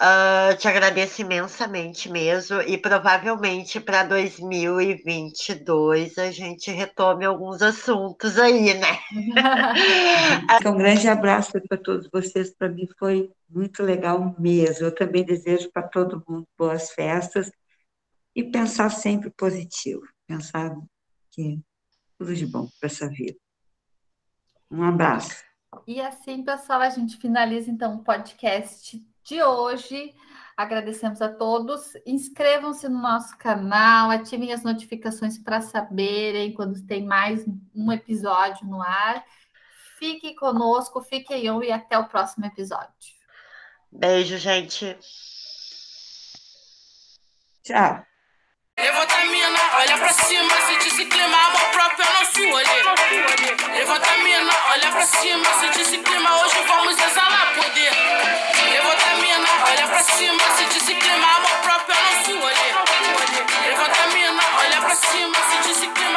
Uh, 0.00 0.54
te 0.56 0.68
agradeço 0.68 1.22
imensamente 1.22 2.08
mesmo, 2.08 2.62
e 2.62 2.78
provavelmente 2.78 3.80
para 3.80 4.04
2022 4.04 6.16
a 6.18 6.30
gente 6.30 6.70
retome 6.70 7.24
alguns 7.24 7.62
assuntos 7.62 8.38
aí, 8.38 8.74
né? 8.74 8.96
um 10.64 10.78
grande 10.78 11.08
abraço 11.08 11.50
para 11.68 11.76
todos 11.76 12.08
vocês, 12.12 12.54
para 12.54 12.68
mim 12.68 12.86
foi 12.96 13.28
muito 13.50 13.82
legal 13.82 14.36
mesmo. 14.38 14.86
Eu 14.86 14.94
também 14.94 15.24
desejo 15.24 15.68
para 15.72 15.88
todo 15.88 16.22
mundo 16.28 16.46
boas 16.56 16.92
festas 16.92 17.50
e 18.38 18.44
pensar 18.44 18.88
sempre 18.90 19.30
positivo, 19.30 20.06
pensar 20.24 20.72
que 21.32 21.60
tudo 22.16 22.36
de 22.36 22.46
bom 22.46 22.68
para 22.78 22.86
essa 22.86 23.08
vida. 23.08 23.36
Um 24.70 24.84
abraço. 24.84 25.42
E 25.84 26.00
assim, 26.00 26.44
pessoal, 26.44 26.80
a 26.82 26.88
gente 26.88 27.16
finaliza 27.16 27.68
então 27.68 27.96
o 27.96 28.04
podcast 28.04 29.04
de 29.24 29.42
hoje. 29.42 30.14
Agradecemos 30.56 31.20
a 31.20 31.28
todos. 31.28 31.94
Inscrevam-se 32.06 32.88
no 32.88 33.00
nosso 33.00 33.36
canal, 33.38 34.08
ativem 34.08 34.52
as 34.52 34.62
notificações 34.62 35.36
para 35.36 35.60
saberem 35.60 36.54
quando 36.54 36.86
tem 36.86 37.04
mais 37.04 37.44
um 37.74 37.90
episódio 37.90 38.64
no 38.68 38.80
ar. 38.80 39.24
Fique 39.98 40.36
conosco, 40.36 41.02
fiquem 41.02 41.44
eu 41.44 41.60
e 41.60 41.72
até 41.72 41.98
o 41.98 42.06
próximo 42.06 42.46
episódio. 42.46 42.88
Beijo, 43.90 44.38
gente. 44.38 44.96
Tchau. 47.64 48.06
Levanta 48.80 49.24
mina, 49.24 49.58
olha 49.76 49.98
pra 49.98 50.12
cima, 50.12 50.54
se 50.68 50.76
disse 50.76 51.04
clima, 51.06 51.36
amor 51.36 51.60
próprio 51.72 52.06
é 52.06 52.12
nosso 52.20 52.40
olhar. 52.54 53.74
Levanta 53.74 54.16
mina, 54.18 54.52
olha 54.70 54.90
pra 54.92 55.04
cima, 55.06 55.44
se 55.60 55.68
disse 55.70 55.98
clima, 55.98 56.36
hoje 56.40 56.62
vamos 56.64 56.96
exalar 56.96 57.54
poder. 57.54 57.92
Levanta 58.70 59.14
mina, 59.20 59.48
olha 59.66 59.86
pra 59.88 60.02
cima, 60.02 60.42
se 60.56 60.64
disse 60.66 60.94
clima, 60.94 61.26
amor 61.36 61.58
próprio 61.62 61.96
é 61.96 62.02
nosso 62.02 62.30
olhar. 62.38 62.84
Levanta 63.66 64.06
mina, 64.14 64.42
olha 64.58 64.80
pra 64.80 64.94
cima, 64.94 65.36
se 65.50 65.68
disse 65.68 65.86
clima. 65.88 66.07